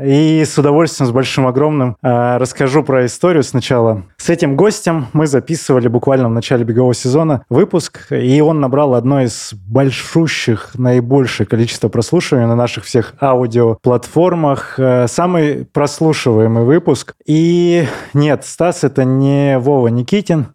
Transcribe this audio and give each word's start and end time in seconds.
и 0.00 0.44
с 0.44 0.56
удовольствием, 0.56 1.08
с 1.08 1.12
большим 1.12 1.46
огромным, 1.46 1.96
э, 2.02 2.36
расскажу 2.38 2.82
про 2.82 3.04
историю 3.04 3.42
сначала. 3.42 4.04
С 4.16 4.30
этим 4.30 4.56
гостем 4.56 5.08
мы 5.12 5.26
записывали 5.26 5.88
буквально 5.88 6.28
в 6.28 6.32
начале 6.32 6.64
бегового 6.64 6.94
сезона 6.94 7.44
выпуск, 7.50 8.10
и 8.10 8.40
он 8.40 8.60
набрал 8.60 8.94
одно 8.94 9.20
из 9.20 9.52
большущих, 9.52 10.70
наибольшее 10.74 11.46
количество 11.46 11.88
прослушиваний 11.88 12.46
на 12.46 12.56
наших 12.56 12.84
всех 12.84 13.14
аудиоплатформах. 13.20 14.74
Э, 14.78 15.06
самый 15.08 15.66
прослушиваемый 15.66 16.64
выпуск. 16.64 17.14
И 17.26 17.86
нет, 18.14 18.44
Стас, 18.46 18.84
это 18.84 19.04
не 19.04 19.58
Вова 19.58 19.88
Никитин. 19.88 20.46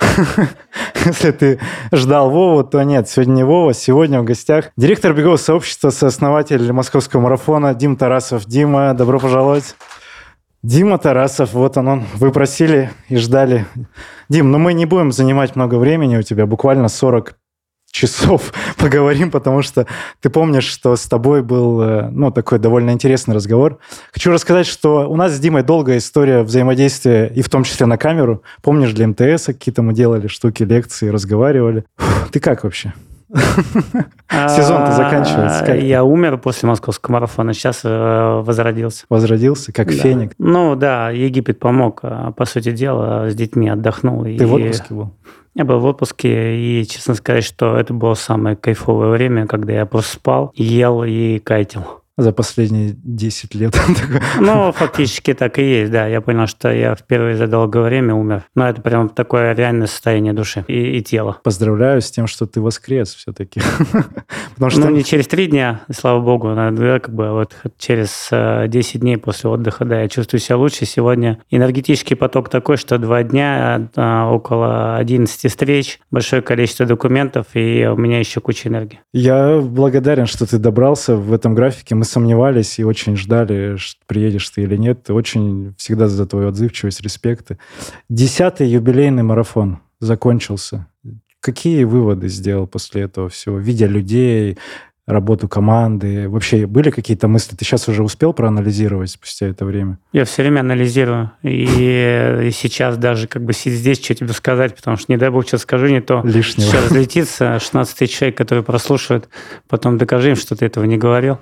Если 1.04 1.30
ты 1.30 1.60
ждал 1.92 2.30
Вову, 2.30 2.64
то 2.64 2.82
нет, 2.82 3.08
сегодня 3.08 3.32
не 3.32 3.44
Вова. 3.44 3.72
Сегодня 3.72 4.20
в 4.20 4.24
гостях 4.24 4.66
директор 4.76 5.12
бегового 5.12 5.36
сообщества, 5.36 5.90
сооснователь 5.90 6.72
московского 6.72 7.20
марафона 7.20 7.74
Дим 7.74 7.96
Тарасов. 7.96 8.46
Дима, 8.46 8.79
Дима, 8.80 8.94
добро 8.94 9.20
пожаловать. 9.20 9.76
Дима 10.62 10.96
Тарасов, 10.96 11.52
вот 11.52 11.76
он, 11.76 11.88
он. 11.88 12.04
Вы 12.14 12.32
просили 12.32 12.90
и 13.10 13.16
ждали. 13.16 13.66
Дим, 14.30 14.50
ну 14.50 14.58
мы 14.58 14.72
не 14.72 14.86
будем 14.86 15.12
занимать 15.12 15.54
много 15.54 15.74
времени 15.74 16.16
у 16.16 16.22
тебя, 16.22 16.46
буквально 16.46 16.88
40 16.88 17.36
часов 17.90 18.54
поговорим, 18.78 19.30
потому 19.30 19.60
что 19.60 19.86
ты 20.20 20.30
помнишь, 20.30 20.64
что 20.64 20.96
с 20.96 21.06
тобой 21.06 21.42
был, 21.42 21.82
э, 21.82 22.08
ну, 22.10 22.30
такой 22.30 22.58
довольно 22.58 22.92
интересный 22.92 23.34
разговор. 23.34 23.78
Хочу 24.12 24.32
рассказать, 24.32 24.66
что 24.66 25.10
у 25.10 25.16
нас 25.16 25.32
с 25.32 25.38
Димой 25.38 25.62
долгая 25.62 25.98
история 25.98 26.42
взаимодействия, 26.42 27.26
и 27.26 27.42
в 27.42 27.50
том 27.50 27.64
числе 27.64 27.84
на 27.84 27.98
камеру. 27.98 28.42
Помнишь, 28.62 28.92
для 28.92 29.08
МТС 29.08 29.46
какие-то 29.46 29.82
мы 29.82 29.92
делали 29.92 30.26
штуки, 30.26 30.62
лекции, 30.62 31.08
разговаривали. 31.08 31.84
Фух, 31.96 32.30
ты 32.30 32.40
как 32.40 32.64
вообще? 32.64 32.94
Сезон-то 34.30 34.92
заканчивается. 34.92 35.64
Как 35.64 35.80
я 35.80 36.02
умер 36.04 36.38
после 36.38 36.68
московского 36.68 37.14
марафона, 37.14 37.54
сейчас 37.54 37.82
э, 37.84 38.42
возродился. 38.44 39.04
Возродился, 39.08 39.72
как 39.72 39.90
феник. 39.92 40.32
Ну 40.38 40.74
да, 40.74 41.10
Египет 41.10 41.58
помог, 41.58 42.00
э, 42.02 42.32
по 42.36 42.44
сути 42.44 42.72
дела, 42.72 43.30
с 43.30 43.34
детьми 43.34 43.68
отдохнул. 43.68 44.24
Ты 44.24 44.46
в 44.46 44.54
отпуске 44.54 44.94
был? 44.94 45.10
Я 45.54 45.64
был 45.64 45.80
в 45.80 45.84
отпуске, 45.84 46.56
и, 46.56 46.86
честно 46.86 47.14
сказать, 47.14 47.44
что 47.44 47.76
это 47.76 47.92
было 47.92 48.14
самое 48.14 48.56
кайфовое 48.56 49.10
время, 49.10 49.46
когда 49.46 49.72
я 49.72 49.86
просто 49.86 50.14
спал, 50.14 50.52
ел 50.54 51.02
и 51.04 51.38
кайтил 51.40 51.99
за 52.20 52.32
последние 52.32 52.94
10 53.02 53.54
лет. 53.54 53.78
Ну, 54.40 54.72
фактически 54.72 55.34
так 55.34 55.58
и 55.58 55.62
есть, 55.62 55.92
да. 55.92 56.06
Я 56.06 56.20
понял, 56.20 56.46
что 56.46 56.72
я 56.72 56.94
впервые 56.94 57.36
за 57.36 57.46
долгое 57.46 57.82
время 57.82 58.14
умер. 58.14 58.44
Но 58.54 58.68
это 58.68 58.80
прям 58.80 59.08
такое 59.08 59.54
реальное 59.54 59.86
состояние 59.86 60.32
души 60.32 60.64
и, 60.66 60.98
и 60.98 61.02
тела. 61.02 61.38
Поздравляю 61.42 62.00
с 62.00 62.10
тем, 62.10 62.26
что 62.26 62.46
ты 62.46 62.60
воскрес 62.60 63.14
все-таки. 63.14 63.60
Потому 64.54 64.70
что... 64.70 64.80
Ну, 64.80 64.90
не 64.90 65.04
через 65.04 65.26
три 65.26 65.46
дня, 65.46 65.82
слава 65.94 66.20
богу, 66.20 66.54
да, 66.54 66.70
как 67.00 67.14
бы 67.14 67.30
вот 67.32 67.54
через 67.78 68.28
10 68.30 68.94
э, 68.94 68.98
дней 68.98 69.16
после 69.16 69.50
отдыха, 69.50 69.84
да, 69.84 70.02
я 70.02 70.08
чувствую 70.08 70.40
себя 70.40 70.56
лучше. 70.56 70.84
Сегодня 70.86 71.40
энергетический 71.50 72.16
поток 72.16 72.48
такой, 72.48 72.76
что 72.76 72.98
два 72.98 73.22
дня, 73.22 73.88
э, 73.94 74.22
около 74.24 74.96
11 74.96 75.50
встреч, 75.50 76.00
большое 76.10 76.42
количество 76.42 76.86
документов, 76.86 77.46
и 77.54 77.86
у 77.86 77.96
меня 77.96 78.18
еще 78.18 78.40
куча 78.40 78.68
энергии. 78.68 79.00
Я 79.12 79.60
благодарен, 79.60 80.26
что 80.26 80.46
ты 80.46 80.58
добрался 80.58 81.16
в 81.16 81.32
этом 81.32 81.54
графике. 81.54 81.94
Мы 81.94 82.04
сомневались 82.10 82.78
и 82.78 82.84
очень 82.84 83.16
ждали, 83.16 83.76
что 83.76 84.00
приедешь 84.06 84.48
ты 84.50 84.62
или 84.62 84.76
нет. 84.76 85.08
Очень 85.10 85.74
всегда 85.78 86.08
за 86.08 86.26
твою 86.26 86.48
отзывчивость, 86.48 87.00
респекты. 87.00 87.58
Десятый 88.08 88.68
юбилейный 88.68 89.22
марафон 89.22 89.78
закончился. 90.00 90.86
Какие 91.40 91.84
выводы 91.84 92.28
сделал 92.28 92.66
после 92.66 93.02
этого 93.02 93.28
всего? 93.30 93.58
Видя 93.58 93.86
людей, 93.86 94.58
работу 95.10 95.48
команды? 95.48 96.28
Вообще 96.28 96.66
были 96.66 96.90
какие-то 96.90 97.28
мысли? 97.28 97.56
Ты 97.56 97.64
сейчас 97.64 97.88
уже 97.88 98.02
успел 98.02 98.32
проанализировать 98.32 99.10
спустя 99.10 99.46
это 99.46 99.64
время? 99.64 99.98
Я 100.12 100.24
все 100.24 100.42
время 100.42 100.60
анализирую. 100.60 101.32
И, 101.42 102.42
и 102.44 102.50
сейчас 102.52 102.96
даже 102.96 103.26
как 103.26 103.44
бы 103.44 103.52
сидеть 103.52 103.80
здесь, 103.80 104.04
что 104.04 104.14
тебе 104.14 104.32
сказать, 104.32 104.74
потому 104.74 104.96
что, 104.96 105.10
не 105.12 105.16
дай 105.16 105.30
бог, 105.30 105.44
сейчас 105.46 105.62
скажу 105.62 105.86
не 105.86 106.00
то. 106.00 106.22
Лишнего. 106.24 106.68
Сейчас 106.68 106.84
разлетится 106.86 107.58
16 107.58 107.98
тысяч 107.98 108.16
человек, 108.16 108.36
которые 108.36 108.64
прослушают, 108.64 109.28
потом 109.68 109.98
докажи 109.98 110.30
им, 110.30 110.36
что 110.36 110.54
ты 110.56 110.66
этого 110.66 110.84
не 110.84 110.96
говорил. 110.96 111.38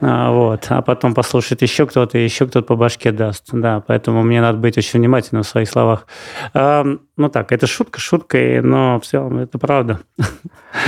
А, 0.00 0.32
вот. 0.32 0.66
А 0.68 0.82
потом 0.82 1.14
послушает 1.14 1.62
еще 1.62 1.86
кто-то, 1.86 2.18
и 2.18 2.24
еще 2.24 2.46
кто-то 2.46 2.66
по 2.66 2.76
башке 2.76 3.12
даст. 3.12 3.46
Да, 3.52 3.82
поэтому 3.86 4.22
мне 4.22 4.40
надо 4.40 4.58
быть 4.58 4.76
очень 4.76 4.98
внимательным 4.98 5.44
в 5.44 5.48
своих 5.48 5.68
словах. 5.68 6.06
А, 6.54 6.84
ну 7.16 7.28
так, 7.28 7.52
это 7.52 7.66
шутка 7.66 8.00
шуткой, 8.00 8.60
но 8.62 8.98
в 8.98 9.06
целом 9.06 9.38
это 9.38 9.58
правда. 9.58 10.00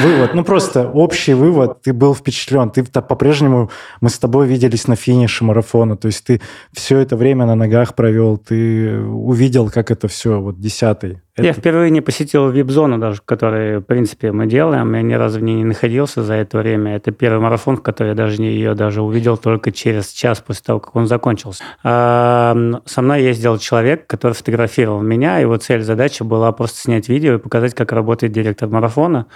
Вывод, 0.00 0.34
ну 0.34 0.44
просто 0.44 0.88
общий 0.88 1.34
вывод. 1.34 1.82
Ты 1.82 1.92
был 1.92 2.14
впечатлен. 2.14 2.70
Ты 2.70 2.84
по-прежнему, 2.84 3.70
мы 4.00 4.08
с 4.08 4.18
тобой 4.18 4.46
виделись 4.46 4.88
на 4.88 4.96
финише 4.96 5.44
марафона. 5.44 5.96
То 5.96 6.06
есть 6.06 6.24
ты 6.24 6.40
все 6.72 6.98
это 6.98 7.16
время 7.16 7.46
на 7.46 7.54
ногах 7.54 7.94
провел, 7.94 8.38
ты 8.38 8.98
увидел, 9.00 9.70
как 9.70 9.90
это 9.90 10.08
все, 10.08 10.40
вот 10.40 10.60
десятый, 10.60 11.20
это... 11.36 11.48
Я 11.48 11.52
впервые 11.52 11.90
не 11.90 12.00
посетил 12.00 12.48
вип-зону 12.48 12.98
даже, 12.98 13.20
которую, 13.24 13.80
в 13.80 13.84
принципе, 13.84 14.30
мы 14.30 14.46
делаем. 14.46 14.94
Я 14.94 15.02
ни 15.02 15.14
разу 15.14 15.40
в 15.40 15.42
ней 15.42 15.56
не 15.56 15.64
находился 15.64 16.22
за 16.22 16.34
это 16.34 16.58
время. 16.58 16.94
Это 16.94 17.10
первый 17.10 17.40
марафон, 17.40 17.76
в 17.76 17.82
который 17.82 18.10
я 18.10 18.14
даже 18.14 18.40
не, 18.40 18.52
ее 18.52 18.74
даже 18.74 19.02
увидел 19.02 19.36
только 19.36 19.72
через 19.72 20.12
час 20.12 20.40
после 20.40 20.62
того, 20.64 20.78
как 20.78 20.94
он 20.94 21.08
закончился. 21.08 21.64
А, 21.82 22.56
со 22.84 23.02
мной 23.02 23.24
ездил 23.24 23.58
человек, 23.58 24.06
который 24.06 24.34
фотографировал 24.34 25.02
меня. 25.02 25.38
Его 25.38 25.56
цель, 25.56 25.82
задача 25.82 26.22
была 26.22 26.52
просто 26.52 26.78
снять 26.78 27.08
видео 27.08 27.34
и 27.34 27.38
показать, 27.38 27.74
как 27.74 27.90
работает 27.90 28.32
директор 28.32 28.68
марафона, 28.68 29.26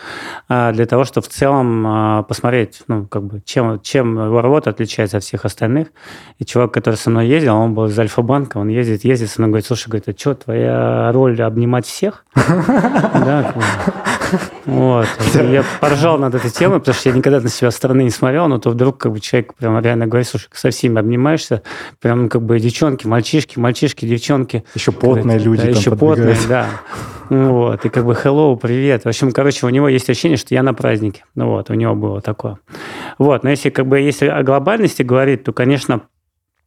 а, 0.49 0.71
для 0.71 0.87
того, 0.87 1.05
чтобы 1.05 1.27
в 1.27 1.31
целом 1.31 1.85
а, 1.85 2.23
посмотреть, 2.23 2.83
ну, 2.87 3.07
как 3.07 3.25
бы, 3.25 3.43
чем, 3.45 3.81
чем 3.81 4.25
его 4.25 4.41
работа 4.41 4.71
отличается 4.71 5.17
от 5.17 5.25
всех 5.25 5.45
остальных. 5.45 5.89
И 6.39 6.45
чувак, 6.45 6.73
который 6.73 6.95
со 6.95 7.11
мной 7.11 7.27
ездил, 7.27 7.57
он 7.57 7.75
был 7.75 7.87
из 7.87 7.99
Альфа-банка, 7.99 8.59
он 8.59 8.69
ездит, 8.69 9.03
ездит 9.03 9.31
со 9.31 9.41
мной, 9.41 9.51
говорит, 9.51 9.67
слушай, 9.67 9.89
говорит, 9.89 10.09
а 10.09 10.17
что, 10.17 10.35
твоя 10.35 11.11
роль 11.13 11.43
обнимать 11.43 11.88
всех. 11.89 12.25
Да, 12.35 13.55
вот. 14.67 15.07
Я 15.35 15.65
поржал 15.81 16.19
над 16.19 16.35
этой 16.35 16.51
темой, 16.51 16.81
потому 16.81 16.95
что 16.95 17.09
я 17.09 17.15
никогда 17.15 17.41
на 17.41 17.49
себя 17.49 17.71
стороны 17.71 18.03
не 18.03 18.11
смотрел, 18.11 18.49
но 18.49 18.59
то 18.59 18.71
вдруг 18.71 18.99
как 18.99 19.13
бы 19.13 19.21
человек 19.21 19.55
прям 19.55 19.81
реально 19.81 20.07
говорит, 20.07 20.29
слушай, 20.29 20.49
со 20.53 20.71
всеми 20.71 20.99
обнимаешься, 20.99 21.63
прям 22.01 22.29
как 22.29 22.43
бы 22.43 22.59
девчонки, 22.61 23.07
мальчишки, 23.07 23.59
мальчишки, 23.59 24.07
девчонки. 24.07 24.65
Еще 24.75 24.93
потные 24.93 25.39
люди 25.39 25.63
да, 25.63 25.69
Еще 25.69 25.97
потные, 25.97 26.37
да. 26.49 26.67
Вот, 27.31 27.85
и 27.85 27.89
как 27.89 28.05
бы 28.05 28.13
hello, 28.13 28.57
привет. 28.57 29.05
В 29.05 29.09
общем, 29.09 29.33
короче, 29.33 29.67
у 29.67 29.69
него 29.69 29.89
есть 29.89 30.09
ощущение, 30.09 30.39
что 30.39 30.55
я 30.55 30.63
на 30.63 30.75
празднике. 30.75 31.25
Ну 31.35 31.49
вот, 31.49 31.71
у 31.71 31.75
него 31.75 31.95
было 31.95 32.21
такое. 32.21 32.59
Вот, 33.19 33.45
но 33.45 33.51
если 33.51 33.71
как 33.71 33.87
бы 33.87 34.01
если 34.01 34.27
о 34.27 34.43
глобальности 34.43 35.03
говорить, 35.03 35.45
то, 35.45 35.53
конечно, 35.53 36.03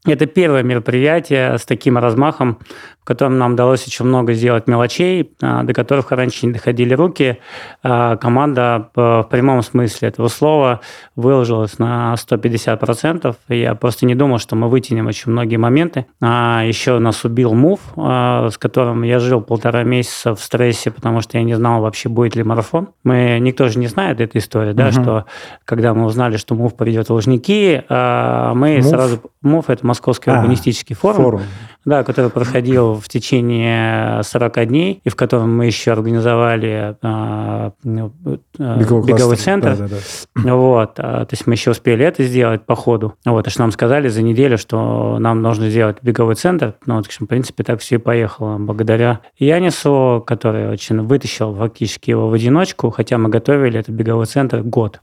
это 0.06 0.26
первое 0.26 0.64
мероприятие 0.64 1.58
с 1.58 1.66
таким 1.66 1.98
размахом, 1.98 2.58
в 3.02 3.04
котором 3.04 3.38
нам 3.38 3.54
удалось 3.54 3.86
очень 3.88 4.06
много 4.06 4.34
сделать 4.34 4.68
мелочей, 4.68 5.32
а, 5.42 5.64
до 5.64 5.74
которых 5.74 6.12
раньше 6.12 6.46
не 6.46 6.54
доходили 6.54 6.94
руки. 6.94 7.40
А, 7.84 8.16
команда 8.18 8.90
в 8.96 9.28
прямом 9.30 9.62
смысле 9.64 10.10
этого 10.10 10.28
слова 10.28 10.82
выложилась 11.16 11.78
на 11.80 12.16
150%. 12.16 13.36
Я 13.50 13.76
просто 13.76 14.06
не 14.06 14.14
думал, 14.16 14.40
что 14.40 14.56
мы 14.56 14.70
вытянем 14.70 15.08
очень 15.08 15.32
многие 15.32 15.58
моменты. 15.58 16.06
А, 16.20 16.64
Еще 16.64 16.98
нас 17.00 17.24
убил 17.24 17.54
мув, 17.54 17.80
с 17.96 18.58
которым 18.58 19.04
я 19.04 19.20
жил 19.20 19.42
полтора 19.42 19.84
месяца 19.84 20.36
в 20.36 20.42
стрессе, 20.42 20.92
потому 20.92 21.22
что 21.22 21.38
я 21.38 21.44
не 21.44 21.56
знал 21.56 21.82
вообще, 21.82 22.10
будет 22.10 22.36
ли 22.36 22.44
марафон. 22.44 22.90
Мы, 23.04 23.38
никто 23.40 23.68
же 23.68 23.80
не 23.80 23.88
знает 23.88 24.22
этой 24.22 24.38
истории, 24.38 24.74
да, 24.74 24.88
угу. 24.88 24.94
что 24.94 25.26
когда 25.66 25.94
мы 25.94 26.06
узнали, 26.06 26.38
что 26.38 26.56
мув 26.56 26.76
придет 26.76 27.10
в 27.10 27.14
Лужники, 27.14 27.84
мы 27.90 28.78
мув? 28.78 28.86
сразу... 28.86 29.22
Мув– 29.42 29.66
это 29.70 29.86
Московский 29.92 30.32
а, 30.32 30.36
урбанистический 30.36 30.96
форум. 30.96 31.24
форум 31.24 31.42
да, 31.86 32.04
который 32.04 32.30
проходил 32.30 32.96
в 32.96 33.08
течение 33.10 34.22
40 34.24 34.68
дней, 34.68 35.02
и 35.04 35.10
в 35.10 35.16
котором 35.16 35.56
мы 35.56 35.66
еще 35.66 35.92
организовали 35.92 36.96
а, 37.02 37.72
беговой, 37.84 39.08
беговой 39.08 39.36
центр. 39.36 39.76
Да, 39.76 39.88
да, 39.88 39.96
да. 40.36 40.56
Вот, 40.56 40.94
а, 40.98 41.26
то 41.26 41.34
есть 41.34 41.48
мы 41.48 41.54
еще 41.56 41.72
успели 41.72 42.06
это 42.06 42.24
сделать 42.24 42.66
по 42.66 42.76
ходу. 42.76 43.16
Вот, 43.26 43.48
аж 43.48 43.58
нам 43.58 43.72
сказали 43.72 44.10
за 44.10 44.22
неделю, 44.22 44.58
что 44.58 45.18
нам 45.20 45.42
нужно 45.42 45.70
сделать 45.70 45.98
беговой 46.02 46.36
центр. 46.36 46.76
Ну, 46.86 46.98
вот, 46.98 47.08
в 47.08 47.26
принципе, 47.26 47.64
так 47.64 47.80
все 47.80 47.96
и 47.96 48.00
поехало. 48.00 48.58
Благодаря 48.58 49.22
Янису, 49.38 50.24
который 50.26 50.70
очень 50.70 51.02
вытащил 51.02 51.56
фактически 51.56 52.12
его 52.12 52.30
в 52.30 52.34
одиночку, 52.34 52.92
хотя 52.92 53.18
мы 53.18 53.30
готовили 53.30 53.80
этот 53.80 53.96
беговой 53.96 54.28
центр 54.28 54.62
год. 54.62 55.02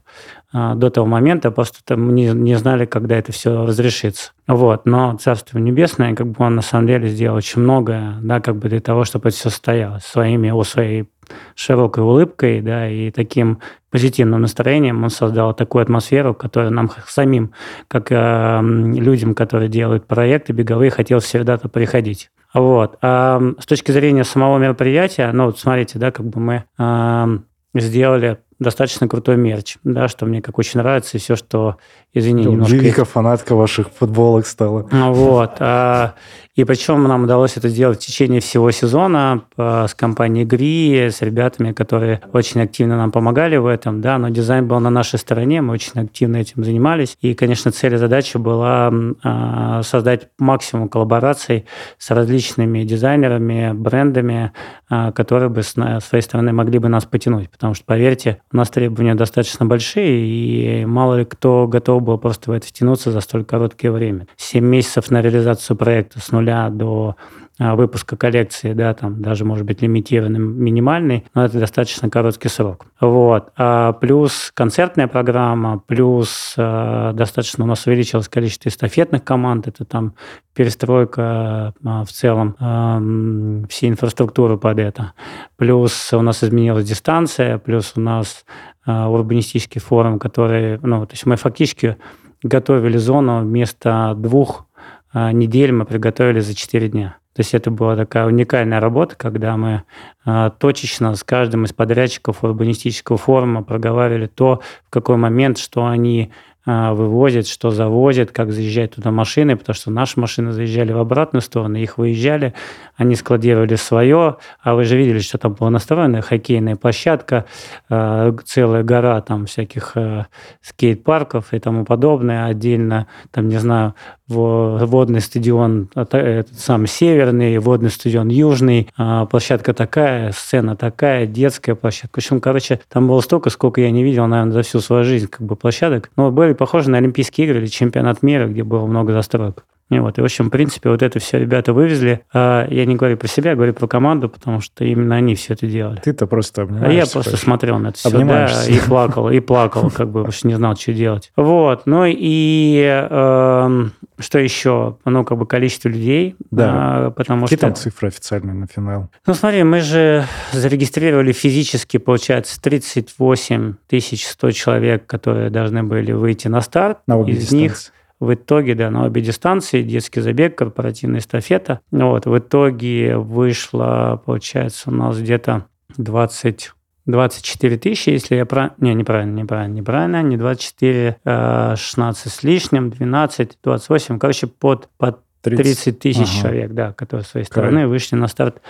А, 0.51 0.73
до 0.73 0.89
того 0.89 1.05
момента 1.05 1.51
просто 1.51 1.79
там 1.83 2.15
не, 2.15 2.31
не 2.31 2.55
знали, 2.55 2.85
когда 2.85 3.17
это 3.17 3.31
все 3.31 3.65
разрешится. 3.65 4.31
Вот, 4.47 4.85
но 4.87 5.15
Царство 5.17 5.59
Небесное, 5.59 6.15
как 6.15 6.27
бы 6.27 6.43
он 6.43 6.55
на 6.55 6.63
самом 6.63 6.87
деле 6.87 7.07
сделал 7.07 7.37
очень 7.37 7.61
многое, 7.61 8.15
да, 8.21 8.39
как 8.39 8.55
бы 8.55 8.67
для 8.67 8.79
того, 8.79 9.03
чтобы 9.03 9.29
это 9.29 9.37
все 9.37 9.49
состоялось 9.49 10.03
своими, 10.03 10.49
о 10.49 10.63
своей 10.63 11.07
широкой 11.53 12.03
улыбкой, 12.03 12.61
да, 12.61 12.89
и 12.89 13.11
таким 13.11 13.59
позитивным 13.91 14.41
настроением 14.41 15.03
он 15.03 15.11
создал 15.11 15.53
такую 15.53 15.83
атмосферу, 15.83 16.33
которая 16.33 16.71
нам 16.71 16.89
самим, 17.05 17.51
как 17.87 18.11
э, 18.11 18.59
людям, 18.63 19.35
которые 19.35 19.69
делают 19.69 20.07
проекты 20.07 20.53
беговые, 20.53 20.89
хотелось 20.89 21.25
всегда-то 21.25 21.69
приходить. 21.69 22.31
Вот. 22.55 22.97
А 23.03 23.39
с 23.59 23.67
точки 23.67 23.91
зрения 23.91 24.23
самого 24.23 24.57
мероприятия, 24.57 25.31
ну 25.31 25.45
вот 25.45 25.59
смотрите, 25.59 25.99
да, 25.99 26.09
как 26.09 26.25
бы 26.25 26.39
мы 26.39 26.63
э, 26.79 27.39
сделали 27.75 28.39
достаточно 28.59 29.07
крутой 29.07 29.37
мерч, 29.37 29.77
да, 29.83 30.07
что 30.07 30.25
мне 30.25 30.41
как 30.41 30.57
очень 30.59 30.79
нравится, 30.79 31.17
и 31.17 31.19
все, 31.19 31.35
что, 31.35 31.77
извини, 32.13 32.43
Ну, 32.45 32.51
немножко... 32.51 32.75
Вика 32.75 33.05
фанатка 33.05 33.55
ваших 33.55 33.89
футболок 33.99 34.45
стала. 34.47 34.87
Ну 34.91 35.13
Вот. 35.13 35.51
а, 35.59 36.13
И 36.55 36.65
причем 36.65 37.03
нам 37.03 37.23
удалось 37.23 37.55
это 37.55 37.69
сделать 37.69 38.01
в 38.01 38.05
течение 38.05 38.41
всего 38.41 38.71
сезона 38.71 39.43
а, 39.55 39.87
с 39.87 39.93
компанией 39.93 40.45
Гри, 40.45 41.09
с 41.09 41.21
ребятами, 41.21 41.71
которые 41.71 42.19
очень 42.33 42.61
активно 42.61 42.97
нам 42.97 43.11
помогали 43.11 43.55
в 43.57 43.65
этом, 43.65 44.01
да, 44.01 44.17
но 44.17 44.29
дизайн 44.29 44.67
был 44.67 44.79
на 44.81 44.89
нашей 44.89 45.19
стороне, 45.19 45.61
мы 45.61 45.73
очень 45.73 46.01
активно 46.01 46.37
этим 46.37 46.63
занимались. 46.65 47.15
И, 47.21 47.33
конечно, 47.33 47.71
цель 47.71 47.93
и 47.93 47.97
задача 47.97 48.39
была 48.39 48.91
а, 49.23 49.83
создать 49.83 50.27
максимум 50.37 50.89
коллабораций 50.89 51.65
с 51.97 52.11
различными 52.11 52.83
дизайнерами, 52.83 53.71
брендами, 53.73 54.51
которые 54.89 55.49
бы 55.49 55.61
с 55.63 55.73
своей 55.73 56.21
стороны 56.23 56.51
могли 56.51 56.79
бы 56.79 56.89
нас 56.89 57.05
потянуть. 57.05 57.49
Потому 57.49 57.73
что, 57.75 57.85
поверьте, 57.85 58.41
у 58.51 58.57
нас 58.57 58.69
требования 58.69 59.15
достаточно 59.15 59.65
большие, 59.65 60.25
и 60.25 60.85
мало 60.85 61.19
ли 61.19 61.25
кто 61.25 61.67
готов 61.67 61.98
был 61.99 62.17
просто 62.17 62.51
в 62.51 62.53
это 62.53 62.67
втянуться 62.67 63.11
за 63.11 63.21
столь 63.21 63.45
короткое 63.45 63.91
время. 63.91 64.27
Семь 64.37 64.65
месяцев 64.65 65.11
на 65.11 65.21
реализацию 65.21 65.77
проекта 65.77 66.19
с 66.19 66.31
нуля 66.31 66.69
до 66.69 67.15
а, 67.61 67.75
выпуска 67.75 68.15
коллекции, 68.15 68.71
да, 68.71 68.93
там 68.93 69.21
даже, 69.21 69.43
может 69.43 69.65
быть, 69.65 69.81
лимитированный, 69.81 70.39
минимальный, 70.39 71.25
но 71.35 71.43
это 71.43 71.59
достаточно 71.59 72.09
короткий 72.09 72.47
срок. 72.47 72.85
Вот. 73.01 73.51
А 73.57 73.91
плюс 73.93 74.51
концертная 74.53 75.07
программа, 75.07 75.79
плюс 75.85 76.53
а, 76.57 77.11
достаточно 77.11 77.65
у 77.65 77.67
нас 77.67 77.85
увеличилось 77.85 78.29
количество 78.29 78.69
эстафетных 78.69 79.25
команд, 79.25 79.67
это 79.67 79.83
там 79.83 80.13
перестройка 80.53 81.73
а, 81.83 82.05
в 82.05 82.09
целом 82.09 82.55
ам, 82.59 83.67
всей 83.67 83.89
инфраструктуры 83.89 84.57
под 84.57 84.79
это. 84.79 85.11
Плюс 85.57 86.13
у 86.13 86.21
нас 86.21 86.41
изменилась 86.41 86.85
дистанция, 86.85 87.57
плюс 87.57 87.91
у 87.97 87.99
нас 87.99 88.45
урбанистический 88.89 89.81
форум, 89.81 90.19
который, 90.19 90.79
ну, 90.81 91.05
то 91.05 91.13
есть 91.13 91.25
мы 91.25 91.35
фактически 91.35 91.97
готовили 92.43 92.97
зону 92.97 93.41
вместо 93.41 94.13
двух 94.17 94.65
а, 95.11 95.31
недель 95.31 95.71
мы 95.71 95.85
приготовили 95.85 96.39
за 96.39 96.55
4 96.55 96.89
дня. 96.89 97.17
То 97.33 97.41
есть 97.41 97.53
это 97.53 97.71
была 97.71 97.95
такая 97.95 98.25
уникальная 98.25 98.79
работа, 98.79 99.15
когда 99.15 99.55
мы 99.57 99.83
а, 100.25 100.49
точечно 100.49 101.15
с 101.15 101.23
каждым 101.23 101.65
из 101.65 101.73
подрядчиков 101.73 102.43
урбанистического 102.43 103.17
форума 103.17 103.63
проговаривали 103.63 104.27
то, 104.27 104.61
в 104.85 104.89
какой 104.89 105.17
момент, 105.17 105.57
что 105.57 105.85
они 105.85 106.31
а, 106.71 106.93
вывозят, 106.93 107.47
что 107.47 107.71
завозят, 107.71 108.31
как 108.31 108.51
заезжают 108.51 108.93
туда 108.93 109.09
машины, 109.09 109.57
потому 109.57 109.73
что 109.73 109.89
наши 109.89 110.19
машины 110.19 110.51
заезжали 110.51 110.91
в 110.91 110.99
обратную 110.99 111.41
сторону, 111.41 111.79
их 111.79 111.97
выезжали, 111.97 112.53
они 112.95 113.15
складировали 113.15 113.73
свое, 113.73 114.37
а 114.61 114.75
вы 114.75 114.83
же 114.83 114.95
видели, 114.95 115.17
что 115.17 115.39
там 115.39 115.55
была 115.55 115.71
настроена 115.71 116.21
хоккейная 116.21 116.75
площадка, 116.75 117.45
а, 117.89 118.35
целая 118.45 118.83
гора 118.83 119.19
там 119.21 119.47
всяких 119.47 119.93
а, 119.95 120.27
скейт-парков 120.61 121.53
и 121.55 121.59
тому 121.59 121.85
подобное, 121.85 122.45
отдельно, 122.45 123.07
там, 123.31 123.47
не 123.47 123.57
знаю, 123.57 123.95
водный 124.29 125.21
стадион, 125.21 125.89
а, 125.95 126.05
этот 126.17 126.59
сам 126.59 126.87
северный, 126.87 127.57
водный 127.57 127.89
стадион 127.89 128.29
южный, 128.29 128.89
а, 128.97 129.25
площадка 129.25 129.73
такая, 129.73 130.31
сцена 130.31 130.75
такая, 130.75 131.25
детская 131.25 131.75
площадка. 131.75 132.15
В 132.15 132.23
общем, 132.23 132.39
короче, 132.39 132.79
там 132.89 133.07
было 133.07 133.21
столько, 133.21 133.49
сколько 133.49 133.81
я 133.81 133.91
не 133.91 134.03
видел, 134.03 134.27
наверное, 134.27 134.53
за 134.53 134.61
всю 134.61 134.79
свою 134.79 135.03
жизнь 135.03 135.27
как 135.27 135.41
бы 135.41 135.55
площадок. 135.55 136.11
Но 136.15 136.31
были 136.31 136.53
похожи 136.53 136.89
на 136.89 136.97
Олимпийские 136.99 137.47
игры 137.47 137.59
или 137.59 137.67
чемпионат 137.67 138.23
мира, 138.23 138.47
где 138.47 138.63
было 138.63 138.85
много 138.85 139.13
застроек. 139.13 139.65
И 139.89 139.97
вот, 139.97 140.17
и, 140.17 140.21
в 140.21 140.23
общем, 140.23 140.47
в 140.47 140.49
принципе, 140.51 140.89
вот 140.89 141.01
это 141.01 141.17
все 141.19 141.39
ребята 141.39 141.73
вывезли. 141.73 142.21
А 142.31 142.67
я 142.69 142.85
не 142.85 142.95
говорю 142.95 143.17
про 143.17 143.27
себя, 143.27 143.51
я 143.51 143.55
говорю 143.55 143.73
про 143.73 143.87
команду, 143.87 144.29
потому 144.29 144.61
что 144.61 144.85
именно 144.85 145.15
они 145.15 145.33
все 145.33 145.53
это 145.53 145.65
делали. 145.65 145.99
Ты-то 145.99 146.27
просто 146.27 146.61
А 146.61 146.65
обнимаешься. 146.65 146.95
я 146.95 147.05
просто 147.11 147.31
Паш. 147.31 147.39
смотрел 147.39 147.79
на 147.79 147.87
это 147.87 147.97
все, 147.97 148.09
да, 148.09 148.65
и 148.67 148.79
плакал, 148.79 149.29
и 149.31 149.39
плакал, 149.39 149.89
как 149.89 150.07
бы, 150.09 150.19
потому 150.19 150.31
что 150.31 150.47
не 150.47 150.53
знал, 150.55 150.75
что 150.75 150.93
делать. 150.93 151.31
Вот, 151.35 151.87
ну 151.87 152.05
и 152.07 153.07
эм, 153.09 153.93
что 154.19 154.37
еще? 154.37 154.97
Ну, 155.05 155.25
как 155.25 155.37
бы 155.37 155.47
количество 155.47 155.89
людей, 155.89 156.35
Да. 156.51 157.07
а, 157.07 157.11
потому 157.11 157.43
Какие 157.45 157.57
что... 157.57 157.65
там 157.67 157.75
цифры 157.75 158.09
официальные 158.09 158.53
на 158.53 158.67
финал? 158.67 159.09
Ну, 159.25 159.33
смотри, 159.33 159.63
мы 159.63 159.81
же 159.81 160.25
зарегистрировали 160.51 161.31
физически, 161.31 161.97
получается, 161.97 162.61
38 162.61 163.73
100 163.89 164.51
человек, 164.51 165.05
которые 165.07 165.49
должны 165.49 165.83
были 165.83 166.11
выйти 166.11 166.47
на 166.47 166.61
старт. 166.61 166.99
На 167.07 167.17
обе 167.17 167.33
Из 167.33 167.51
них 167.51 167.71
дистанции. 167.71 167.93
В 168.19 168.33
итоге, 168.33 168.75
да, 168.75 168.89
на 168.89 169.05
обе 169.05 169.21
дистанции, 169.21 169.81
детский 169.81 170.21
забег, 170.21 170.57
корпоративная 170.57 171.19
эстафета. 171.19 171.79
Вот, 171.91 172.25
в 172.25 172.37
итоге 172.37 173.17
вышло, 173.17 174.21
получается, 174.25 174.89
у 174.89 174.93
нас 174.93 175.19
где-то 175.19 175.65
20 175.97 176.71
24 177.05 177.77
тысячи, 177.77 178.09
если 178.09 178.35
я 178.35 178.45
правильно... 178.45 178.75
Не, 178.77 178.93
неправильно, 178.93 179.39
неправильно, 179.39 179.73
неправильно. 179.73 180.21
Не 180.21 180.37
24, 180.37 181.17
а 181.25 181.75
16 181.75 182.31
с 182.31 182.43
лишним, 182.43 182.91
12, 182.91 183.57
28. 183.63 184.19
Короче, 184.19 184.47
под, 184.47 184.89
под 184.97 185.19
30 185.41 185.99
тысяч 185.99 186.27
Ага. 186.29 186.41
человек, 186.41 186.71
да, 186.73 186.93
которые 186.93 187.23
с 187.23 187.29
своей 187.29 187.45
стороны 187.45 187.87
вышли 187.87 188.15
на 188.15 188.27
старт 188.27 188.61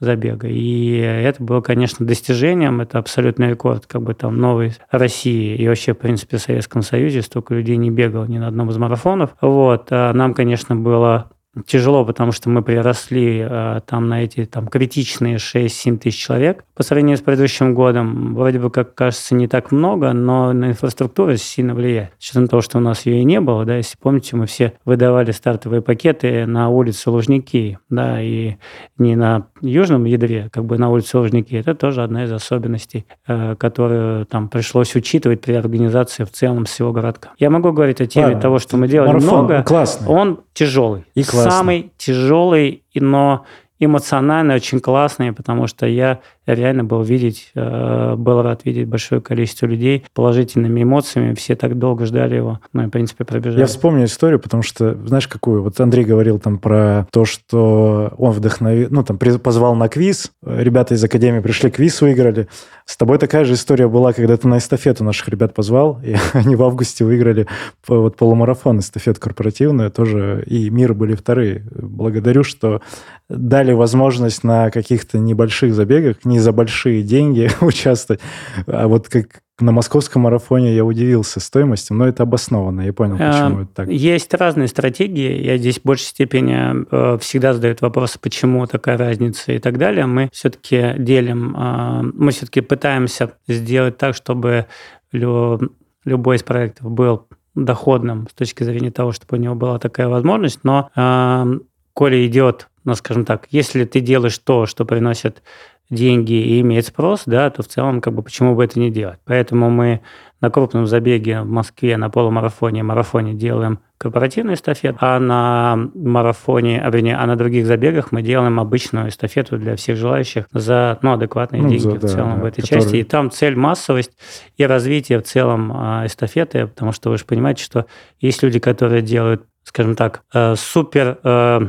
забега. 0.00 0.48
И 0.48 0.96
это 0.98 1.42
было, 1.42 1.60
конечно, 1.60 2.06
достижением, 2.06 2.80
это 2.80 2.98
абсолютный 2.98 3.50
рекорд 3.50 3.86
как 3.86 4.02
бы 4.02 4.14
там 4.14 4.36
новой 4.36 4.72
России 4.90 5.56
и 5.56 5.66
вообще, 5.68 5.94
в 5.94 5.98
принципе, 5.98 6.36
в 6.36 6.40
Советском 6.40 6.82
Союзе 6.82 7.22
столько 7.22 7.54
людей 7.54 7.76
не 7.76 7.90
бегало 7.90 8.26
ни 8.26 8.38
на 8.38 8.48
одном 8.48 8.70
из 8.70 8.76
марафонов. 8.76 9.30
Вот. 9.40 9.88
А 9.90 10.12
нам, 10.12 10.34
конечно, 10.34 10.76
было 10.76 11.30
тяжело, 11.66 12.04
потому 12.04 12.32
что 12.32 12.48
мы 12.50 12.62
приросли 12.62 13.46
э, 13.48 13.80
там 13.86 14.08
на 14.08 14.24
эти 14.24 14.44
там 14.44 14.68
критичные 14.68 15.36
6-7 15.36 15.98
тысяч 15.98 16.18
человек 16.18 16.64
по 16.74 16.82
сравнению 16.82 17.16
с 17.16 17.20
предыдущим 17.20 17.74
годом. 17.74 18.34
Вроде 18.34 18.58
бы, 18.58 18.70
как 18.70 18.94
кажется, 18.94 19.34
не 19.34 19.48
так 19.48 19.72
много, 19.72 20.12
но 20.12 20.52
на 20.52 20.70
инфраструктуру 20.70 21.36
сильно 21.36 21.74
влияет. 21.74 22.12
С 22.18 22.30
учетом 22.30 22.48
того, 22.48 22.62
что 22.62 22.78
у 22.78 22.80
нас 22.80 23.06
ее 23.06 23.20
и 23.20 23.24
не 23.24 23.40
было, 23.40 23.64
да, 23.64 23.76
если 23.76 23.96
помните, 24.00 24.36
мы 24.36 24.46
все 24.46 24.74
выдавали 24.84 25.32
стартовые 25.32 25.82
пакеты 25.82 26.46
на 26.46 26.68
улице 26.68 27.10
Лужники, 27.10 27.78
да, 27.90 28.20
и 28.22 28.56
не 28.96 29.16
на 29.16 29.46
южном 29.60 30.04
ядре, 30.04 30.48
как 30.52 30.64
бы 30.64 30.78
на 30.78 30.90
улице 30.90 31.18
Лужники. 31.18 31.54
Это 31.54 31.74
тоже 31.74 32.02
одна 32.02 32.24
из 32.24 32.32
особенностей, 32.32 33.06
э, 33.26 33.56
которую 33.56 34.26
там 34.26 34.48
пришлось 34.48 34.94
учитывать 34.94 35.40
при 35.40 35.54
организации 35.54 36.24
в 36.24 36.30
целом 36.30 36.64
всего 36.64 36.92
городка. 36.92 37.30
Я 37.38 37.50
могу 37.50 37.72
говорить 37.72 38.00
о 38.00 38.06
теме 38.06 38.26
Ладно, 38.26 38.40
того, 38.40 38.58
что 38.58 38.76
мы 38.76 38.88
делали 38.88 39.08
марафон 39.08 39.44
много. 39.46 39.62
классный. 39.62 40.08
Он 40.08 40.40
тяжелый. 40.52 41.04
И 41.14 41.22
классный. 41.22 41.47
Самый 41.50 41.92
тяжелый, 41.96 42.82
но 42.94 43.44
эмоционально 43.78 44.54
очень 44.54 44.80
классный, 44.80 45.32
потому 45.32 45.66
что 45.66 45.86
я 45.86 46.20
реально 46.54 46.84
был 46.84 47.02
видеть, 47.02 47.50
э, 47.54 48.14
был 48.16 48.42
рад 48.42 48.64
видеть 48.64 48.88
большое 48.88 49.20
количество 49.20 49.66
людей 49.66 50.04
положительными 50.14 50.82
эмоциями. 50.82 51.34
Все 51.34 51.56
так 51.56 51.78
долго 51.78 52.06
ждали 52.06 52.36
его. 52.36 52.60
Ну 52.72 52.84
и, 52.84 52.86
в 52.86 52.90
принципе, 52.90 53.24
пробежали. 53.24 53.60
Я 53.60 53.66
вспомню 53.66 54.04
историю, 54.04 54.40
потому 54.40 54.62
что, 54.62 54.94
знаешь, 55.06 55.28
какую? 55.28 55.62
Вот 55.62 55.78
Андрей 55.80 56.04
говорил 56.04 56.38
там 56.38 56.58
про 56.58 57.06
то, 57.12 57.24
что 57.24 58.12
он 58.18 58.32
вдохновил, 58.32 58.88
ну, 58.90 59.04
там, 59.04 59.18
позвал 59.18 59.74
на 59.74 59.88
квиз. 59.88 60.32
Ребята 60.44 60.94
из 60.94 61.04
Академии 61.04 61.40
пришли, 61.40 61.70
квиз 61.70 62.00
выиграли. 62.00 62.48
С 62.84 62.96
тобой 62.96 63.18
такая 63.18 63.44
же 63.44 63.54
история 63.54 63.86
была, 63.86 64.14
когда 64.14 64.36
ты 64.36 64.48
на 64.48 64.58
эстафету 64.58 65.04
наших 65.04 65.28
ребят 65.28 65.54
позвал, 65.54 66.00
и 66.02 66.16
они 66.32 66.56
в 66.56 66.62
августе 66.62 67.04
выиграли 67.04 67.46
вот 67.86 68.16
полумарафон, 68.16 68.78
эстафету 68.78 69.20
корпоративную 69.20 69.90
тоже, 69.90 70.42
и 70.46 70.70
мир 70.70 70.94
были 70.94 71.14
вторые. 71.14 71.64
Благодарю, 71.70 72.44
что 72.44 72.80
дали 73.28 73.72
возможность 73.72 74.42
на 74.42 74.70
каких-то 74.70 75.18
небольших 75.18 75.74
забегах, 75.74 76.24
не 76.24 76.37
за 76.38 76.52
большие 76.52 77.02
деньги 77.02 77.50
участвовать. 77.60 78.20
А 78.66 78.88
вот 78.88 79.08
как 79.08 79.40
на 79.60 79.72
московском 79.72 80.22
марафоне 80.22 80.74
я 80.74 80.84
удивился 80.84 81.40
стоимостью, 81.40 81.96
но 81.96 82.06
это 82.06 82.22
обоснованно, 82.22 82.82
я 82.82 82.92
понял, 82.92 83.16
почему 83.16 83.60
Э, 83.60 83.62
это 83.62 83.72
так. 83.74 83.88
Есть 83.88 84.32
разные 84.34 84.68
стратегии. 84.68 85.42
Я 85.42 85.56
здесь 85.56 85.80
в 85.80 85.84
большей 85.84 86.06
степени 86.06 86.86
э, 86.90 87.18
всегда 87.18 87.54
задают 87.54 87.80
вопрос, 87.80 88.16
почему 88.18 88.66
такая 88.66 88.96
разница 88.96 89.52
и 89.52 89.58
так 89.58 89.78
далее. 89.78 90.06
Мы 90.06 90.28
все-таки 90.32 90.94
делим, 90.98 91.56
э, 91.56 92.02
мы 92.14 92.30
все-таки 92.30 92.60
пытаемся 92.60 93.32
сделать 93.48 93.98
так, 93.98 94.14
чтобы 94.14 94.66
лю- 95.12 95.72
любой 96.04 96.36
из 96.36 96.42
проектов 96.42 96.90
был 96.90 97.26
доходным 97.54 98.28
с 98.30 98.34
точки 98.34 98.62
зрения 98.62 98.92
того, 98.92 99.10
чтобы 99.12 99.36
у 99.36 99.40
него 99.40 99.54
была 99.56 99.78
такая 99.80 100.08
возможность. 100.08 100.60
Но 100.62 100.90
э, 100.94 101.58
коли 101.94 102.26
идет, 102.26 102.68
ну, 102.84 102.94
скажем 102.94 103.24
так, 103.24 103.48
если 103.50 103.84
ты 103.84 103.98
делаешь 104.00 104.38
то, 104.38 104.66
что 104.66 104.84
приносит 104.84 105.42
деньги 105.90 106.32
и 106.32 106.60
имеет 106.60 106.86
спрос, 106.86 107.22
да, 107.26 107.48
то 107.50 107.62
в 107.62 107.68
целом 107.68 108.00
как 108.00 108.14
бы 108.14 108.22
почему 108.22 108.54
бы 108.54 108.64
это 108.64 108.78
не 108.78 108.90
делать. 108.90 109.18
Поэтому 109.24 109.70
мы 109.70 110.00
на 110.40 110.50
крупном 110.50 110.86
забеге 110.86 111.42
в 111.42 111.48
Москве 111.48 111.96
на 111.96 112.10
полумарафоне, 112.10 112.82
марафоне 112.82 113.34
делаем 113.34 113.80
корпоративную 113.96 114.54
эстафету, 114.54 114.98
а 115.00 115.18
на 115.18 115.90
марафоне, 115.94 116.80
а, 116.80 116.90
вернее, 116.90 117.16
а 117.16 117.26
на 117.26 117.34
других 117.34 117.66
забегах 117.66 118.12
мы 118.12 118.22
делаем 118.22 118.60
обычную 118.60 119.08
эстафету 119.08 119.58
для 119.58 119.74
всех 119.74 119.96
желающих 119.96 120.46
за 120.52 120.98
ну, 121.02 121.14
адекватные 121.14 121.62
ну, 121.62 121.68
деньги 121.68 121.82
за, 121.82 122.06
в 122.06 122.08
целом 122.08 122.36
да, 122.36 122.42
в 122.42 122.44
этой 122.44 122.62
который... 122.62 122.82
части. 122.82 122.96
И 122.96 123.02
там 123.02 123.30
цель 123.30 123.56
массовость 123.56 124.12
и 124.56 124.64
развитие 124.64 125.18
в 125.18 125.24
целом 125.24 125.72
а, 125.74 126.06
эстафеты, 126.06 126.68
потому 126.68 126.92
что 126.92 127.10
вы 127.10 127.18
же 127.18 127.24
понимаете, 127.24 127.64
что 127.64 127.86
есть 128.20 128.42
люди, 128.42 128.60
которые 128.60 129.02
делают, 129.02 129.42
скажем 129.64 129.96
так, 129.96 130.22
э, 130.32 130.54
супер 130.56 131.18
э, 131.24 131.68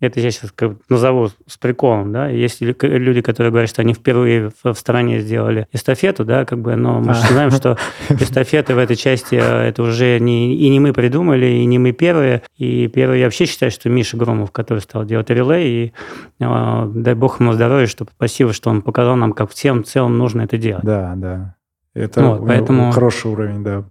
это 0.00 0.20
я 0.20 0.30
сейчас 0.30 0.52
как 0.52 0.72
назову 0.88 1.28
с 1.46 1.56
приколом, 1.58 2.12
да, 2.12 2.28
есть 2.28 2.60
люди, 2.60 3.20
которые 3.22 3.50
говорят, 3.50 3.70
что 3.70 3.80
они 3.80 3.94
впервые 3.94 4.50
в 4.62 4.74
стране 4.74 5.20
сделали 5.20 5.68
эстафету, 5.72 6.24
да, 6.24 6.44
как 6.44 6.60
бы, 6.60 6.76
но 6.76 7.00
мы 7.00 7.14
же 7.14 7.20
а. 7.22 7.32
знаем, 7.32 7.50
что 7.50 7.78
эстафеты 8.10 8.74
в 8.74 8.78
этой 8.78 8.96
части, 8.96 9.36
э, 9.36 9.68
это 9.68 9.82
уже 9.82 10.18
не, 10.18 10.54
и 10.54 10.68
не 10.68 10.80
мы 10.80 10.92
придумали, 10.92 11.46
и 11.46 11.64
не 11.64 11.78
мы 11.78 11.92
первые, 11.92 12.42
и 12.56 12.88
первые, 12.88 13.20
я 13.20 13.26
вообще 13.26 13.46
считаю, 13.46 13.72
что 13.72 13.88
Миша 13.88 14.16
Громов, 14.16 14.50
который 14.50 14.80
стал 14.80 15.04
делать 15.04 15.30
релей, 15.30 15.66
и 15.86 15.92
э, 16.44 16.92
дай 16.94 17.14
бог 17.14 17.40
ему 17.40 17.52
здоровья, 17.52 17.86
что 17.86 18.06
спасибо, 18.16 18.52
что 18.52 18.70
он 18.70 18.82
показал 18.82 19.16
нам, 19.16 19.32
как 19.32 19.50
всем 19.50 19.82
в 19.82 19.86
целом 19.86 20.18
нужно 20.18 20.42
это 20.42 20.58
делать. 20.58 20.84
Да, 20.84 21.14
да. 21.16 21.54
Это 21.94 22.22
вот, 22.22 22.46
поэтому... 22.46 22.92
хороший 22.92 23.30
уровень, 23.30 23.64
да. 23.64 23.84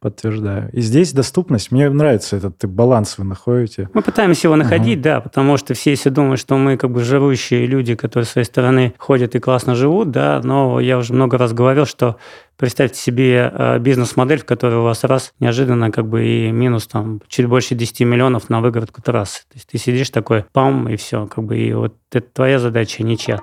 Подтверждаю. 0.00 0.70
И 0.72 0.80
здесь 0.80 1.12
доступность. 1.12 1.70
Мне 1.70 1.90
нравится 1.90 2.38
этот 2.38 2.64
баланс 2.64 3.18
вы 3.18 3.24
находите. 3.24 3.90
Мы 3.92 4.00
пытаемся 4.00 4.46
его 4.46 4.56
находить, 4.56 4.98
угу. 4.98 5.04
да, 5.04 5.20
потому 5.20 5.58
что 5.58 5.74
все 5.74 5.90
если 5.90 6.08
думают, 6.08 6.40
что 6.40 6.56
мы 6.56 6.78
как 6.78 6.90
бы 6.90 7.04
живущие 7.04 7.66
люди, 7.66 7.94
которые 7.94 8.26
с 8.26 8.30
своей 8.30 8.46
стороны 8.46 8.94
ходят 8.96 9.34
и 9.34 9.40
классно 9.40 9.74
живут, 9.74 10.10
да, 10.10 10.40
но 10.42 10.80
я 10.80 10.96
уже 10.96 11.12
много 11.12 11.36
раз 11.36 11.52
говорил, 11.52 11.84
что 11.84 12.16
представьте 12.56 12.98
себе 12.98 13.52
э, 13.52 13.78
бизнес-модель, 13.78 14.38
в 14.38 14.46
которой 14.46 14.76
у 14.76 14.84
вас 14.84 15.04
раз 15.04 15.34
неожиданно 15.38 15.90
как 15.90 16.06
бы 16.06 16.24
и 16.26 16.50
минус 16.50 16.86
там 16.86 17.20
чуть 17.28 17.46
больше 17.46 17.74
10 17.74 18.00
миллионов 18.00 18.48
на 18.48 18.62
выгородку 18.62 19.02
трассы. 19.02 19.42
То 19.50 19.56
есть 19.56 19.68
ты 19.68 19.76
сидишь 19.76 20.08
такой, 20.08 20.46
пам, 20.52 20.88
и 20.88 20.96
все, 20.96 21.26
как 21.26 21.44
бы 21.44 21.58
и 21.58 21.74
вот 21.74 21.94
это 22.10 22.26
твоя 22.32 22.58
задача, 22.58 23.02
ничья. 23.02 23.40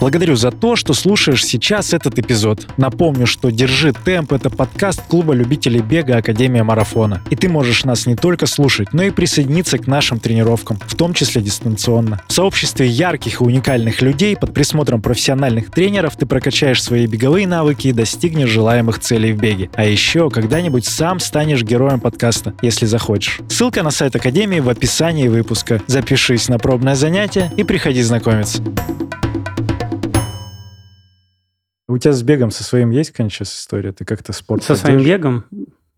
Благодарю 0.00 0.34
за 0.34 0.50
то, 0.50 0.76
что 0.76 0.94
слушаешь 0.94 1.44
сейчас 1.44 1.92
этот 1.92 2.18
эпизод. 2.18 2.66
Напомню, 2.78 3.26
что 3.26 3.50
«Держи 3.50 3.92
темп»— 3.92 4.32
это 4.34 4.48
подкаст 4.48 5.02
клуба 5.06 5.34
любителей 5.34 5.82
бега 5.82 6.16
Академия 6.16 6.62
Марафона. 6.62 7.22
И 7.28 7.36
ты 7.36 7.50
можешь 7.50 7.84
нас 7.84 8.06
не 8.06 8.16
только 8.16 8.46
слушать, 8.46 8.94
но 8.94 9.02
и 9.02 9.10
присоединиться 9.10 9.76
к 9.76 9.86
нашим 9.86 10.18
тренировкам, 10.18 10.78
в 10.86 10.94
том 10.96 11.12
числе 11.12 11.42
дистанционно. 11.42 12.22
В 12.28 12.32
сообществе 12.32 12.86
ярких 12.86 13.42
и 13.42 13.44
уникальных 13.44 14.00
людей 14.00 14.36
под 14.36 14.54
присмотром 14.54 15.02
профессиональных 15.02 15.70
тренеров 15.70 16.16
ты 16.16 16.24
прокачаешь 16.24 16.82
свои 16.82 17.06
беговые 17.06 17.46
навыки 17.46 17.88
и 17.88 17.92
достигнешь 17.92 18.48
желаемых 18.48 19.00
целей 19.00 19.34
в 19.34 19.38
беге. 19.38 19.68
А 19.74 19.84
еще 19.84 20.30
когда-нибудь 20.30 20.86
сам 20.86 21.20
станешь 21.20 21.62
героем 21.62 22.00
подкаста, 22.00 22.54
если 22.62 22.86
захочешь. 22.86 23.40
Ссылка 23.50 23.82
на 23.82 23.90
сайт 23.90 24.16
Академии 24.16 24.60
в 24.60 24.70
описании 24.70 25.28
выпуска. 25.28 25.82
Запишись 25.86 26.48
на 26.48 26.58
пробное 26.58 26.94
занятие 26.94 27.52
и 27.58 27.64
приходи 27.64 28.00
знакомиться. 28.00 28.62
У 31.90 31.98
тебя 31.98 32.12
с 32.12 32.22
бегом 32.22 32.52
со 32.52 32.62
своим 32.62 32.90
есть, 32.90 33.10
конечно, 33.10 33.42
история? 33.42 33.92
Ты 33.92 34.04
как-то 34.04 34.32
спорт 34.32 34.62
Со 34.62 34.76
своим 34.76 35.02
бегом? 35.02 35.44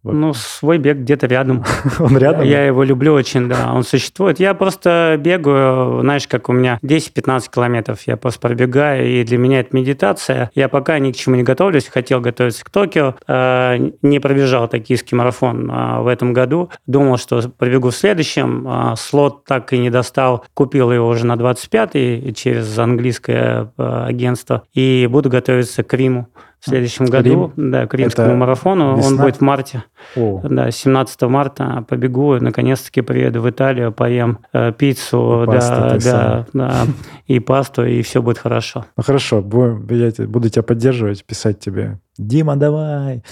Вот. 0.03 0.15
Ну, 0.15 0.35
свой 0.35 0.79
бег 0.79 0.99
где-то 0.99 1.29
рядом. 1.29 1.65
Он 2.01 2.19
рядом? 2.19 2.43
Я 2.43 2.65
его 2.65 2.83
люблю 2.83 3.15
очень, 3.15 3.49
да, 3.49 3.73
он 3.73 3.85
существует. 3.85 4.41
Я 4.41 4.55
просто 4.55 5.17
бегаю, 5.19 6.01
знаешь, 6.01 6.27
как 6.27 6.49
у 6.49 6.53
меня 6.53 6.79
10-15 6.83 7.45
километров, 7.55 8.01
я 8.07 8.17
просто 8.17 8.41
пробегаю, 8.41 9.09
и 9.09 9.23
для 9.23 9.39
меня 9.39 9.61
это 9.61 9.77
медитация. 9.77 10.51
Я 10.55 10.69
пока 10.69 10.99
ни 10.99 11.13
к 11.13 11.17
чему 11.17 11.37
не 11.37 11.45
готовлюсь, 11.45 11.87
хотел 11.87 12.21
готовиться 12.21 12.65
к 12.65 12.71
Токио, 12.71 13.15
э, 13.29 13.91
не 14.03 14.19
пробежал 14.19 14.67
токийский 14.67 15.17
марафон 15.17 15.71
э, 15.71 16.01
в 16.01 16.09
этом 16.09 16.33
году. 16.33 16.71
Думал, 16.87 17.17
что 17.17 17.49
пробегу 17.49 17.91
в 17.91 17.95
следующем, 17.95 18.67
э, 18.67 18.97
слот 18.97 19.45
так 19.45 19.73
и 19.73 19.79
не 19.79 19.91
достал, 19.91 20.45
купил 20.55 20.91
его 20.91 21.07
уже 21.07 21.27
на 21.27 21.35
25-й 21.35 22.33
через 22.33 22.77
английское 22.77 23.71
агентство, 23.77 24.65
и 24.75 25.07
буду 25.09 25.31
готовиться 25.31 25.85
к 25.85 25.95
Риму 25.95 26.29
в 26.63 26.69
следующем 26.69 27.07
году, 27.07 27.53
Рим. 27.57 27.71
да, 27.73 27.87
к 27.89 27.95
римскому 27.95 28.29
Это 28.29 28.37
марафону. 28.37 28.97
Весна? 28.97 29.09
Он 29.09 29.17
будет 29.17 29.37
в 29.37 29.41
марте. 29.41 29.83
О. 30.15 30.41
Да, 30.45 30.71
17 30.71 31.23
марта 31.23 31.85
побегу, 31.89 32.37
наконец-таки 32.37 33.01
приеду 33.01 33.43
в 33.43 33.51
Италию, 33.51 33.91
поем 33.91 34.39
э, 34.53 34.71
пиццу, 34.73 35.43
и 35.43 35.47
да, 35.47 35.99
да, 35.99 36.47
да, 36.53 36.87
и 37.27 37.41
пасту, 37.41 37.85
и 37.85 38.03
все 38.03 38.23
будет 38.23 38.39
хорошо. 38.39 38.87
Ну 38.97 39.03
хорошо, 39.03 39.39
я 39.39 40.27
буду 40.29 40.49
тебя 40.51 40.63
поддерживать, 40.63 41.25
писать 41.25 41.59
тебе. 41.59 41.99
Дима, 42.17 42.55
давай. 42.55 43.25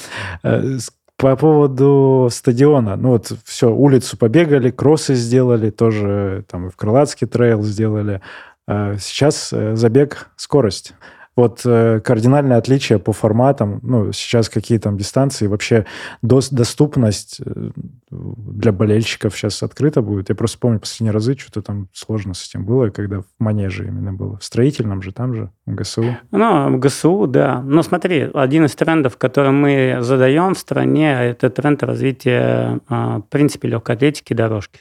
Э, 0.43 0.79
по 1.17 1.37
поводу 1.37 2.29
стадиона, 2.33 2.97
ну 2.97 3.11
вот 3.11 3.31
все, 3.45 3.71
улицу 3.71 4.17
побегали, 4.17 4.71
кроссы 4.71 5.15
сделали, 5.15 5.71
тоже 5.71 6.45
там 6.51 6.69
в 6.69 6.77
Крылатский 6.77 7.29
трейл 7.29 7.63
сделали. 7.63 8.23
Э, 8.67 8.97
сейчас 8.99 9.53
э, 9.53 9.77
забег 9.77 10.31
скорость. 10.35 10.95
Вот 11.37 11.63
э, 11.65 12.01
кардинальное 12.01 12.59
отличие 12.59 12.99
по 12.99 13.13
форматам, 13.13 13.79
ну, 13.83 14.13
сейчас 14.13 14.49
какие 14.49 14.79
там 14.79 14.97
дистанции, 14.97 15.47
вообще 15.47 15.87
дос, 16.23 16.51
доступность 16.51 17.41
э, 17.45 17.71
для 18.11 18.73
болельщиков 18.73 19.37
сейчас 19.37 19.63
открыта 19.63 20.03
будет. 20.03 20.29
Я 20.29 20.35
просто 20.35 20.59
помню 20.59 20.81
последние 20.81 21.13
разы, 21.13 21.37
что-то 21.39 21.63
там 21.63 21.89
сложно 21.93 22.35
с 22.35 22.49
этим 22.49 22.65
было, 22.65 22.91
когда 22.91 23.21
в 23.21 23.27
манеже 23.39 23.87
именно 23.87 24.13
было. 24.13 24.39
В 24.39 24.45
строительном 24.45 25.03
же, 25.03 25.13
там 25.13 25.35
же, 25.35 25.51
в 25.67 25.75
ГСУ. 25.75 26.17
Ну, 26.33 26.77
в 26.77 26.79
ГСУ, 26.81 27.27
да. 27.29 27.63
Но 27.63 27.83
смотри, 27.83 28.29
один 28.35 28.65
из 28.65 28.75
трендов, 28.75 29.17
который 29.17 29.53
мы 29.53 29.99
задаем 30.01 30.55
в 30.55 30.59
стране, 30.59 31.13
это 31.13 31.49
тренд 31.49 31.83
развития, 31.85 32.81
а, 32.89 33.19
в 33.19 33.23
принципе, 33.23 33.69
легкой 33.69 33.95
атлетики 33.95 34.35
дорожки. 34.35 34.81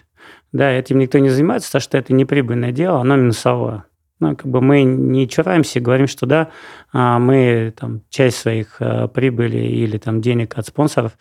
Да, 0.52 0.72
этим 0.72 0.98
никто 0.98 1.20
не 1.20 1.30
занимается, 1.30 1.70
потому 1.70 1.82
что 1.82 1.98
это 1.98 2.14
неприбыльное 2.14 2.72
дело, 2.72 3.02
оно 3.02 3.16
минусовое. 3.16 3.86
Ну, 4.20 4.36
как 4.36 4.48
бы 4.48 4.60
мы 4.60 4.84
не 4.84 5.30
чураемся, 5.30 5.80
говорим, 5.80 6.08
что 6.08 6.26
да, 6.26 6.50
а, 6.92 7.20
мы 7.20 7.74
там, 7.78 8.02
часть 8.10 8.38
своих 8.38 8.76
а, 8.82 9.08
прибыли 9.08 9.60
или 9.60 9.98
там, 9.98 10.20
денег 10.20 10.58
от 10.58 10.68
спонсоров 10.68 11.14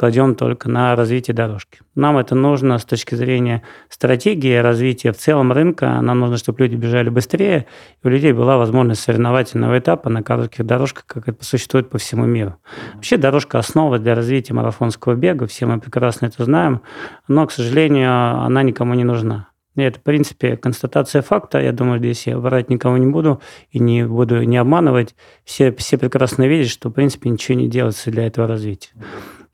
кладем 0.00 0.34
только 0.34 0.70
на 0.70 0.96
развитие 0.96 1.34
дорожки. 1.34 1.80
Нам 1.94 2.16
это 2.16 2.34
нужно 2.34 2.78
с 2.78 2.86
точки 2.86 3.14
зрения 3.14 3.62
стратегии 3.90 4.56
развития 4.56 5.12
в 5.12 5.18
целом 5.18 5.52
рынка. 5.52 6.00
Нам 6.00 6.20
нужно, 6.20 6.38
чтобы 6.38 6.60
люди 6.60 6.74
бежали 6.74 7.10
быстрее, 7.10 7.66
и 8.02 8.06
у 8.06 8.10
людей 8.10 8.32
была 8.32 8.56
возможность 8.56 9.02
соревновательного 9.02 9.78
этапа 9.78 10.08
на 10.08 10.22
коротких 10.22 10.64
дорожках, 10.64 11.04
как 11.04 11.28
это 11.28 11.44
существует 11.44 11.90
по 11.90 11.98
всему 11.98 12.24
миру. 12.24 12.56
Вообще 12.94 13.18
дорожка– 13.18 13.58
основа 13.60 13.98
для 13.98 14.14
развития 14.14 14.54
марафонского 14.54 15.16
бега, 15.16 15.46
все 15.46 15.66
мы 15.66 15.78
прекрасно 15.78 16.26
это 16.26 16.42
знаем, 16.44 16.80
но, 17.28 17.46
к 17.46 17.52
сожалению, 17.52 18.40
она 18.40 18.62
никому 18.62 18.94
не 18.94 19.04
нужна. 19.04 19.49
Это, 19.88 19.98
в 19.98 20.02
принципе, 20.02 20.56
констатация 20.56 21.22
факта. 21.22 21.60
Я 21.60 21.72
думаю, 21.72 21.98
здесь 21.98 22.26
я 22.26 22.38
врать 22.38 22.70
никого 22.70 22.96
не 22.96 23.06
буду 23.06 23.40
и 23.70 23.78
не 23.78 24.06
буду 24.06 24.42
не 24.42 24.56
обманывать. 24.56 25.14
Все, 25.44 25.72
все 25.72 25.98
прекрасно 25.98 26.46
видят, 26.46 26.68
что, 26.68 26.88
в 26.88 26.92
принципе, 26.92 27.30
ничего 27.30 27.58
не 27.58 27.68
делается 27.68 28.10
для 28.10 28.26
этого 28.26 28.46
развития. 28.46 28.90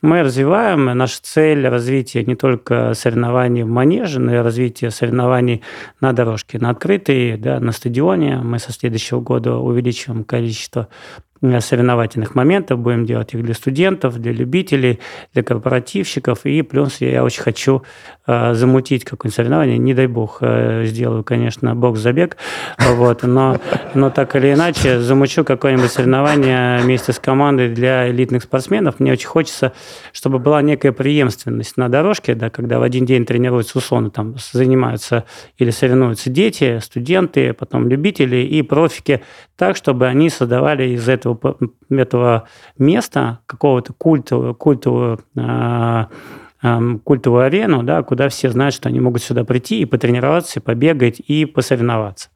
Мы 0.03 0.23
развиваем, 0.23 0.85
наша 0.85 1.19
цель 1.23 1.67
развития 1.67 2.23
не 2.23 2.37
только 2.37 2.93
соревнований 2.95 3.63
в 3.63 3.69
манеже, 3.69 4.21
но 4.21 4.35
и 4.35 4.39
развитие 4.39 4.91
соревнований 4.91 5.63
на 6.01 6.13
дорожке, 6.13 6.59
на 6.59 6.71
открытой, 6.71 7.39
да, 7.39 7.59
на 7.61 7.73
стадионе. 7.73 8.37
Мы 8.37 8.59
со 8.59 8.73
следующего 8.73 9.21
года 9.21 9.57
увеличиваем 9.57 10.25
количество 10.25 10.89
соревновательных 11.41 12.35
моментов. 12.35 12.79
Будем 12.79 13.07
делать 13.07 13.35
их 13.35 13.43
для 13.43 13.55
студентов, 13.55 14.19
для 14.19 14.33
любителей, 14.33 15.01
для 15.33 15.43
корпоративщиков. 15.43 16.45
И 16.45 16.63
плюс 16.63 17.01
я 17.01 17.25
очень 17.25 17.43
хочу 17.43 17.83
э, 18.27 18.55
замутить 18.55 19.05
какое-нибудь 19.05 19.35
соревнование. 19.35 19.79
Не 19.79 19.95
дай 19.95 20.07
бог 20.07 20.39
э, 20.41 20.85
сделаю, 20.85 21.25
конечно, 21.25 21.75
бокс-забег. 21.75 22.37
Вот, 22.79 23.23
но, 23.23 23.59
но 23.95 24.11
так 24.11 24.37
или 24.37 24.53
иначе 24.53 25.01
замучу 25.01 25.45
какое-нибудь 25.45 25.91
соревнование 25.91 26.79
вместе 26.81 27.13
с 27.13 27.19
командой 27.19 27.69
для 27.69 28.11
элитных 28.11 28.43
спортсменов. 28.43 29.01
Мне 29.01 29.13
очень 29.13 29.29
хочется, 29.29 29.73
чтобы 30.13 30.39
была 30.39 30.63
некая 30.63 30.93
преемственность 30.93 31.77
на 31.77 31.89
дорожке, 31.89 32.35
да, 32.35 32.51
когда 32.51 32.79
в 32.79 32.83
один 32.83 33.05
день 33.07 33.25
тренируются 33.25 33.79
условно, 33.79 34.11
там 34.11 34.37
занимаются 34.53 35.25
или 35.59 35.71
соревнуются 35.71 36.31
дети, 36.31 36.79
студенты, 36.83 37.53
потом 37.53 37.89
любители 37.89 38.37
и 38.37 38.63
профики, 38.63 39.23
так, 39.57 39.77
чтобы 39.77 40.07
они 40.07 40.31
создавали 40.31 40.91
из 40.91 41.09
этого 41.09 41.26
этого, 41.35 41.57
этого 41.91 42.49
места, 42.79 43.41
какого-то 43.47 43.93
культового, 43.93 44.55
культового 44.55 45.21
а, 46.63 46.81
культовую 47.05 47.45
арену, 47.45 47.83
да, 47.83 48.03
куда 48.03 48.29
все 48.29 48.51
знают, 48.51 48.75
что 48.75 48.89
они 48.89 48.99
могут 48.99 49.23
сюда 49.23 49.45
прийти 49.45 49.81
и 49.81 49.85
потренироваться, 49.85 50.59
и 50.59 50.63
побегать, 50.63 51.21
и 51.21 51.45
посоревноваться. 51.45 52.31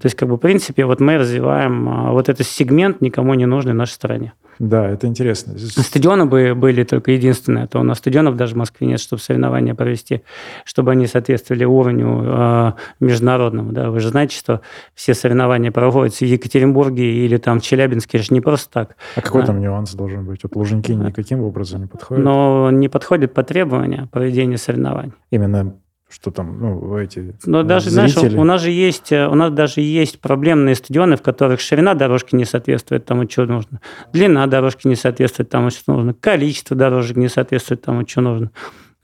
То 0.00 0.06
есть, 0.06 0.16
как 0.16 0.28
бы, 0.28 0.36
в 0.36 0.38
принципе, 0.38 0.86
вот 0.86 1.00
мы 1.00 1.18
развиваем 1.18 1.88
а, 1.88 2.12
вот 2.12 2.28
этот 2.28 2.46
сегмент 2.46 3.00
никому 3.00 3.34
не 3.34 3.46
нужный 3.46 3.72
в 3.72 3.76
нашей 3.76 3.92
стране. 3.92 4.32
Да, 4.58 4.88
это 4.88 5.06
интересно. 5.06 5.54
Стадионы 5.58 6.26
бы 6.26 6.54
были 6.54 6.84
только 6.84 7.12
единственное, 7.12 7.64
а 7.64 7.66
то 7.66 7.80
у 7.80 7.82
нас 7.82 7.98
стадионов 7.98 8.36
даже 8.36 8.54
в 8.54 8.56
Москве 8.56 8.86
нет, 8.86 9.00
чтобы 9.00 9.20
соревнования 9.20 9.74
провести, 9.74 10.22
чтобы 10.64 10.92
они 10.92 11.06
соответствовали 11.06 11.64
уровню 11.64 12.22
э, 12.24 12.72
международному. 13.00 13.72
Да. 13.72 13.90
Вы 13.90 14.00
же 14.00 14.08
знаете, 14.08 14.36
что 14.36 14.60
все 14.94 15.14
соревнования 15.14 15.70
проводятся 15.70 16.24
в 16.24 16.28
Екатеринбурге 16.28 17.24
или 17.24 17.36
там 17.36 17.60
в 17.60 17.62
Челябинске, 17.62 18.18
это 18.18 18.26
же 18.26 18.34
не 18.34 18.40
просто 18.40 18.70
так. 18.70 18.96
А 19.14 19.20
какой 19.20 19.42
а, 19.42 19.46
там 19.46 19.60
нюанс 19.60 19.94
должен 19.94 20.24
быть? 20.24 20.42
Вот 20.42 20.56
Лужники 20.56 20.92
никаким 20.92 21.42
образом 21.42 21.82
не 21.82 21.86
подходят? 21.86 22.24
Но 22.24 22.70
не 22.70 22.88
подходит 22.88 23.34
по 23.34 23.42
требованию 23.42 24.08
проведения 24.08 24.58
соревнований. 24.58 25.12
Именно 25.30 25.74
что 26.08 26.30
там, 26.30 26.60
ну, 26.60 26.98
эти 26.98 27.34
Но 27.46 27.62
даже, 27.64 27.90
зрители. 27.90 28.18
знаешь, 28.18 28.34
у 28.34 28.44
нас 28.44 28.62
же 28.62 28.70
есть, 28.70 29.10
э, 29.10 29.26
у 29.26 29.34
нас 29.34 29.50
даже 29.50 29.80
есть 29.80 30.20
проблемные 30.20 30.76
стадионы, 30.76 31.16
в 31.16 31.22
которых 31.22 31.60
ширина 31.60 31.94
дорожки 31.94 32.34
не 32.36 32.44
соответствует 32.44 33.04
тому, 33.04 33.28
что 33.28 33.44
нужно, 33.46 33.80
длина 34.12 34.46
дорожки 34.46 34.86
не 34.86 34.94
соответствует 34.94 35.50
тому, 35.50 35.70
что 35.70 35.92
нужно, 35.94 36.14
количество 36.14 36.76
дорожек 36.76 37.16
не 37.16 37.28
соответствует 37.28 37.82
тому, 37.82 38.06
что 38.06 38.20
нужно. 38.20 38.50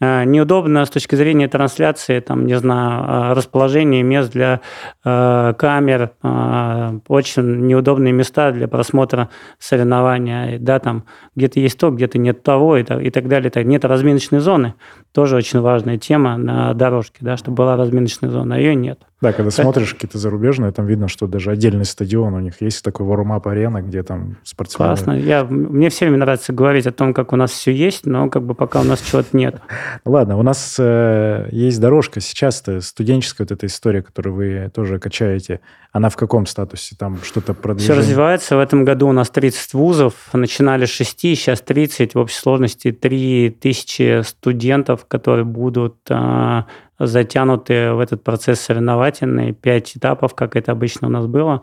Э, 0.03 0.25
неудобно 0.25 0.85
с 0.85 0.91
точки 0.91 1.15
зрения 1.15 1.47
трансляции, 1.47 2.19
там, 2.19 2.45
не 2.45 2.59
знаю, 2.59 3.05
э, 3.05 3.33
расположение 3.35 4.03
мест 4.03 4.33
для 4.33 4.61
э, 5.05 5.55
камер, 5.57 6.11
э, 6.23 6.99
очень 7.07 7.67
неудобные 7.67 8.13
места 8.13 8.51
для 8.51 8.67
просмотра 8.67 9.29
соревнования, 9.61 10.59
да, 10.59 10.81
там 10.81 11.05
где-то 11.37 11.61
есть 11.61 11.79
то, 11.79 11.91
где-то 11.91 12.19
нет 12.19 12.43
того 12.43 12.77
и, 12.77 12.83
и 12.83 13.11
так 13.11 13.29
далее. 13.29 13.51
Так, 13.51 13.65
нет 13.65 13.85
разминочной 13.85 14.41
зоны, 14.41 14.75
тоже 15.13 15.37
очень 15.37 15.61
важная 15.61 15.99
тема 15.99 16.37
на 16.37 16.75
дорожке, 16.75 17.19
да, 17.21 17.37
чтобы 17.37 17.57
была 17.57 17.77
разминочная 17.77 18.31
зона, 18.31 18.57
а 18.57 18.59
ее 18.59 18.75
нет. 18.75 19.01
Да, 19.23 19.33
когда 19.33 19.53
так. 19.53 19.63
смотришь 19.63 19.95
какие-то 19.95 20.19
зарубежные, 20.19 20.73
там 20.73 20.87
видно, 20.87 21.07
что 21.07 21.29
даже 21.29 21.53
отдельный 21.53 21.85
стадион 21.85 22.35
у 22.35 22.41
них 22.41 22.61
есть 22.61 22.83
такой 22.83 23.07
warm 23.07 23.41
арена, 23.45 23.81
где 23.81 24.03
там 24.03 24.39
спортсмены. 24.43 24.89
Классно. 24.89 25.13
Я, 25.13 25.45
мне 25.45 25.91
все 25.91 26.07
время 26.07 26.19
нравится 26.19 26.53
говорить 26.53 26.89
о 26.89 26.93
том, 26.93 27.15
как 27.15 27.33
у 27.33 27.37
нас 27.37 27.53
все 27.53 27.73
есть, 27.73 28.05
но 28.05 28.29
как 28.29 28.43
бы 28.43 28.55
пока 28.55 28.81
у 28.81 28.85
нас 28.85 29.01
чего-то 29.01 29.37
нет. 29.37 29.61
Ладно, 30.05 30.39
у 30.39 30.43
нас 30.43 30.75
э, 30.77 31.49
есть 31.53 31.81
дорожка 31.81 32.21
сейчас-то, 32.21 32.81
студенческая 32.81 33.45
вот 33.45 33.53
эта 33.53 33.67
история, 33.67 34.03
которую 34.03 34.35
вы 34.35 34.71
тоже 34.75 34.99
качаете. 34.99 35.61
Она 35.93 36.09
в 36.09 36.17
каком 36.17 36.47
статусе? 36.47 36.97
Там 36.99 37.19
что-то 37.23 37.53
продвижение? 37.53 38.01
Все 38.01 38.03
развивается. 38.03 38.57
В 38.57 38.61
этом 38.61 38.85
году 38.85 39.09
у 39.09 39.13
нас 39.13 39.29
30 39.29 39.75
вузов. 39.75 40.15
Начинали 40.33 40.87
с 40.87 40.89
6, 40.89 41.21
сейчас 41.21 41.61
30. 41.61 42.15
В 42.15 42.19
общей 42.19 42.39
сложности 42.39 42.93
3000 42.93 44.23
студентов, 44.23 45.02
которые 45.09 45.45
будут 45.45 45.97
а, 46.11 46.67
затянуты 46.99 47.93
в 47.93 48.01
этот 48.01 48.23
процесс 48.23 48.61
соревновательный, 48.61 49.53
пять 49.53 49.97
этапов, 49.97 50.35
как 50.35 50.57
это 50.57 50.73
обычно 50.73 51.09
у 51.09 51.11
нас 51.11 51.27
было. 51.27 51.63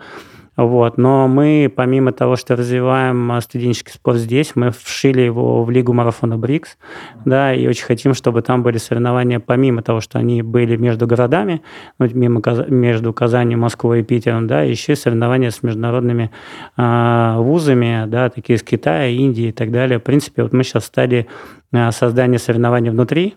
Вот. 0.55 0.97
Но 0.97 1.27
мы, 1.27 1.71
помимо 1.73 2.11
того, 2.11 2.35
что 2.35 2.55
развиваем 2.55 3.31
а, 3.31 3.41
студенческий 3.41 3.93
спорт 3.93 4.17
здесь, 4.17 4.51
мы 4.55 4.71
вшили 4.71 5.21
его 5.21 5.63
в 5.63 5.69
Лигу 5.69 5.93
марафона 5.93 6.37
БРИКС, 6.37 6.77
да, 7.25 7.53
и 7.53 7.67
очень 7.67 7.85
хотим, 7.85 8.13
чтобы 8.13 8.41
там 8.41 8.63
были 8.63 8.77
соревнования, 8.77 9.39
помимо 9.39 9.81
того, 9.81 10.01
что 10.01 10.19
они 10.19 10.41
были 10.41 10.75
между 10.75 11.07
городами, 11.07 11.61
ну, 11.97 12.07
мимо, 12.13 12.41
между 12.67 13.13
Казани, 13.13 13.55
Москвой 13.55 14.01
и 14.01 14.03
Питером, 14.03 14.47
да, 14.47 14.61
еще 14.61 14.93
и 14.93 14.95
соревнования 14.95 15.51
с 15.51 15.63
международными 15.63 16.31
э, 16.77 17.35
вузами, 17.37 18.05
да, 18.07 18.29
такие 18.29 18.57
из 18.57 18.63
Китая, 18.63 19.07
Индии 19.07 19.47
и 19.47 19.51
так 19.51 19.71
далее. 19.71 19.99
В 19.99 20.03
принципе, 20.03 20.43
вот 20.43 20.53
мы 20.53 20.63
сейчас 20.63 20.83
в 20.83 20.87
стадии 20.87 21.27
э, 21.71 21.91
создания 21.91 22.39
соревнований 22.39 22.89
внутри, 22.89 23.35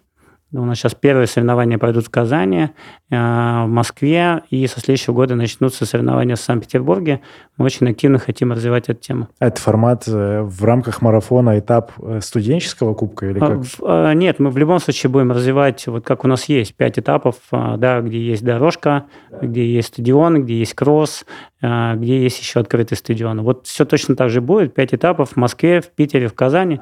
у 0.52 0.64
нас 0.64 0.78
сейчас 0.78 0.94
первые 0.94 1.26
соревнования 1.26 1.78
пройдут 1.78 2.06
в 2.06 2.11
Казани, 2.11 2.68
э, 3.11 3.16
в 3.16 3.66
Москве, 3.68 4.42
и 4.50 4.66
со 4.66 4.80
следующего 4.80 5.14
года 5.14 5.35
начнутся 5.35 5.87
соревнования 5.87 6.37
в 6.37 6.40
Санкт-Петербурге. 6.40 7.21
Мы 7.56 7.64
очень 7.64 7.88
активно 7.88 8.18
хотим 8.18 8.52
развивать 8.52 8.88
эту 8.88 9.00
тему. 9.00 9.28
А 9.38 9.47
это 9.47 9.61
формат 9.61 10.04
э, 10.06 10.42
в 10.42 10.62
рамках 10.64 11.00
марафона, 11.00 11.59
этап 11.59 11.92
э, 11.99 12.21
студенческого 12.21 12.94
кубка 12.94 13.30
или 13.30 13.38
как? 13.38 14.14
Нет, 14.14 14.38
мы 14.38 14.50
в 14.50 14.59
любом 14.59 14.78
случае 14.78 15.11
будем 15.11 15.32
развивать, 15.32 15.87
вот 15.87 16.04
как 16.04 16.25
у 16.25 16.28
нас 16.28 16.44
есть, 16.44 16.75
пять 16.75 16.99
этапов, 16.99 17.37
да, 17.50 18.00
где 18.00 18.21
есть 18.21 18.44
дорожка, 18.44 19.06
где 19.40 19.66
есть 19.66 19.88
стадион, 19.88 20.44
где 20.44 20.59
есть 20.59 20.75
кросс, 20.75 21.25
где 21.61 22.23
есть 22.23 22.40
еще 22.40 22.61
открытый 22.61 22.97
стадион. 22.97 23.42
Вот 23.42 23.66
все 23.66 23.85
точно 23.85 24.16
так 24.16 24.30
же 24.30 24.40
будет, 24.40 24.75
пять 24.75 24.92
этапов 24.94 25.30
в 25.30 25.37
Москве, 25.37 25.80
в 25.80 25.88
Питере, 25.88 26.28
в 26.28 26.35
Казани. 26.35 26.80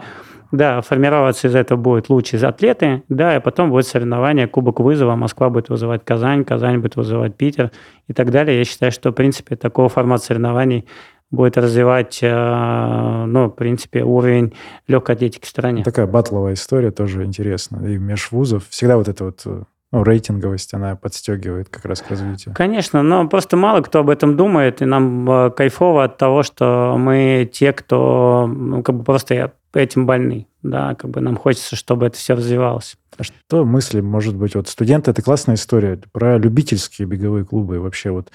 Да, 0.53 0.81
формироваться 0.81 1.49
из 1.49 1.55
этого 1.55 1.79
будут 1.79 2.09
лучшие 2.09 2.43
атлеты, 2.43 3.05
да, 3.09 3.37
и 3.37 3.41
потом 3.41 3.71
будет 3.71 3.87
соревнование, 3.87 4.49
Кубок 4.49 4.81
вызова, 4.81 5.15
Москва 5.15 5.49
будет 5.49 5.69
вызывать 5.69 6.05
Казань, 6.05 6.45
Казань 6.45 6.79
будет 6.79 6.97
вызывать 6.97 7.37
Питер 7.37 7.71
и 8.09 8.13
так 8.13 8.31
далее. 8.31 8.59
Я 8.59 8.65
считаю, 8.65 8.91
что, 8.91 9.11
в 9.11 9.15
принципе, 9.15 9.57
такого 9.57 9.89
формата 9.89 10.25
соревнований 10.25 10.87
будет 11.31 11.57
развивать, 11.57 12.19
э, 12.23 13.25
ну, 13.27 13.47
в 13.47 13.51
принципе, 13.51 14.03
уровень 14.03 14.53
легкой 14.89 15.15
атлетики 15.15 15.45
в 15.45 15.49
стране. 15.49 15.85
Такая 15.85 16.07
батловая 16.07 16.55
история 16.55 16.91
тоже 16.91 17.25
интересна. 17.25 17.87
И 17.87 17.99
межвузов 17.99 18.69
всегда 18.69 18.97
вот 18.97 19.09
это 19.09 19.25
вот 19.25 19.43
э, 19.45 19.63
ну, 19.93 20.05
рейтинговость, 20.05 20.73
она 20.73 20.95
подстегивает 20.95 21.69
как 21.69 21.85
раз 21.85 22.01
к 22.01 22.11
развитию. 22.11 22.55
Конечно, 22.55 23.03
но 23.03 23.27
просто 23.29 23.57
мало 23.57 23.81
кто 23.81 24.01
об 24.01 24.11
этом 24.11 24.37
думает, 24.37 24.83
и 24.83 24.85
нам 24.85 25.29
э, 25.29 25.51
кайфово 25.51 26.05
от 26.05 26.17
того, 26.17 26.45
что 26.45 26.97
мы 26.97 27.49
те, 27.53 27.73
кто 27.73 28.47
ну, 28.47 28.83
как 28.85 28.97
бы 28.97 29.05
просто 29.05 29.53
этим 29.75 30.07
больны. 30.07 30.47
Да, 30.63 30.95
как 30.95 31.11
бы 31.11 31.21
нам 31.21 31.37
хочется, 31.37 31.75
чтобы 31.75 32.07
это 32.07 32.19
все 32.19 32.35
развивалось. 32.35 32.97
А 33.17 33.23
что 33.23 33.65
мысли, 33.65 34.01
может 34.01 34.37
быть, 34.37 34.55
вот 34.55 34.69
студенты, 34.69 35.11
это 35.11 35.23
классная 35.23 35.55
история 35.55 35.99
про 36.13 36.39
любительские 36.39 37.09
беговые 37.09 37.45
клубы. 37.45 37.77
И 37.77 37.79
вообще 37.79 38.11
вот 38.11 38.31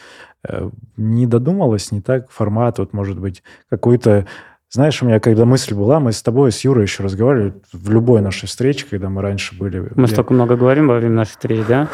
э, 0.48 0.70
не 0.98 1.28
додумалась, 1.28 1.92
не 1.92 2.02
так 2.02 2.32
формат, 2.32 2.80
вот 2.80 2.94
может 2.94 3.20
быть 3.20 3.44
какой-то 3.70 4.28
знаешь, 4.76 5.02
у 5.02 5.06
меня 5.06 5.22
когда 5.22 5.46
мысль 5.46 5.74
была, 5.74 6.02
мы 6.02 6.12
с 6.12 6.22
тобой, 6.22 6.52
с 6.52 6.66
Юрой 6.66 6.84
еще 6.84 7.02
разговаривали 7.02 7.54
в 7.72 7.90
любой 7.90 8.22
нашей 8.22 8.48
встрече, 8.48 8.86
когда 8.90 9.10
мы 9.10 9.22
раньше 9.22 9.56
были. 9.56 9.90
Мы 9.96 10.08
столько 10.08 10.34
много 10.34 10.58
говорим 10.58 10.90
во 10.90 10.96
время 10.96 11.16
нашей 11.16 11.32
встречи, 11.32 11.64
да? 11.68 11.90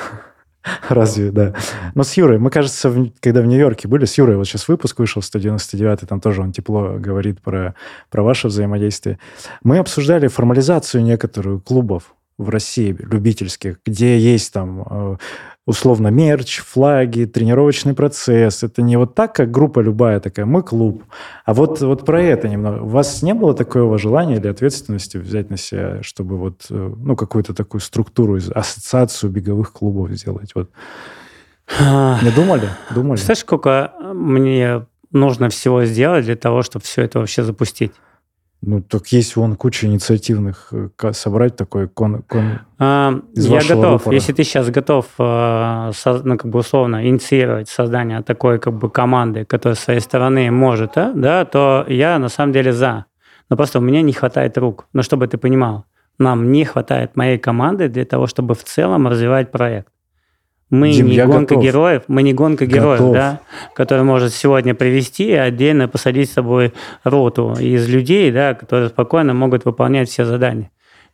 Разве, 0.89 1.31
да. 1.31 1.53
Но 1.93 2.03
с 2.03 2.13
Юрой, 2.17 2.39
мы, 2.39 2.49
кажется, 2.49 2.91
когда 3.19 3.41
в 3.41 3.45
Нью-Йорке 3.45 3.87
были, 3.87 4.05
с 4.05 4.17
Юрой, 4.17 4.35
вот 4.35 4.47
сейчас 4.47 4.67
выпуск 4.67 4.97
вышел, 4.97 5.21
199 5.21 6.07
там 6.09 6.19
тоже 6.19 6.41
он 6.41 6.51
тепло 6.51 6.95
говорит 6.97 7.39
про, 7.41 7.75
про 8.09 8.23
ваше 8.23 8.47
взаимодействие. 8.47 9.19
Мы 9.63 9.77
обсуждали 9.77 10.27
формализацию 10.27 11.03
некоторых 11.03 11.63
клубов 11.63 12.15
в 12.39 12.49
России, 12.49 12.97
любительских, 12.99 13.77
где 13.85 14.17
есть 14.17 14.51
там 14.51 14.85
э, 14.89 15.17
условно 15.65 16.07
мерч, 16.07 16.59
флаги, 16.59 17.25
тренировочный 17.25 17.93
процесс. 17.93 18.63
Это 18.63 18.81
не 18.81 18.97
вот 18.97 19.15
так, 19.15 19.35
как 19.35 19.51
группа 19.51 19.79
любая 19.79 20.19
такая, 20.19 20.45
мы 20.45 20.63
клуб. 20.63 21.03
А 21.45 21.53
вот, 21.53 21.81
вот 21.81 22.05
про 22.05 22.21
это 22.21 22.49
немного. 22.49 22.81
У 22.81 22.87
вас 22.87 23.21
не 23.21 23.33
было 23.33 23.53
такого 23.53 23.97
желания 23.97 24.37
или 24.37 24.47
ответственности 24.47 25.17
взять 25.17 25.49
на 25.49 25.57
себя, 25.57 26.01
чтобы 26.01 26.37
вот, 26.37 26.65
э, 26.69 26.93
ну, 26.97 27.15
какую-то 27.15 27.53
такую 27.53 27.81
структуру, 27.81 28.39
ассоциацию 28.55 29.31
беговых 29.31 29.71
клубов 29.71 30.09
сделать? 30.11 30.51
Вот. 30.55 30.71
Не 31.79 32.31
думали? 32.35 32.69
Думали? 32.93 33.17
Знаешь, 33.17 33.39
сколько 33.39 33.93
мне 34.13 34.85
нужно 35.11 35.49
всего 35.49 35.85
сделать 35.85 36.25
для 36.25 36.35
того, 36.35 36.63
чтобы 36.63 36.83
все 36.83 37.03
это 37.03 37.19
вообще 37.19 37.43
запустить? 37.43 37.93
Ну, 38.63 38.81
так 38.81 39.07
есть 39.07 39.35
вон 39.35 39.55
куча 39.55 39.87
инициативных, 39.87 40.71
э, 40.71 41.13
собрать 41.13 41.55
такой 41.55 41.87
кон, 41.87 42.21
кон 42.21 42.59
а, 42.77 43.19
из 43.33 43.47
Я 43.47 43.59
готов. 43.61 43.93
Рупора. 43.93 44.13
Если 44.13 44.33
ты 44.33 44.43
сейчас 44.43 44.69
готов, 44.69 45.07
э, 45.17 45.91
ну, 46.23 46.37
как 46.37 46.51
бы 46.51 46.59
условно, 46.59 47.07
инициировать 47.07 47.69
создание 47.69 48.21
такой 48.21 48.59
как 48.59 48.73
бы 48.73 48.91
команды, 48.91 49.45
которая 49.45 49.75
с 49.75 49.79
своей 49.79 49.99
стороны 49.99 50.51
может, 50.51 50.95
а, 50.95 51.11
да, 51.15 51.43
то 51.45 51.85
я 51.87 52.19
на 52.19 52.29
самом 52.29 52.53
деле 52.53 52.71
за. 52.71 53.05
Но 53.49 53.57
просто 53.57 53.79
у 53.79 53.81
меня 53.81 54.03
не 54.03 54.13
хватает 54.13 54.57
рук. 54.59 54.85
Но 54.93 55.01
чтобы 55.01 55.27
ты 55.27 55.39
понимал, 55.39 55.85
нам 56.19 56.51
не 56.51 56.63
хватает 56.63 57.15
моей 57.15 57.39
команды 57.39 57.89
для 57.89 58.05
того, 58.05 58.27
чтобы 58.27 58.53
в 58.53 58.63
целом 58.63 59.07
развивать 59.07 59.51
проект. 59.51 59.91
Мы 60.71 60.93
Дим, 60.93 61.07
не 61.07 61.17
гонка 61.25 61.55
готов. 61.55 61.63
героев, 61.63 62.03
мы 62.07 62.23
не 62.23 62.33
гонка 62.33 62.65
героев, 62.65 62.99
готов. 63.01 63.13
да, 63.13 63.41
которая 63.75 64.05
может 64.05 64.33
сегодня 64.33 64.73
привести 64.73 65.27
и 65.27 65.33
отдельно 65.33 65.89
посадить 65.89 66.29
с 66.29 66.33
собой 66.33 66.73
роту 67.03 67.53
из 67.59 67.87
людей, 67.89 68.31
да, 68.31 68.53
которые 68.53 68.87
спокойно 68.87 69.33
могут 69.33 69.65
выполнять 69.65 70.09
все 70.09 70.23
задания. 70.23 70.71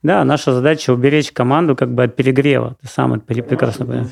Да, 0.08 0.24
наша 0.24 0.54
задача 0.54 0.93
уберечь 0.93 1.34
команду 1.34 1.76
как 1.76 1.93
бы 1.93 2.04
от 2.04 2.15
перегрева. 2.15 2.78
Ты 2.82 2.88
сам 2.88 3.15
это 3.15 3.26
прекрасно 3.26 3.86
понимаешь. 3.86 4.08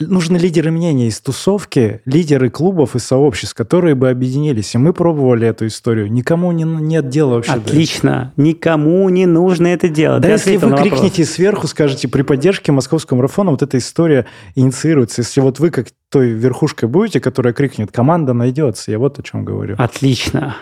Нужны 0.00 0.38
лидеры 0.38 0.72
мнений 0.72 1.06
из 1.06 1.20
тусовки, 1.20 2.00
лидеры 2.04 2.50
клубов 2.50 2.96
и 2.96 2.98
сообществ, 2.98 3.54
которые 3.54 3.94
бы 3.94 4.10
объединились. 4.10 4.74
И 4.74 4.78
мы 4.78 4.92
пробовали 4.92 5.46
эту 5.46 5.68
историю. 5.68 6.10
Никому 6.10 6.50
не, 6.50 6.64
нет 6.64 7.10
дела 7.10 7.34
вообще. 7.34 7.52
Отлично. 7.52 8.32
Да. 8.36 8.42
Никому 8.42 9.08
не 9.08 9.26
нужно 9.26 9.68
это 9.68 9.88
делать. 9.88 10.22
Да, 10.22 10.26
Ты 10.26 10.32
если 10.32 10.56
вы 10.56 10.76
крикнете 10.76 11.24
сверху, 11.24 11.68
скажете, 11.68 12.08
при 12.08 12.22
поддержке 12.22 12.72
московского 12.72 13.18
марафона 13.18 13.52
вот 13.52 13.62
эта 13.62 13.78
история 13.78 14.26
инициируется. 14.56 15.20
Если 15.20 15.40
вот 15.40 15.60
вы 15.60 15.70
как 15.70 15.86
той 16.08 16.30
верхушкой 16.30 16.88
будете, 16.88 17.20
которая 17.20 17.52
крикнет, 17.52 17.92
команда 17.92 18.32
найдется. 18.32 18.90
Я 18.90 18.98
вот 18.98 19.20
о 19.20 19.22
чем 19.22 19.44
говорю. 19.44 19.76
Отлично. 19.78 20.56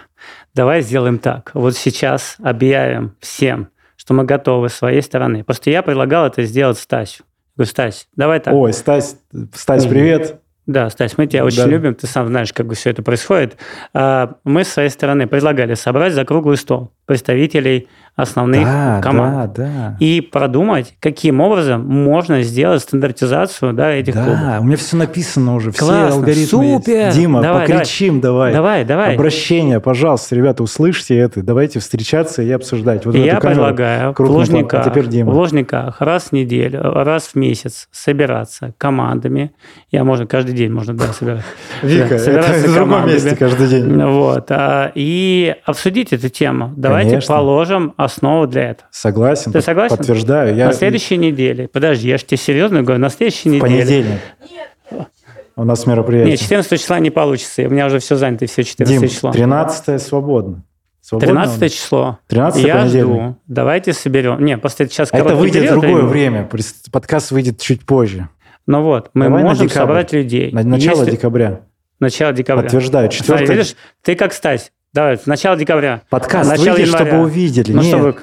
Давай 0.55 0.83
сделаем 0.83 1.19
так. 1.19 1.53
Вот 1.55 1.75
сейчас 1.75 2.37
объявим 2.43 3.15
всем, 3.21 3.69
что 4.09 4.15
мы 4.15 4.25
готовы 4.25 4.71
с 4.71 4.73
своей 4.73 5.03
стороны. 5.03 5.45
Просто 5.45 5.69
я 5.69 5.83
предлагал 5.83 6.25
это 6.27 6.43
сделать 6.45 6.79
Стасю. 6.79 7.25
Говорю, 7.57 7.71
Стась, 7.71 8.09
давай 8.17 8.41
так. 8.41 8.55
Ой, 8.55 8.73
Стась, 8.73 9.17
Стась, 9.53 9.85
привет. 9.85 10.41
Да, 10.65 10.89
Стась, 10.89 11.19
мы 11.19 11.27
тебя 11.27 11.45
очень 11.45 11.59
Да. 11.65 11.67
любим, 11.67 11.95
ты 11.95 12.07
сам 12.07 12.27
знаешь, 12.29 12.55
как 12.55 12.73
все 12.73 12.89
это 12.89 13.03
происходит. 13.03 13.59
А, 13.93 14.37
Мы 14.45 14.65
с 14.65 14.69
своей 14.69 14.89
стороны 14.89 15.27
предлагали 15.27 15.75
собрать 15.75 16.15
за 16.15 16.25
круглый 16.25 16.57
стол 16.57 16.91
представителей 17.05 17.89
основных 18.19 18.65
Да, 18.65 19.01
команд 19.01 19.53
да, 19.55 19.65
да. 19.65 19.97
и 20.01 20.21
продумать, 20.21 20.95
каким 20.99 21.41
образом 21.41 21.87
можно 21.87 22.43
сделать 22.43 22.83
стандартизацию 22.83 23.73
да, 23.73 23.93
этих 23.93 24.13
клубов. 24.15 24.39
Да, 24.41 24.59
у 24.61 24.65
меня 24.65 24.77
все 24.77 24.97
написано 24.97 25.55
уже, 25.55 25.71
все 25.71 25.85
Классно, 25.85 26.17
алгоритмы 26.17 26.65
есть. 26.67 26.85
супер. 26.85 27.13
Дима, 27.13 27.41
Давай, 27.43 27.67
покричим 27.69 28.21
давай. 28.21 28.53
Давай, 28.53 28.85
давай. 28.85 29.15
Обращение, 29.15 29.79
пожалуйста, 29.81 30.35
ребята, 30.35 30.65
услышьте 30.65 31.17
это. 31.17 31.43
Давайте 31.45 31.79
встречаться 31.79 32.43
и 32.43 32.51
обсуждать. 32.51 33.07
Вот 33.07 33.15
я 33.15 33.39
предлагаю 33.41 34.11
в 34.11 34.15
крупно 34.15 34.35
Лужниках, 34.39 34.85
А 34.85 34.91
теперь 34.91 35.07
Дима. 35.07 35.33
в 35.33 35.37
Лужниках 35.37 36.01
раз 36.01 36.25
в 36.25 36.33
неделю, 36.33 36.81
раз 36.83 37.29
в 37.29 37.35
месяц 37.37 37.89
собираться 37.93 38.75
командами. 38.79 39.53
Я 39.93 40.03
можно 40.03 40.27
каждый 40.27 40.55
день 40.57 40.73
можно 40.73 40.95
да, 40.95 41.07
собирать. 41.13 41.45
Вика, 41.83 42.09
Да, 42.09 42.15
это 42.17 42.25
собираться 42.25 42.69
в 42.69 42.75
другом 42.75 43.07
месте 43.07 43.37
каждый 43.37 43.69
день. 43.69 44.03
Вот. 44.03 44.47
а, 44.51 44.91
И 44.97 45.55
обсудить 45.65 46.13
эту 46.13 46.29
тему. 46.29 46.73
Давайте 46.77 47.11
Конечно. 47.11 47.35
положим 47.37 47.95
основу 48.09 48.47
для 48.47 48.71
этого. 48.71 48.89
Согласен. 48.91 49.53
Ты 49.53 49.61
согласен? 49.61 49.97
Подтверждаю. 49.97 50.55
Я 50.57 50.67
На 50.67 50.73
следующей 50.73 51.17
неделе. 51.17 51.69
Подожди, 51.69 52.09
я 52.09 52.19
же 52.19 52.25
тебе 52.25 52.37
серьезно 52.39 52.83
говорю, 52.83 53.01
на 53.01 53.09
следующей 53.11 53.49
в 53.51 53.53
неделе. 53.53 53.63
понедельник. 53.63 54.19
У 55.57 55.65
нас 55.65 55.87
мероприятие. 55.87 56.33
Нет, 56.33 56.41
14 56.41 56.81
числа 56.81 56.99
не 57.01 57.11
получится. 57.11 57.63
У 57.63 57.71
меня 57.71 57.87
уже 57.87 57.99
все 57.99 58.15
занято, 58.17 58.47
все 58.47 58.63
14 58.63 59.01
Дим, 59.01 59.09
число. 59.09 59.33
13 59.33 60.01
свободно. 60.01 60.65
Свободно 61.01 61.27
13 61.35 61.59
у 61.59 61.65
нас? 61.65 61.73
число. 61.73 62.19
13 62.29 62.65
Я 62.65 62.87
жду. 62.87 63.37
Давайте 63.47 63.93
соберем. 63.93 64.45
Не, 64.45 64.57
просто 64.57 64.85
это 64.85 64.93
сейчас 64.93 65.09
Это 65.13 65.35
выйдет 65.35 65.63
в 65.63 65.67
период 65.67 65.81
другое 65.81 66.03
время. 66.03 66.49
Прис- 66.51 66.91
Подкаст 66.93 67.33
выйдет 67.33 67.61
чуть 67.61 67.85
позже. 67.87 68.29
Ну 68.67 68.83
вот, 68.83 69.11
мы 69.15 69.25
Давай 69.25 69.43
можем 69.43 69.69
собрать 69.69 70.13
людей. 70.13 70.53
На 70.53 70.63
начало 70.63 71.01
Если- 71.01 71.13
декабря. 71.13 71.61
Начало 71.99 72.33
декабря. 72.33 72.63
Подтверждаю. 72.63 73.11
Смотри, 73.11 73.19
Четвертое. 73.19 73.53
видишь, 73.57 73.75
ты 74.03 74.15
как 74.15 74.33
стать. 74.35 74.71
Давай, 74.93 75.19
начало 75.27 75.57
декабря. 75.57 76.03
Подкаст 76.09 76.49
начало 76.49 76.75
выйдет, 76.77 76.87
января. 76.89 77.07
чтобы 77.07 77.23
увидели. 77.25 77.73
Ну, 77.73 77.83
Нет. 77.83 77.97
чтобы... 77.99 78.17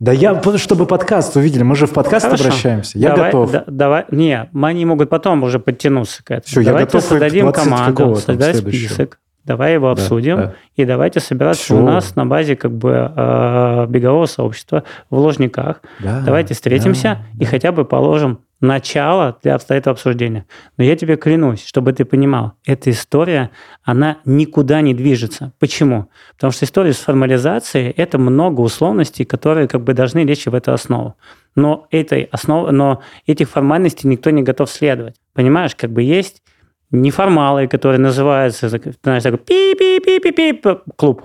Да 0.00 0.12
я, 0.12 0.40
чтобы 0.58 0.86
подкаст 0.86 1.34
увидели. 1.36 1.62
Мы 1.64 1.74
же 1.74 1.86
в 1.86 1.92
подкаст 1.92 2.26
Хорошо. 2.26 2.44
обращаемся. 2.44 2.98
Я 2.98 3.10
давай, 3.10 3.32
готов. 3.32 3.50
да- 3.50 3.64
давай, 3.66 4.04
не, 4.12 4.48
они 4.62 4.84
могут 4.84 5.10
потом 5.10 5.42
уже 5.42 5.58
подтянуться 5.58 6.22
к 6.22 6.30
этому. 6.30 6.44
Всё, 6.44 6.60
я 6.60 6.66
давайте 6.66 6.86
готов 6.86 7.02
и 7.02 7.06
к 7.06 7.08
создадим 7.08 7.44
20 7.46 7.64
команду, 7.64 8.14
создать 8.16 8.56
список. 8.58 9.18
Давай 9.44 9.74
его 9.74 9.86
Да, 9.86 9.92
обсудим. 9.92 10.36
да. 10.36 10.54
И 10.76 10.84
давайте 10.84 11.20
собираться 11.20 11.64
Всё. 11.64 11.78
у 11.78 11.82
нас 11.82 12.16
на 12.16 12.26
базе 12.26 12.54
как 12.56 12.72
бы 12.72 13.10
э, 13.16 13.86
бегового 13.88 14.26
сообщества 14.26 14.84
в 15.10 15.18
Ложниках. 15.18 15.80
Да, 16.00 16.20
Давайте 16.24 16.54
встретимся 16.54 17.24
да, 17.34 17.40
и 17.40 17.44
хотя 17.46 17.72
бы 17.72 17.84
положим 17.84 18.40
начало 18.60 19.38
для 19.42 19.56
этого 19.68 19.92
обсуждения. 19.94 20.44
Но 20.76 20.84
я 20.84 20.96
тебе 20.96 21.16
клянусь, 21.16 21.64
чтобы 21.64 21.92
ты 21.92 22.04
понимал, 22.04 22.52
эта 22.66 22.90
история, 22.90 23.50
она 23.84 24.18
никуда 24.24 24.80
не 24.80 24.94
движется. 24.94 25.52
Почему? 25.58 26.08
Потому 26.34 26.50
что 26.52 26.64
история 26.64 26.92
с 26.92 26.98
формализацией– 26.98 27.90
это 27.96 28.18
много 28.18 28.60
условностей, 28.60 29.24
которые 29.24 29.68
как 29.68 29.82
бы 29.84 29.94
должны 29.94 30.24
лечь 30.24 30.46
в 30.46 30.54
эту 30.54 30.72
основу. 30.72 31.14
Но, 31.54 31.86
этой 31.90 32.24
основ... 32.32 32.70
Но 32.72 33.00
этих 33.26 33.48
формальностей 33.48 34.08
никто 34.10 34.30
не 34.30 34.42
готов 34.42 34.68
следовать. 34.70 35.16
Понимаешь, 35.34 35.74
как 35.76 35.90
бы 35.92 36.02
есть 36.02 36.42
неформалы, 36.90 37.66
которые 37.68 37.98
называются, 38.00 38.68
знаешь, 38.68 39.22
такой 39.22 39.38
пи-пи-пи-пи-пи 39.38 40.60
клуб. 40.96 41.24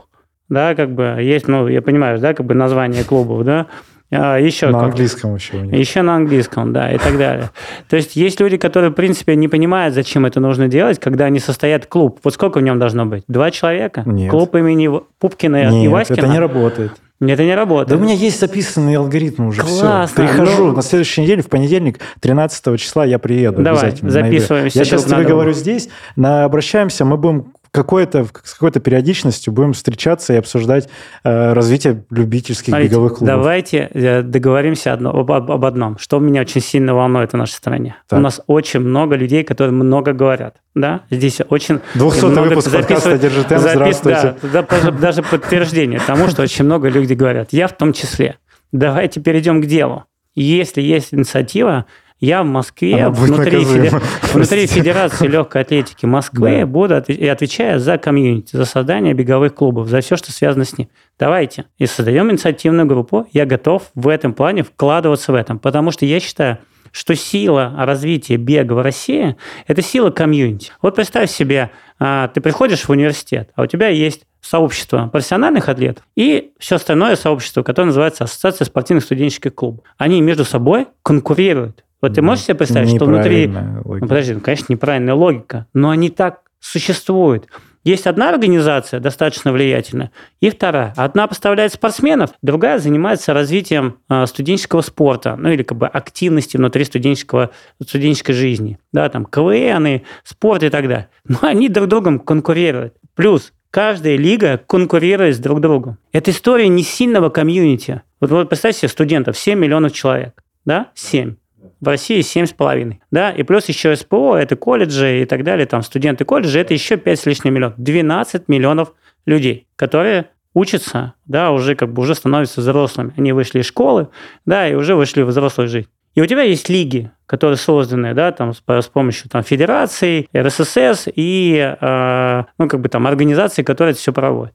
Да, 0.49 0.75
как 0.75 0.91
бы 0.93 1.17
есть, 1.21 1.47
ну, 1.47 1.67
я 1.67 1.81
понимаю, 1.81 2.19
да, 2.19 2.33
как 2.33 2.45
бы 2.45 2.53
название 2.53 3.03
клубов, 3.03 3.43
да. 3.43 3.67
А, 4.15 4.37
еще 4.37 4.67
На 4.67 4.73
как- 4.73 4.83
английском 4.89 5.33
еще 5.35 5.57
у 5.57 5.61
них. 5.61 5.73
еще 5.73 6.03
на 6.03 6.15
английском, 6.17 6.71
да, 6.71 6.91
и 6.91 6.99
так 6.99 7.17
далее. 7.17 7.49
То 7.89 7.95
есть 7.95 8.15
есть 8.15 8.39
люди, 8.39 8.57
которые, 8.57 8.91
в 8.91 8.93
принципе, 8.93 9.35
не 9.35 9.47
понимают, 9.47 9.95
зачем 9.95 10.27
это 10.27 10.39
нужно 10.39 10.67
делать, 10.67 10.99
когда 10.99 11.25
они 11.25 11.39
состоят 11.39 11.87
клуб. 11.87 12.19
Вот 12.23 12.33
сколько 12.35 12.59
в 12.59 12.61
нем 12.61 12.77
должно 12.77 13.07
быть? 13.07 13.23
Два 13.27 13.49
человека? 13.49 14.03
Нет. 14.05 14.29
Клуб 14.29 14.53
имени 14.55 14.91
Пупкина 15.17 15.63
и 15.63 15.67
Нет, 15.71 15.91
Васькина? 15.91 16.17
это 16.17 16.27
не 16.27 16.37
работает. 16.39 16.91
Нет, 17.25 17.39
это 17.39 17.43
не 17.43 17.55
работает. 17.55 17.89
Да 17.89 17.95
у 17.95 17.99
меня 18.05 18.13
есть 18.13 18.39
записанный 18.39 18.95
алгоритм 18.95 19.47
уже. 19.47 19.61
Классно, 19.61 20.07
все. 20.07 20.15
Прихожу 20.15 20.65
ну- 20.65 20.71
на 20.73 20.81
следующей 20.81 21.21
неделе, 21.21 21.41
в 21.41 21.47
понедельник, 21.47 21.99
13 22.19 22.77
числа 22.77 23.05
я 23.05 23.19
приеду. 23.19 23.61
Давай, 23.61 23.93
записываемся 24.01 24.79
Я 24.79 24.85
сейчас 24.85 25.05
тебе 25.05 25.23
говорю 25.23 25.53
здесь, 25.53 25.89
на, 26.15 26.43
обращаемся, 26.45 27.05
мы 27.05 27.17
будем 27.17 27.53
какой-то, 27.73 28.27
с 28.43 28.53
какой-то 28.53 28.79
периодичностью 28.79 29.51
будем 29.51 29.73
встречаться 29.73 30.31
и 30.33 30.35
обсуждать 30.37 30.87
э, 31.23 31.53
развитие 31.53 32.05
любительских 32.11 32.67
Смотрите, 32.67 32.91
беговых 32.91 33.15
клубов. 33.17 33.35
Давайте 33.35 33.89
э, 33.91 34.21
договоримся 34.21 34.93
одно- 34.93 35.09
об, 35.09 35.31
об- 35.31 35.51
об 35.51 35.65
одном, 35.65 35.97
что 35.97 36.19
меня 36.19 36.41
очень 36.41 36.61
сильно 36.61 36.93
волнует 36.93 37.33
в 37.33 37.35
нашей 37.37 37.53
стране. 37.53 37.95
Так. 38.07 38.19
У 38.19 38.21
нас 38.21 38.41
очень 38.45 38.79
много 38.79 39.15
людей, 39.15 39.43
которые 39.43 39.73
много 39.73 40.13
говорят. 40.13 40.57
Да? 40.75 41.01
Здесь 41.09 41.41
очень 41.49 41.79
200 41.95 42.25
много 42.25 42.47
выпуск 42.49 42.71
подкаста 42.71 43.17
«Держи 43.17 43.43
темп». 43.43 43.63
запис- 43.63 44.01
да, 44.03 44.35
да, 44.43 44.61
даже, 44.61 44.91
даже 44.91 45.23
подтверждение 45.23 45.99
тому, 46.05 46.27
что 46.27 46.43
очень 46.43 46.65
много 46.65 46.89
людей 46.89 47.17
говорят. 47.17 47.49
Я 47.53 47.67
в 47.67 47.75
том 47.75 47.91
числе. 47.91 48.37
Давайте 48.71 49.19
перейдем 49.19 49.63
к 49.63 49.65
делу. 49.65 50.05
Если 50.35 50.81
есть 50.81 51.11
инициатива, 51.13 51.85
я 52.25 52.43
в 52.43 52.45
Москве, 52.45 53.09
внутри, 53.09 53.57
наказуема. 53.57 53.85
феде- 53.99 54.01
внутри. 54.33 54.67
Федерации 54.67 55.27
легкой 55.27 55.61
атлетики 55.63 56.05
Москвы 56.05 56.59
Да. 56.61 56.65
буду 56.65 56.95
отв- 56.95 57.13
и 57.13 57.27
отвечаю 57.27 57.79
за 57.79 57.97
комьюнити, 57.97 58.55
за 58.55 58.65
создание 58.65 59.13
беговых 59.13 59.53
клубов, 59.55 59.87
за 59.87 60.01
все, 60.01 60.15
что 60.15 60.31
связано 60.31 60.65
с 60.65 60.77
ним. 60.77 60.87
Давайте. 61.19 61.65
И 61.77 61.85
создаем 61.85 62.31
инициативную 62.31 62.87
группу. 62.87 63.27
Я 63.33 63.45
готов 63.45 63.91
в 63.95 64.07
этом 64.07 64.33
плане 64.33 64.63
вкладываться 64.63 65.31
в 65.31 65.35
этом. 65.35 65.59
Потому 65.59 65.91
что 65.91 66.05
я 66.05 66.19
считаю, 66.19 66.59
что 66.91 67.15
сила 67.15 67.73
развития 67.77 68.37
бега 68.37 68.73
в 68.73 68.81
России– 68.81 69.35
это 69.67 69.81
сила 69.81 70.09
комьюнити. 70.11 70.71
Вот 70.81 70.95
представь 70.95 71.29
себе, 71.31 71.71
а, 71.99 72.27
ты 72.27 72.39
приходишь 72.39 72.83
в 72.83 72.89
университет, 72.89 73.49
а 73.55 73.63
у 73.63 73.65
тебя 73.65 73.87
есть 73.87 74.21
сообщество 74.41 75.07
профессиональных 75.11 75.69
атлетов 75.69 76.03
и 76.15 76.51
все 76.59 76.75
остальное 76.75 77.15
сообщество, 77.15 77.63
которое 77.63 77.87
называется 77.87 78.25
Ассоциация 78.25 78.65
спортивных 78.65 79.03
студенческих 79.05 79.55
клубов. 79.55 79.85
Они 79.97 80.21
между 80.21 80.45
собой 80.45 80.87
конкурируют. 81.01 81.83
Вот 82.03 82.15
ты 82.15 82.21
можешь 82.21 82.43
себе 82.43 82.55
представить, 82.55 82.93
что 82.93 83.05
внутри... 83.05 83.47
Неправильная 83.47 83.81
Ну, 83.81 83.89
логика. 83.89 84.07
подожди, 84.07 84.33
ну, 84.33 84.39
конечно, 84.41 84.65
неправильная 84.67 85.13
логика, 85.13 85.67
но 85.73 85.89
они 85.89 86.09
так 86.09 86.41
существуют. 86.59 87.47
Есть 87.85 88.07
одна 88.07 88.29
организация, 88.29 88.99
достаточно 88.99 89.53
влиятельная, 89.53 90.11
и 90.41 90.49
вторая. 90.49 90.93
Одна 90.97 91.27
поставляет 91.27 91.71
спортсменов, 91.71 92.31
другая 92.41 92.79
занимается 92.79 93.33
развитием 93.33 93.99
э, 94.09 94.25
студенческого 94.25 94.81
спорта, 94.81 95.37
ну 95.37 95.49
или 95.49 95.63
как 95.63 95.77
бы 95.77 95.87
активности 95.87 96.57
внутри 96.57 96.83
студенческого, 96.83 97.51
студенческой 97.81 98.33
жизни. 98.33 98.79
Да, 98.91 99.07
там 99.07 99.25
КВН, 99.25 100.01
спорт 100.25 100.63
и 100.63 100.69
так 100.69 100.89
далее. 100.89 101.07
Но 101.25 101.37
они 101.41 101.69
друг 101.69 101.87
другом 101.87 102.19
конкурируют. 102.19 102.95
Плюс 103.15 103.53
каждая 103.71 104.17
лига 104.17 104.57
конкурирует 104.57 105.37
с 105.37 105.39
друг 105.39 105.61
другом. 105.61 105.99
Это 106.11 106.31
история 106.31 106.67
не 106.67 106.83
сильного 106.83 107.29
комьюнити. 107.29 108.01
Вот, 108.19 108.29
вот 108.29 108.49
представьте 108.49 108.79
себе 108.79 108.89
студентов, 108.89 109.37
7 109.37 109.57
миллионов 109.57 109.93
человек. 109.93 110.43
Да? 110.65 110.87
7 110.95 111.35
в 111.83 111.87
России 111.87 112.19
7,5. 112.19 112.97
Да? 113.11 113.31
И 113.31 113.43
плюс 113.43 113.67
еще 113.67 113.95
СПО, 113.95 114.35
это 114.35 114.55
колледжи 114.55 115.21
и 115.21 115.25
так 115.25 115.43
далее, 115.43 115.65
там 115.65 115.81
студенты 115.81 116.25
колледжа, 116.25 116.59
это 116.59 116.73
еще 116.73 116.97
5 116.97 117.19
с 117.19 117.25
лишним 117.25 117.53
миллионов. 117.53 117.77
12 117.77 118.47
миллионов 118.47 118.93
людей, 119.25 119.67
которые 119.75 120.29
учатся, 120.53 121.13
да, 121.25 121.51
уже 121.51 121.75
как 121.75 121.91
бы 121.91 122.01
уже 122.01 122.15
становятся 122.15 122.61
взрослыми. 122.61 123.13
Они 123.17 123.31
вышли 123.33 123.59
из 123.59 123.65
школы, 123.65 124.07
да, 124.45 124.67
и 124.67 124.75
уже 124.75 124.95
вышли 124.95 125.23
в 125.23 125.27
взрослую 125.27 125.67
жизнь. 125.67 125.87
И 126.15 126.21
у 126.21 126.25
тебя 126.27 126.43
есть 126.43 126.69
лиги, 126.69 127.11
которые 127.25 127.57
созданы, 127.57 128.13
да, 128.13 128.31
там, 128.31 128.53
с, 128.53 128.61
с 128.67 128.87
помощью 128.87 129.29
там, 129.29 129.43
федераций, 129.43 130.29
РССС 130.35 131.07
и, 131.13 131.75
э, 131.79 132.43
ну, 132.59 132.67
как 132.67 132.81
бы 132.81 132.89
там, 132.89 133.07
организаций, 133.07 133.63
которые 133.63 133.91
это 133.91 133.99
все 133.99 134.13
проводят. 134.13 134.53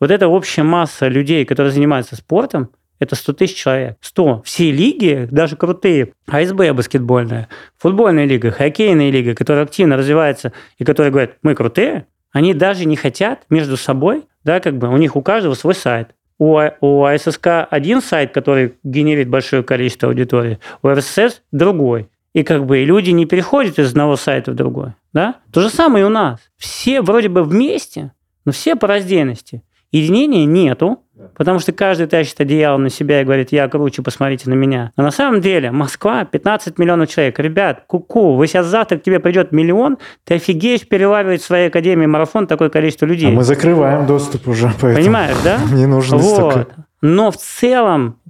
Вот 0.00 0.10
эта 0.10 0.26
общая 0.26 0.64
масса 0.64 1.06
людей, 1.06 1.44
которые 1.44 1.72
занимаются 1.72 2.16
спортом, 2.16 2.70
это 2.98 3.14
100 3.14 3.32
тысяч 3.34 3.56
человек. 3.56 3.96
100. 4.00 4.42
Все 4.44 4.70
лиги, 4.70 5.28
даже 5.30 5.56
крутые, 5.56 6.12
АСБ 6.26 6.72
баскетбольная, 6.72 7.48
футбольная 7.78 8.24
лига, 8.24 8.50
хоккейная 8.50 9.10
лига, 9.10 9.34
которая 9.34 9.64
активно 9.64 9.96
развивается 9.96 10.52
и 10.78 10.84
которые 10.84 11.10
говорят, 11.10 11.32
мы 11.42 11.54
крутые, 11.54 12.06
они 12.32 12.54
даже 12.54 12.84
не 12.84 12.96
хотят 12.96 13.44
между 13.48 13.76
собой, 13.76 14.24
да, 14.44 14.60
как 14.60 14.76
бы 14.78 14.88
у 14.88 14.96
них 14.96 15.16
у 15.16 15.22
каждого 15.22 15.54
свой 15.54 15.74
сайт. 15.74 16.10
У, 16.38 16.56
А- 16.58 16.74
у 16.82 17.04
АССК 17.04 17.66
один 17.70 18.02
сайт, 18.02 18.32
который 18.32 18.74
генерит 18.82 19.28
большое 19.28 19.62
количество 19.62 20.08
аудитории, 20.08 20.58
у 20.82 20.88
РСС 20.88 21.42
другой. 21.50 22.10
И 22.34 22.42
как 22.42 22.66
бы 22.66 22.80
и 22.80 22.84
люди 22.84 23.10
не 23.10 23.24
переходят 23.24 23.78
из 23.78 23.90
одного 23.92 24.16
сайта 24.16 24.52
в 24.52 24.54
другой. 24.54 24.92
Да? 25.14 25.36
То 25.50 25.62
же 25.62 25.70
самое 25.70 26.04
и 26.04 26.06
у 26.06 26.10
нас. 26.10 26.38
Все 26.58 27.00
вроде 27.00 27.28
бы 27.30 27.42
вместе, 27.42 28.12
но 28.44 28.52
все 28.52 28.76
по 28.76 28.86
раздельности. 28.86 29.62
Единения 29.90 30.44
нету, 30.44 31.02
потому 31.36 31.58
что 31.58 31.72
каждый 31.72 32.06
тащит 32.06 32.40
одеяло 32.40 32.76
на 32.76 32.90
себя 32.90 33.20
и 33.20 33.24
говорит, 33.24 33.52
я 33.52 33.68
круче, 33.68 34.02
посмотрите 34.02 34.50
на 34.50 34.54
меня. 34.54 34.92
Но 34.96 35.04
на 35.04 35.10
самом 35.10 35.40
деле 35.40 35.70
Москва 35.70 36.24
15 36.24 36.78
миллионов 36.78 37.08
человек. 37.08 37.38
Ребят, 37.38 37.84
ку-ку, 37.86 38.34
вы 38.34 38.46
сейчас 38.46 38.66
завтра 38.66 38.98
к 38.98 39.02
тебе 39.02 39.20
придет 39.20 39.52
миллион, 39.52 39.98
ты 40.24 40.34
офигеешь 40.34 40.86
переваривать 40.86 41.42
в 41.42 41.44
своей 41.46 41.68
академии 41.68 42.06
марафон 42.06 42.46
такое 42.46 42.68
количество 42.68 43.06
людей. 43.06 43.28
А 43.28 43.32
мы 43.32 43.44
закрываем 43.44 44.06
доступ 44.06 44.48
уже, 44.48 44.72
поэтому 44.80 44.94
Понимаешь, 44.96 45.36
да? 45.44 45.58
не 45.72 45.86
нужно 45.86 46.16
Вот. 46.18 46.52
столько. 46.52 46.86
Но 47.02 47.30
в 47.30 47.36
целом 47.36 48.20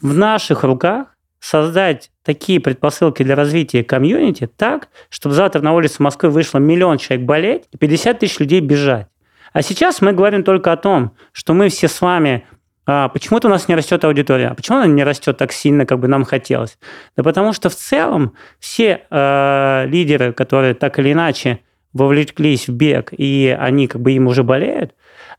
в 0.00 0.14
наших 0.16 0.64
руках 0.64 1.08
создать 1.40 2.10
такие 2.24 2.58
предпосылки 2.58 3.22
для 3.22 3.34
развития 3.34 3.84
комьюнити 3.84 4.46
так, 4.46 4.88
чтобы 5.10 5.34
завтра 5.34 5.60
на 5.60 5.74
улице 5.74 6.02
Москвы 6.02 6.30
вышло 6.30 6.58
миллион 6.58 6.96
человек 6.98 7.26
болеть 7.26 7.64
и 7.70 7.76
50 7.76 8.18
тысяч 8.18 8.38
людей 8.38 8.60
бежать. 8.60 9.08
А 9.54 9.62
сейчас 9.62 10.02
мы 10.02 10.12
говорим 10.12 10.42
только 10.42 10.72
о 10.72 10.76
том, 10.76 11.12
что 11.32 11.54
мы 11.54 11.70
все 11.70 11.88
с 11.88 12.02
вами 12.02 12.44
а 12.86 13.08
почему-то 13.08 13.48
у 13.48 13.50
нас 13.50 13.66
не 13.66 13.74
растет 13.74 14.04
аудитория. 14.04 14.48
А 14.48 14.54
почему 14.54 14.76
она 14.76 14.86
не 14.86 15.04
растет 15.04 15.38
так 15.38 15.52
сильно, 15.52 15.86
как 15.86 16.00
бы 16.00 16.08
нам 16.08 16.24
хотелось? 16.24 16.78
Да 17.16 17.22
потому 17.22 17.54
что 17.54 17.70
в 17.70 17.74
целом 17.74 18.34
все 18.58 19.06
э, 19.08 19.86
лидеры, 19.86 20.34
которые 20.34 20.74
так 20.74 20.98
или 20.98 21.12
иначе 21.12 21.60
вовлеклись 21.94 22.68
в 22.68 22.74
бег, 22.74 23.14
и 23.16 23.56
они 23.58 23.86
как 23.86 24.02
бы 24.02 24.12
им 24.12 24.26
уже 24.26 24.42
болеют, 24.42 24.92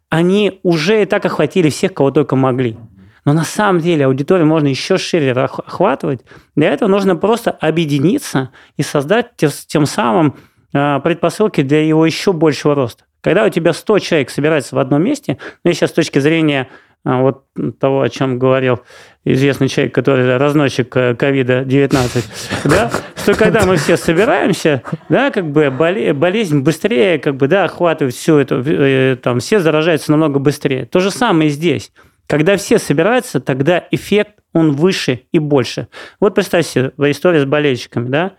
они 0.10 0.60
уже 0.64 1.04
и 1.04 1.06
так 1.06 1.24
охватили 1.26 1.70
всех, 1.70 1.94
кого 1.94 2.10
только 2.10 2.36
могли. 2.36 2.78
Но 3.26 3.34
на 3.34 3.44
самом 3.44 3.80
деле 3.80 4.06
аудиторию 4.06 4.48
можно 4.48 4.68
еще 4.68 4.98
шире 4.98 5.34
охватывать. 5.34 6.22
Для 6.56 6.70
этого 6.70 6.90
нужно 6.90 7.16
просто 7.16 7.52
объединиться 7.52 8.50
и 8.78 8.82
создать 8.82 9.36
тем 9.68 9.86
самым 9.86 10.36
предпосылки 10.72 11.62
для 11.62 11.84
его 11.84 12.06
еще 12.06 12.34
большего 12.34 12.74
роста. 12.74 13.06
Когда 13.26 13.44
у 13.44 13.50
тебя 13.50 13.74
100 13.74 14.00
человек 14.00 14.30
собирается 14.30 14.76
в 14.76 14.78
одном 14.78 15.04
месте, 15.04 15.40
ну, 15.64 15.72
я 15.72 15.74
сейчас 15.74 15.90
с 15.90 15.94
точки 15.94 16.20
зрения 16.20 16.70
а, 17.04 17.22
вот 17.24 17.46
того, 17.80 18.04
о 18.04 18.10
чем 18.10 18.38
говорил 18.38 18.82
известный 19.24 19.68
человек, 19.68 19.96
который 19.96 20.38
разносчик 20.38 20.96
э, 20.96 21.16
ковида-19, 21.16 22.24
да, 22.66 22.92
что 23.16 23.34
когда 23.34 23.66
мы 23.66 23.78
все 23.78 23.98
собираемся, 23.98 24.84
да, 25.10 25.32
как 25.32 25.50
бы 25.50 25.72
болезнь 25.72 26.60
быстрее, 26.60 27.18
как 27.18 27.38
бы, 27.38 27.48
да, 27.48 27.64
охватывает 27.64 28.14
всю 28.14 28.38
эту, 28.38 28.62
э, 28.64 29.16
там, 29.16 29.40
все 29.40 29.60
заражаются 29.60 30.12
намного 30.12 30.38
быстрее. 30.38 30.86
То 30.86 31.00
же 31.00 31.10
самое 31.10 31.50
здесь. 31.50 31.92
Когда 32.28 32.58
все 32.58 32.78
собираются, 32.78 33.40
тогда 33.40 33.88
эффект, 33.90 34.36
он 34.54 34.74
выше 34.74 35.22
и 35.32 35.40
больше. 35.40 35.88
Вот 36.20 36.36
представьте 36.36 36.70
себе 36.70 36.92
история 37.10 37.42
с 37.42 37.46
болельщиками, 37.46 38.08
да, 38.08 38.34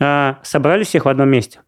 а, 0.00 0.40
собрали 0.42 0.82
всех 0.82 1.04
в 1.04 1.08
одном 1.08 1.28
месте, 1.28 1.60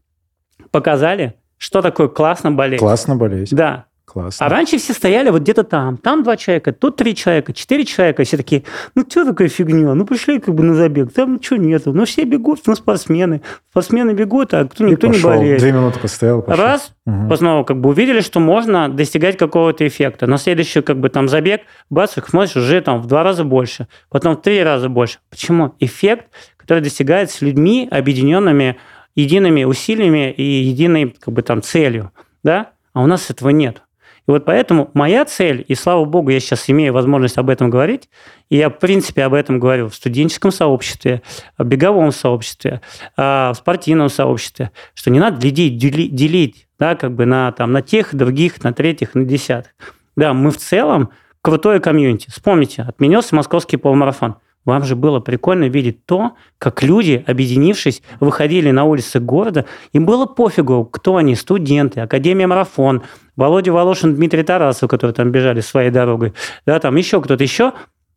показали, 0.72 1.36
что 1.58 1.82
такое 1.82 2.08
классно 2.08 2.52
болеть. 2.52 2.80
Классно 2.80 3.16
болеть. 3.16 3.54
Да, 3.54 3.86
Классно. 4.06 4.46
А 4.46 4.48
раньше 4.48 4.78
все 4.78 4.92
стояли 4.92 5.30
вот 5.30 5.42
где-то 5.42 5.64
там. 5.64 5.96
Там 5.96 6.22
два 6.22 6.36
человека, 6.36 6.72
тут 6.72 6.96
три 6.96 7.14
человека, 7.14 7.52
четыре 7.52 7.84
человека. 7.84 8.22
Все 8.22 8.36
такие, 8.36 8.62
ну 8.94 9.04
что 9.06 9.24
такая 9.24 9.48
фигня? 9.48 9.94
Ну 9.94 10.06
пошли 10.06 10.38
как 10.38 10.54
бы 10.54 10.62
на 10.62 10.74
забег. 10.74 11.12
Там 11.12 11.34
ничего 11.34 11.56
нету. 11.56 11.92
Ну 11.92 12.04
все 12.04 12.22
бегут, 12.22 12.60
ну 12.66 12.76
спортсмены. 12.76 13.42
Спортсмены 13.70 14.12
бегут, 14.12 14.54
а 14.54 14.64
кто, 14.64 14.86
никто 14.86 15.08
пошел, 15.08 15.32
не 15.32 15.36
болеет. 15.38 15.58
Две 15.58 15.72
минуты 15.72 15.98
постоял, 15.98 16.40
пошел. 16.40 16.64
Раз, 16.64 16.94
угу. 17.04 17.36
снова 17.36 17.64
как 17.64 17.80
бы 17.80 17.90
увидели, 17.90 18.20
что 18.20 18.38
можно 18.38 18.88
достигать 18.88 19.36
какого-то 19.36 19.86
эффекта. 19.86 20.28
На 20.28 20.38
следующий 20.38 20.82
как 20.82 21.00
бы 21.00 21.08
там 21.08 21.28
забег, 21.28 21.62
бац, 21.90 22.14
смотришь, 22.26 22.56
уже 22.56 22.80
там 22.82 23.02
в 23.02 23.06
два 23.06 23.24
раза 23.24 23.42
больше. 23.42 23.88
Потом 24.08 24.36
в 24.36 24.40
три 24.40 24.62
раза 24.62 24.88
больше. 24.88 25.18
Почему? 25.30 25.74
Эффект, 25.80 26.26
который 26.56 26.80
достигается 26.80 27.38
с 27.38 27.40
людьми, 27.42 27.88
объединенными 27.90 28.78
едиными 29.16 29.64
усилиями 29.64 30.30
и 30.30 30.42
единой 30.42 31.16
как 31.18 31.34
бы 31.34 31.42
там 31.42 31.62
целью. 31.62 32.12
Да? 32.44 32.70
А 32.92 33.02
у 33.02 33.06
нас 33.06 33.30
этого 33.30 33.48
нет. 33.48 33.82
И 34.28 34.30
вот 34.30 34.44
поэтому 34.44 34.90
моя 34.94 35.24
цель, 35.24 35.64
и 35.68 35.74
слава 35.74 36.04
богу, 36.04 36.30
я 36.30 36.40
сейчас 36.40 36.68
имею 36.68 36.92
возможность 36.92 37.38
об 37.38 37.48
этом 37.48 37.70
говорить, 37.70 38.08
и 38.50 38.56
я, 38.56 38.70
в 38.70 38.78
принципе, 38.78 39.22
об 39.22 39.34
этом 39.34 39.60
говорю 39.60 39.88
в 39.88 39.94
студенческом 39.94 40.50
сообществе, 40.50 41.22
в 41.56 41.64
беговом 41.64 42.10
сообществе, 42.10 42.80
а, 43.16 43.52
в 43.52 43.56
спортивном 43.56 44.08
сообществе, 44.08 44.72
что 44.94 45.10
не 45.10 45.20
надо 45.20 45.44
людей 45.44 45.70
делить, 45.70 46.66
да, 46.78 46.96
как 46.96 47.14
бы 47.14 47.24
на, 47.24 47.52
там, 47.52 47.72
на 47.72 47.82
тех, 47.82 48.14
других, 48.14 48.62
на 48.64 48.72
третьих, 48.72 49.14
на 49.14 49.24
десятых. 49.24 49.72
Да, 50.16 50.34
мы 50.34 50.50
в 50.50 50.56
целом 50.56 51.10
крутое 51.40 51.78
комьюнити. 51.78 52.28
Вспомните, 52.28 52.82
отменился 52.82 53.36
московский 53.36 53.76
полумарафон. 53.76 54.36
Вам 54.66 54.82
же 54.82 54.96
было 54.96 55.20
прикольно 55.20 55.68
видеть 55.68 56.04
то, 56.06 56.32
как 56.58 56.82
люди, 56.82 57.24
объединившись, 57.24 58.02
выходили 58.18 58.72
на 58.72 58.84
улицы 58.84 59.20
города. 59.20 59.64
Им 59.92 60.04
было 60.04 60.26
пофигу, 60.26 60.84
кто 60.84 61.16
они, 61.16 61.36
студенты, 61.36 62.00
Академия 62.00 62.48
Марафон, 62.48 63.02
Володя 63.36 63.72
Волошин, 63.72 64.16
Дмитрий 64.16 64.42
Тарасов, 64.42 64.90
которые 64.90 65.14
там 65.14 65.30
бежали 65.30 65.60
своей 65.60 65.90
дорогой, 65.90 66.34
да, 66.66 66.80
там 66.80 66.96
еще 66.96 67.22
кто-то 67.22 67.44
еще. 67.44 67.74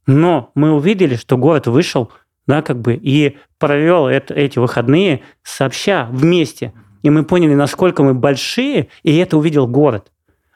Но 0.08 0.50
мы 0.56 0.74
увидели, 0.74 1.16
что 1.16 1.38
город 1.38 1.68
вышел, 1.68 2.12
да, 2.48 2.64
как 2.64 2.82
бы, 2.82 2.96
и 2.96 3.38
провел 3.60 4.08
это, 4.08 4.34
эти 4.34 4.58
выходные 4.58 5.22
сообща, 5.44 6.08
вместе. 6.12 6.74
И 7.04 7.12
мы 7.12 7.26
поняли, 7.26 7.54
насколько 7.54 8.02
мы 8.02 8.16
большие, 8.16 8.88
и 9.04 9.16
это 9.18 9.38
увидел 9.38 9.68
город. 9.68 10.12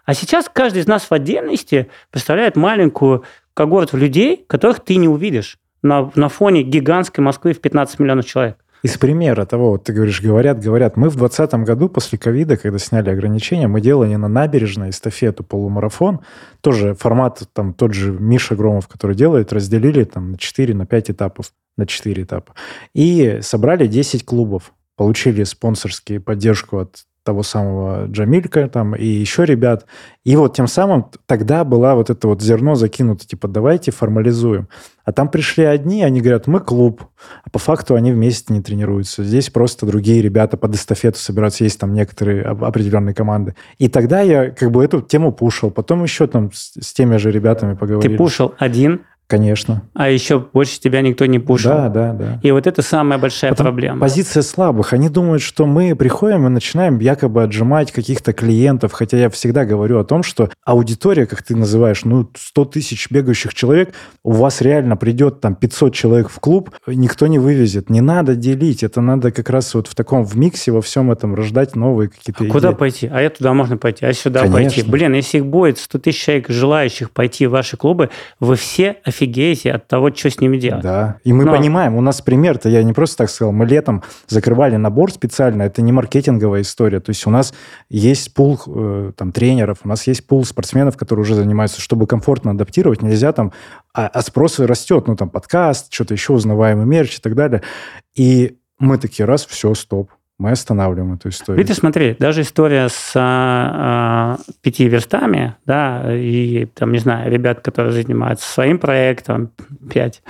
А 0.05 0.15
сейчас 0.15 0.49
каждый 0.51 0.81
из 0.81 0.87
нас 0.87 1.03
в 1.03 1.11
отдельности 1.11 1.91
представляет 2.09 2.55
маленькую 2.55 3.23
когорту 3.53 3.95
людей, 3.95 4.43
которых 4.47 4.79
ты 4.79 4.95
не 4.95 5.07
увидишь 5.07 5.59
на, 5.83 6.11
на 6.15 6.29
фоне 6.29 6.63
гигантской 6.63 7.23
Москвы 7.23 7.53
в 7.53 7.61
15 7.61 7.99
миллионов 7.99 8.25
человек. 8.25 8.57
Из 8.83 8.97
примера 8.97 9.45
того, 9.45 9.71
вот 9.71 9.85
ты 9.85 9.93
говоришь, 9.93 10.21
говорят, 10.21 10.59
говорят, 10.59 10.97
мы 10.97 11.07
в 11.07 11.15
2020 11.15 11.65
году 11.65 11.87
после 11.87 12.17
ковида, 12.17 12.57
когда 12.57 12.77
сняли 12.79 13.09
ограничения, 13.09 13.67
мы 13.69 13.79
делали 13.79 14.15
на 14.15 14.27
набережной 14.27 14.89
эстафету 14.89 15.45
полумарафон, 15.45 16.19
тоже 16.59 16.93
формат 16.93 17.43
там 17.53 17.73
тот 17.73 17.93
же 17.93 18.11
Миша 18.11 18.57
Громов, 18.57 18.89
который 18.89 19.15
делает, 19.15 19.53
разделили 19.53 20.03
там 20.03 20.31
на 20.31 20.37
4, 20.37 20.73
на 20.73 20.85
5 20.85 21.11
этапов, 21.11 21.53
на 21.77 21.85
4 21.85 22.23
этапа. 22.23 22.55
И 22.93 23.39
собрали 23.41 23.87
10 23.87 24.25
клубов, 24.25 24.73
получили 24.97 25.45
спонсорские 25.45 26.19
поддержку 26.19 26.79
от 26.79 27.05
того 27.23 27.43
самого 27.43 28.07
Джамилька 28.07 28.67
там 28.67 28.95
и 28.95 29.05
еще 29.05 29.45
ребят. 29.45 29.85
И 30.23 30.35
вот 30.35 30.55
тем 30.55 30.67
самым 30.67 31.07
тогда 31.25 31.63
была 31.63 31.95
вот 31.95 32.09
это 32.09 32.27
вот 32.27 32.41
зерно 32.41 32.75
закинуто, 32.75 33.25
типа, 33.25 33.47
давайте 33.47 33.91
формализуем. 33.91 34.67
А 35.05 35.11
там 35.11 35.29
пришли 35.29 35.65
одни, 35.65 36.03
они 36.03 36.21
говорят, 36.21 36.47
мы 36.47 36.59
клуб, 36.61 37.03
а 37.43 37.49
по 37.49 37.59
факту 37.59 37.95
они 37.95 38.11
вместе 38.11 38.53
не 38.53 38.61
тренируются. 38.61 39.23
Здесь 39.23 39.49
просто 39.49 39.85
другие 39.85 40.21
ребята 40.21 40.55
под 40.55 40.75
эстафету 40.75 41.19
собираются, 41.19 41.65
есть 41.65 41.79
там 41.79 41.93
некоторые 41.93 42.43
определенные 42.43 43.13
команды. 43.13 43.55
И 43.79 43.89
тогда 43.89 44.21
я 44.21 44.51
как 44.51 44.71
бы 44.71 44.83
эту 44.83 45.01
тему 45.01 45.33
пушил. 45.33 45.71
Потом 45.71 46.03
еще 46.03 46.27
там 46.27 46.51
с, 46.53 46.73
с 46.79 46.93
теми 46.93 47.17
же 47.17 47.31
ребятами 47.31 47.75
поговорили. 47.75 48.13
Ты 48.13 48.17
пушил 48.17 48.53
один, 48.57 49.01
Конечно. 49.27 49.83
А 49.93 50.09
еще 50.09 50.39
больше 50.39 50.79
тебя 50.79 51.01
никто 51.01 51.25
не 51.25 51.39
пушил. 51.39 51.71
Да, 51.71 51.89
да, 51.89 52.13
да. 52.13 52.39
И 52.43 52.51
вот 52.51 52.67
это 52.67 52.81
самая 52.81 53.17
большая 53.17 53.51
Потому 53.51 53.69
проблема. 53.69 53.99
Позиция 53.99 54.43
слабых. 54.43 54.93
Они 54.93 55.09
думают, 55.09 55.41
что 55.41 55.65
мы 55.65 55.95
приходим 55.95 56.45
и 56.45 56.49
начинаем 56.49 56.99
якобы 56.99 57.41
отжимать 57.43 57.91
каких-то 57.91 58.33
клиентов, 58.33 58.91
хотя 58.91 59.17
я 59.17 59.29
всегда 59.29 59.65
говорю 59.65 59.99
о 59.99 60.03
том, 60.03 60.23
что 60.23 60.49
аудитория, 60.65 61.25
как 61.25 61.41
ты 61.41 61.55
называешь, 61.55 62.03
ну, 62.03 62.29
100 62.35 62.65
тысяч 62.65 63.09
бегающих 63.09 63.53
человек, 63.53 63.93
у 64.23 64.33
вас 64.33 64.61
реально 64.61 64.97
придет 64.97 65.41
там 65.41 65.55
500 65.55 65.93
человек 65.93 66.29
в 66.29 66.39
клуб, 66.39 66.71
никто 66.85 67.27
не 67.27 67.39
вывезет. 67.39 67.89
Не 67.89 68.01
надо 68.01 68.35
делить, 68.35 68.83
это 68.83 69.01
надо 69.01 69.31
как 69.31 69.49
раз 69.49 69.73
вот 69.73 69.87
в 69.87 69.95
таком, 69.95 70.25
в 70.25 70.37
миксе 70.37 70.71
во 70.71 70.81
всем 70.81 71.11
этом 71.11 71.33
рождать 71.33 71.75
новые 71.75 72.09
какие-то 72.09 72.43
а 72.43 72.47
Куда 72.47 72.71
пойти? 72.73 73.07
А 73.11 73.21
я 73.21 73.29
туда 73.29 73.53
можно 73.53 73.77
пойти, 73.77 74.05
а 74.05 74.13
сюда 74.13 74.41
Конечно. 74.41 74.63
пойти. 74.63 74.83
Блин, 74.83 75.13
если 75.13 75.37
их 75.37 75.45
будет 75.45 75.79
100 75.79 75.99
тысяч 75.99 76.23
человек, 76.23 76.49
желающих 76.49 77.09
пойти 77.11 77.47
в 77.47 77.51
ваши 77.51 77.77
клубы, 77.77 78.09
вы 78.39 78.55
все 78.55 78.97
офигеете 79.13 79.71
от 79.71 79.87
того, 79.87 80.13
что 80.13 80.29
с 80.29 80.39
ними 80.39 80.57
делать. 80.57 80.83
Да, 80.83 81.17
и 81.23 81.31
мы 81.31 81.45
Но... 81.45 81.53
понимаем, 81.53 81.95
у 81.95 82.01
нас 82.01 82.21
пример-то, 82.21 82.69
я 82.69 82.83
не 82.83 82.93
просто 82.93 83.17
так 83.17 83.29
сказал, 83.29 83.51
мы 83.53 83.65
летом 83.65 84.03
закрывали 84.27 84.75
набор 84.75 85.11
специально, 85.11 85.63
это 85.63 85.81
не 85.81 85.91
маркетинговая 85.91 86.61
история, 86.61 86.99
то 86.99 87.11
есть 87.11 87.25
у 87.27 87.29
нас 87.29 87.53
есть 87.89 88.33
пул 88.33 88.59
э, 88.67 89.11
там, 89.15 89.31
тренеров, 89.31 89.79
у 89.83 89.87
нас 89.87 90.07
есть 90.07 90.25
пул 90.27 90.43
спортсменов, 90.43 90.97
которые 90.97 91.23
уже 91.23 91.35
занимаются, 91.35 91.79
чтобы 91.79 92.07
комфортно 92.07 92.51
адаптировать, 92.51 93.01
нельзя 93.01 93.31
там, 93.31 93.53
а, 93.93 94.07
а 94.07 94.21
спрос 94.21 94.59
растет, 94.59 95.07
ну 95.07 95.15
там 95.15 95.29
подкаст, 95.29 95.93
что-то 95.93 96.13
еще, 96.13 96.33
узнаваемый 96.33 96.85
мерч 96.85 97.17
и 97.17 97.21
так 97.21 97.35
далее. 97.35 97.61
И 98.15 98.57
мы 98.79 98.97
такие, 98.97 99.25
раз, 99.25 99.45
все, 99.45 99.73
стоп, 99.75 100.09
мы 100.39 100.51
останавливаем 100.51 101.13
эту 101.13 101.29
историю. 101.29 101.61
Видишь, 101.61 101.77
смотри, 101.77 102.15
даже 102.17 102.41
история 102.41 102.89
с 102.89 103.13
а, 103.15 104.37
пяти 104.61 104.87
верстами, 104.87 105.55
да, 105.65 106.05
и 106.11 106.65
там, 106.73 106.91
не 106.91 106.97
знаю, 106.97 107.31
ребят, 107.31 107.61
которые 107.61 107.93
занимаются 107.93 108.51
своим 108.51 108.79
проектом, 108.79 109.51
пять 109.91 110.23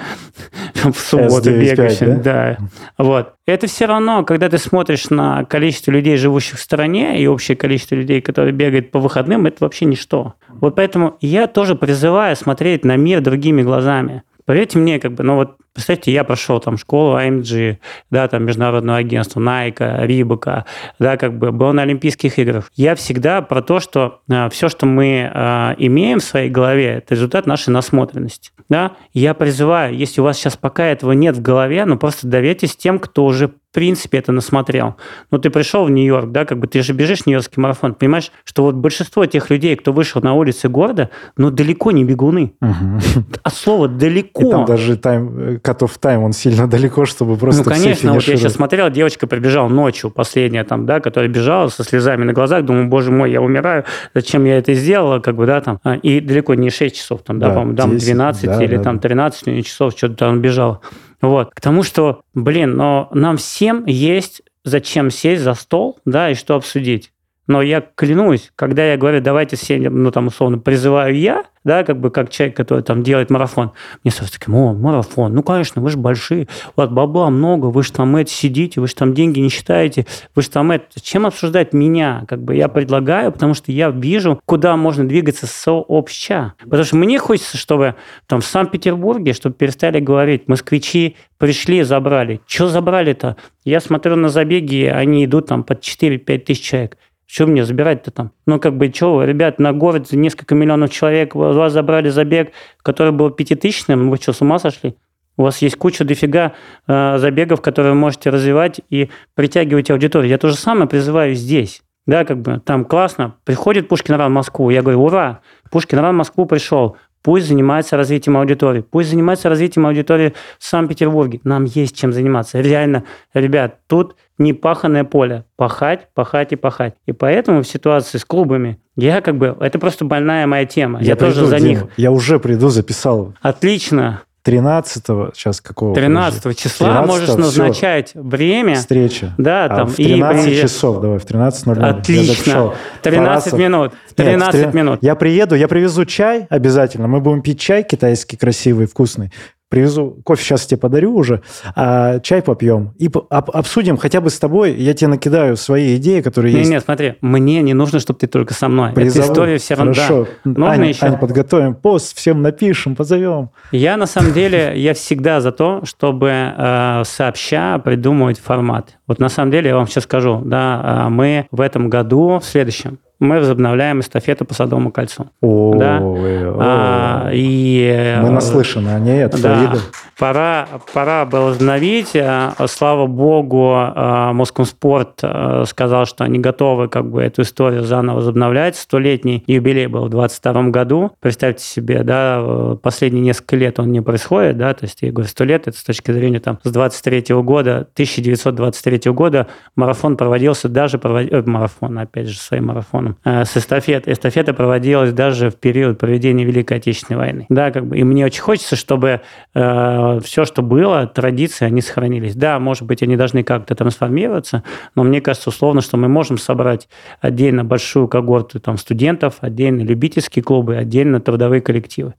в 0.73 0.93
субботу 0.93 1.51
бегающим, 1.51 2.21
да? 2.21 2.57
да. 2.57 2.67
Вот. 2.97 3.33
Это 3.45 3.67
все 3.67 3.85
равно, 3.85 4.23
когда 4.25 4.49
ты 4.49 4.57
смотришь 4.57 5.09
на 5.09 5.45
количество 5.45 5.91
людей, 5.91 6.17
живущих 6.17 6.59
в 6.59 6.61
стране, 6.61 7.21
и 7.21 7.27
общее 7.27 7.55
количество 7.55 7.95
людей, 7.95 8.21
которые 8.21 8.53
бегают 8.53 8.91
по 8.91 8.99
выходным, 8.99 9.45
это 9.45 9.57
вообще 9.61 9.85
ничто. 9.85 10.35
Вот 10.49 10.75
поэтому 10.75 11.17
я 11.21 11.47
тоже 11.47 11.75
призываю 11.75 12.35
смотреть 12.35 12.83
на 12.83 12.97
мир 12.97 13.21
другими 13.21 13.61
глазами. 13.61 14.23
Поверьте 14.45 14.77
мне, 14.77 14.99
как 14.99 15.13
бы, 15.13 15.23
ну 15.23 15.35
вот 15.35 15.57
Представьте, 15.73 16.11
я 16.11 16.23
прошел 16.23 16.59
там 16.59 16.77
школу 16.77 17.17
AMG, 17.17 17.77
да, 18.11 18.27
там 18.27 18.45
международного 18.45 18.99
агентства, 18.99 19.39
Nike, 19.39 20.05
Рибака, 20.05 20.65
да, 20.99 21.17
как 21.17 21.37
бы 21.37 21.51
был 21.51 21.73
на 21.73 21.81
Олимпийских 21.81 22.37
играх. 22.37 22.69
Я 22.75 22.93
всегда 22.93 23.41
про 23.41 23.63
то, 23.63 23.79
что 23.79 24.21
э, 24.29 24.49
все, 24.49 24.69
что 24.69 24.85
мы 24.85 25.31
э, 25.33 25.75
имеем 25.79 26.19
в 26.19 26.23
своей 26.23 26.49
голове, 26.49 26.97
это 26.97 27.15
результат 27.15 27.47
нашей 27.47 27.69
насмотренности, 27.69 28.51
да. 28.69 28.91
Я 29.13 29.33
призываю, 29.33 29.95
если 29.95 30.21
у 30.21 30.25
вас 30.25 30.37
сейчас 30.37 30.57
пока 30.57 30.85
этого 30.85 31.11
нет 31.13 31.37
в 31.37 31.41
голове, 31.41 31.85
ну 31.85 31.97
просто 31.97 32.27
доверьтесь 32.27 32.75
тем, 32.75 32.99
кто 32.99 33.25
уже 33.25 33.47
в 33.73 33.75
принципе 33.75 34.19
это 34.19 34.31
насмотрел. 34.31 34.97
Ну, 35.31 35.39
ты 35.39 35.49
пришел 35.49 35.83
в 35.85 35.89
Нью-Йорк, 35.89 36.31
да, 36.31 36.45
как 36.45 36.59
бы 36.59 36.67
ты 36.67 36.83
же 36.83 36.93
бежишь 36.93 37.25
Нью-Йоркский 37.25 37.59
марафон, 37.59 37.95
понимаешь, 37.95 38.31
что 38.43 38.61
вот 38.61 38.75
большинство 38.75 39.25
тех 39.25 39.49
людей, 39.49 39.75
кто 39.75 39.91
вышел 39.91 40.21
на 40.21 40.35
улицы 40.35 40.69
города, 40.69 41.09
ну, 41.37 41.49
далеко 41.49 41.89
не 41.89 42.03
бегуны. 42.03 42.53
Угу. 42.61 43.23
От 43.41 43.53
слова 43.55 43.87
«далеко». 43.87 44.47
И 44.47 44.51
там 44.51 44.65
даже 44.65 44.95
тайм, 44.95 45.59
cut-off 45.63 45.99
time, 45.99 46.17
он 46.17 46.33
сильно 46.33 46.67
далеко, 46.67 47.05
чтобы 47.05 47.37
просто 47.37 47.63
Ну, 47.63 47.69
конечно, 47.69 48.13
вот 48.13 48.23
я 48.23 48.37
сейчас 48.37 48.53
смотрел, 48.53 48.89
девочка 48.89 49.27
прибежала 49.27 49.67
ночью, 49.67 50.11
последняя 50.11 50.63
там, 50.63 50.85
да, 50.85 50.99
которая 50.99 51.29
бежала 51.29 51.69
со 51.69 51.83
слезами 51.83 52.23
на 52.23 52.33
глазах, 52.33 52.65
думаю, 52.65 52.87
боже 52.87 53.11
мой, 53.11 53.31
я 53.31 53.41
умираю, 53.41 53.85
зачем 54.13 54.45
я 54.45 54.57
это 54.57 54.73
сделала, 54.73 55.19
как 55.19 55.35
бы, 55.35 55.45
да, 55.45 55.61
там, 55.61 55.79
А, 55.83 55.95
и 55.95 56.19
далеко 56.19 56.53
не 56.55 56.69
6 56.69 56.95
часов, 56.95 57.21
там, 57.23 57.39
да, 57.39 57.47
Да, 57.47 57.53
по-моему, 57.53 57.77
там 57.77 57.91
10, 57.91 58.05
12 58.05 58.45
да, 58.45 58.63
или 58.63 58.77
да, 58.77 58.83
там 58.83 58.95
да. 58.97 59.01
13 59.01 59.65
часов, 59.65 59.93
что-то 59.95 60.15
там 60.15 60.41
бежала. 60.41 60.81
Вот, 61.21 61.51
к 61.53 61.61
тому, 61.61 61.83
что, 61.83 62.21
блин, 62.33 62.75
но 62.75 63.07
нам 63.13 63.37
всем 63.37 63.85
есть 63.85 64.41
зачем 64.65 65.09
сесть 65.09 65.41
за 65.41 65.53
стол, 65.53 65.99
да, 66.05 66.29
и 66.29 66.35
что 66.35 66.55
обсудить. 66.55 67.12
Но 67.47 67.61
я 67.61 67.81
клянусь, 67.81 68.51
когда 68.55 68.85
я 68.85 68.97
говорю, 68.97 69.21
давайте 69.21 69.57
сядем, 69.57 70.01
ну, 70.01 70.11
там, 70.11 70.27
условно, 70.27 70.59
призываю 70.59 71.17
я, 71.17 71.43
да, 71.63 71.83
как 71.83 71.99
бы 71.99 72.09
как 72.09 72.29
человек, 72.29 72.55
который 72.55 72.83
там 72.83 73.03
делает 73.03 73.29
марафон, 73.29 73.71
мне 74.03 74.11
сразу 74.11 74.31
такие, 74.31 74.55
о, 74.55 74.73
марафон, 74.73 75.33
ну, 75.33 75.43
конечно, 75.43 75.81
вы 75.81 75.89
же 75.89 75.97
большие, 75.97 76.47
у 76.75 76.81
вас 76.81 76.89
бабла 76.89 77.29
много, 77.29 77.67
вы 77.67 77.83
же 77.83 77.91
там 77.91 78.15
это 78.15 78.29
сидите, 78.29 78.79
вы 78.79 78.87
же 78.87 78.95
там 78.95 79.13
деньги 79.13 79.39
не 79.39 79.49
считаете, 79.49 80.05
вы 80.35 80.41
же 80.41 80.49
там 80.49 80.71
это... 80.71 80.85
Чем 81.01 81.25
обсуждать 81.25 81.73
меня? 81.73 82.23
Как 82.27 82.41
бы 82.41 82.55
я 82.55 82.67
предлагаю, 82.67 83.31
потому 83.31 83.53
что 83.53 83.71
я 83.71 83.89
вижу, 83.89 84.39
куда 84.45 84.75
можно 84.77 85.07
двигаться 85.07 85.47
сообща. 85.47 86.53
Потому 86.63 86.83
что 86.83 86.95
мне 86.95 87.19
хочется, 87.19 87.57
чтобы 87.57 87.95
там 88.27 88.41
в 88.41 88.45
Санкт-Петербурге, 88.45 89.33
чтобы 89.33 89.55
перестали 89.55 89.99
говорить, 89.99 90.47
москвичи 90.47 91.15
пришли, 91.37 91.83
забрали. 91.83 92.39
Что 92.47 92.69
забрали-то? 92.69 93.35
Я 93.65 93.79
смотрю 93.79 94.15
на 94.15 94.29
забеги, 94.29 94.85
они 94.85 95.25
идут 95.25 95.47
там 95.47 95.63
под 95.63 95.81
4-5 95.81 96.37
тысяч 96.39 96.61
человек. 96.61 96.97
Что 97.25 97.47
мне 97.47 97.65
забирать-то 97.65 98.11
там? 98.11 98.31
Ну, 98.45 98.59
как 98.59 98.77
бы, 98.77 98.91
что, 98.93 99.23
ребят, 99.23 99.59
на 99.59 99.73
город 99.73 100.11
несколько 100.11 100.55
миллионов 100.55 100.91
человек, 100.91 101.35
у 101.35 101.39
вас 101.39 101.73
забрали 101.73 102.09
забег, 102.09 102.51
который 102.81 103.11
был 103.11 103.31
пятитысячным, 103.31 104.09
вы 104.09 104.17
что, 104.17 104.33
с 104.33 104.41
ума 104.41 104.59
сошли? 104.59 104.95
У 105.35 105.43
вас 105.43 105.61
есть 105.61 105.77
куча 105.77 106.03
дофига 106.05 106.53
э, 106.87 107.17
забегов, 107.17 107.61
которые 107.61 107.93
вы 107.93 107.99
можете 107.99 108.29
развивать 108.29 108.81
и 108.89 109.09
притягивать 109.33 109.89
аудиторию. 109.89 110.29
Я 110.29 110.37
то 110.37 110.49
же 110.49 110.55
самое 110.55 110.87
призываю 110.87 111.33
здесь. 111.33 111.81
Да, 112.05 112.25
как 112.25 112.41
бы 112.41 112.59
там 112.59 112.85
классно. 112.85 113.35
Приходит 113.45 113.87
Пушкин 113.87 114.15
Ран 114.15 114.31
в 114.31 114.35
Москву. 114.35 114.69
Я 114.69 114.81
говорю, 114.81 115.03
ура, 115.03 115.39
Пушкин 115.71 115.99
Ран 115.99 116.13
в 116.13 116.17
Москву 116.17 116.45
пришел. 116.45 116.97
Пусть 117.23 117.47
занимается 117.47 117.97
развитием 117.97 118.37
аудитории. 118.37 118.81
Пусть 118.81 119.09
занимается 119.09 119.49
развитием 119.49 119.87
аудитории 119.87 120.33
в 120.59 120.65
Санкт-Петербурге. 120.65 121.39
Нам 121.45 121.63
есть 121.63 121.95
чем 121.97 122.11
заниматься. 122.11 122.59
Реально, 122.59 123.05
ребят, 123.33 123.79
тут 123.87 124.17
не 124.37 124.51
паханное 124.53 125.05
поле. 125.05 125.45
Пахать, 125.55 126.09
пахать 126.13 126.51
и 126.51 126.57
пахать. 126.57 126.95
И 127.05 127.13
поэтому 127.13 127.63
в 127.63 127.67
ситуации 127.67 128.17
с 128.17 128.25
клубами 128.25 128.77
я 128.97 129.21
как 129.21 129.37
бы... 129.37 129.55
Это 129.61 129.79
просто 129.79 130.05
больная 130.05 130.45
моя 130.47 130.65
тема. 130.65 131.01
Я, 131.01 131.15
тоже 131.15 131.35
приду, 131.35 131.47
за 131.47 131.57
Дима. 131.59 131.69
них. 131.69 131.85
Я 131.95 132.11
уже 132.11 132.39
приду, 132.39 132.67
записал. 132.67 133.33
Отлично. 133.41 134.21
13 134.43 135.03
сейчас 135.35 135.61
какого? 135.61 135.95
13 135.95 136.57
числа 136.57 136.87
13-го, 136.89 137.07
можешь 137.07 137.35
назначать 137.35 138.11
время. 138.13 138.75
Встреча. 138.75 139.33
Да, 139.37 139.65
А 139.65 139.69
там 139.69 139.87
в 139.87 139.97
и 139.97 140.03
13 140.03 140.45
приезж- 140.47 140.61
часов, 140.61 141.01
давай, 141.01 141.17
в 141.19 141.25
13.00. 141.25 141.79
Я 141.79 141.87
Отлично. 141.87 142.33
записал. 142.33 142.75
13 143.01 143.25
Тарасов. 143.51 143.59
минут. 143.59 143.91
Нет, 143.93 144.01
в 144.11 144.13
13 144.15 144.71
три- 144.71 144.77
минут. 144.79 144.99
Я 145.01 145.15
приеду, 145.15 145.55
я 145.55 145.67
привезу 145.67 146.05
чай 146.05 146.45
обязательно. 146.49 147.07
Мы 147.07 147.21
будем 147.21 147.41
пить 147.41 147.59
чай 147.59 147.83
китайский, 147.83 148.35
красивый, 148.37 148.85
вкусный. 148.87 149.31
Привезу, 149.73 150.17
кофе 150.23 150.43
сейчас 150.43 150.67
тебе 150.67 150.77
подарю 150.77 151.15
уже, 151.15 151.41
а 151.75 152.19
чай 152.19 152.43
попьем. 152.43 152.93
И 152.99 153.09
об- 153.31 153.49
обсудим 153.49 153.97
хотя 153.97 154.21
бы 154.21 154.29
с 154.29 154.37
тобой. 154.37 154.75
Я 154.75 154.93
тебе 154.93 155.07
накидаю 155.07 155.57
свои 155.57 155.95
идеи, 155.95 156.21
которые 156.21 156.53
Не, 156.53 156.59
есть. 156.59 156.69
нет, 156.69 156.83
смотри, 156.85 157.15
мне 157.21 157.59
не 157.63 157.73
нужно, 157.73 157.99
чтобы 157.99 158.19
ты 158.19 158.27
только 158.27 158.53
со 158.53 158.67
мной. 158.69 158.91
Призову. 158.93 159.23
Эта 159.23 159.33
история 159.33 159.57
все 159.57 159.73
равно. 159.73 159.93
Хорошо. 159.95 160.27
Нужно 160.43 160.69
Ань, 160.69 160.85
еще. 160.85 161.07
Ань, 161.07 161.17
подготовим 161.17 161.73
пост, 161.73 162.15
всем 162.15 162.43
напишем, 162.43 162.95
позовем. 162.95 163.49
Я 163.71 163.97
на 163.97 164.05
самом 164.05 164.31
деле, 164.33 164.73
я 164.75 164.93
всегда 164.93 165.41
за 165.41 165.51
то, 165.51 165.81
чтобы 165.85 166.29
э, 166.55 167.01
сообща 167.03 167.79
придумывать 167.79 168.39
формат. 168.39 168.99
Вот 169.07 169.17
на 169.17 169.29
самом 169.29 169.49
деле 169.49 169.69
я 169.69 169.75
вам 169.75 169.87
сейчас 169.87 170.03
скажу, 170.03 170.39
да, 170.45 171.05
э, 171.07 171.09
мы 171.09 171.47
в 171.49 171.59
этом 171.61 171.89
году, 171.89 172.37
в 172.39 172.45
следующем, 172.45 172.99
мы 173.23 173.39
возобновляем 173.39 174.01
эстафету 174.01 174.45
по 174.45 174.53
Садовому 174.53 174.91
кольцу. 174.91 175.27
О, 175.41 175.75
Да. 175.75 175.99
ой, 176.01 176.49
о. 176.49 176.57
А, 176.59 177.29
и, 177.31 177.89
э, 177.91 178.21
Мы 178.21 178.29
наслышаны 178.29 178.89
о 178.89 178.99
ней 178.99 179.25
от 179.25 179.41
Да, 179.41 179.73
пора, 180.17 180.67
пора 180.93 181.25
было 181.25 181.45
возобновить. 181.45 182.15
А, 182.15 182.53
Слава 182.67 183.07
богу, 183.07 183.71
а, 183.73 184.33
Москомспорт 184.33 185.21
сказал, 185.65 186.05
что 186.05 186.23
они 186.23 186.39
готовы 186.39 186.87
как 186.87 187.09
бы 187.09 187.21
эту 187.23 187.41
историю 187.41 187.83
заново 187.83 188.17
возобновлять. 188.17 188.75
Столетний 188.75 189.43
юбилей 189.47 189.87
был 189.87 190.05
в 190.05 190.09
22 190.09 190.69
году. 190.69 191.11
Представьте 191.19 191.63
себе, 191.63 192.03
да, 192.03 192.37
э, 192.39 192.77
последние 192.81 193.23
несколько 193.23 193.55
лет 193.55 193.79
он 193.79 193.91
не 193.91 194.01
происходит, 194.01 194.57
да, 194.57 194.73
то 194.73 194.85
есть 194.85 195.01
я 195.01 195.11
говорю, 195.11 195.27
сто 195.29 195.43
лет, 195.43 195.67
это 195.67 195.77
с 195.77 195.83
точки 195.83 196.11
зрения 196.11 196.39
там 196.39 196.59
с 196.63 196.71
23 196.71 197.35
года, 197.41 197.87
1923 197.93 199.11
года 199.11 199.47
марафон 199.75 200.17
проводился 200.17 200.69
даже, 200.69 200.97
провод... 200.97 201.31
э, 201.31 201.41
марафон, 201.45 201.97
опять 201.99 202.27
же, 202.27 202.37
своим 202.37 202.67
марафоном, 202.67 203.12
э, 203.23 203.45
с 203.45 203.57
эстафет. 203.57 204.07
Эстафета 204.07 204.53
проводилась 204.53 205.13
даже 205.13 205.49
в 205.49 205.55
период 205.55 205.99
проведения 205.99 206.45
Великой 206.45 206.77
Отечественной 206.77 207.17
войны. 207.17 207.45
Да, 207.49 207.71
как 207.71 207.85
бы, 207.85 207.97
и 207.97 208.03
мне 208.03 208.25
очень 208.25 208.41
хочется, 208.41 208.75
чтобы 208.75 209.21
э, 209.53 210.19
все, 210.23 210.45
что 210.45 210.61
было, 210.61 211.07
традиции, 211.07 211.65
они 211.65 211.81
сохранились. 211.81 212.35
Да, 212.35 212.59
может 212.59 212.83
быть, 212.83 213.03
они 213.03 213.15
должны 213.15 213.43
как-то 213.43 213.75
трансформироваться, 213.75 214.63
но 214.95 215.03
мне 215.03 215.21
кажется, 215.21 215.49
условно, 215.49 215.81
что 215.81 215.97
мы 215.97 216.07
можем 216.07 216.37
собрать 216.37 216.87
отдельно 217.21 217.63
большую 217.63 218.07
когорту 218.07 218.59
там, 218.59 218.77
студентов, 218.77 219.35
отдельно 219.41 219.81
любительские 219.81 220.43
клубы, 220.43 220.75
отдельно 220.75 221.19
трудовые 221.19 221.61
коллективы. 221.61 222.13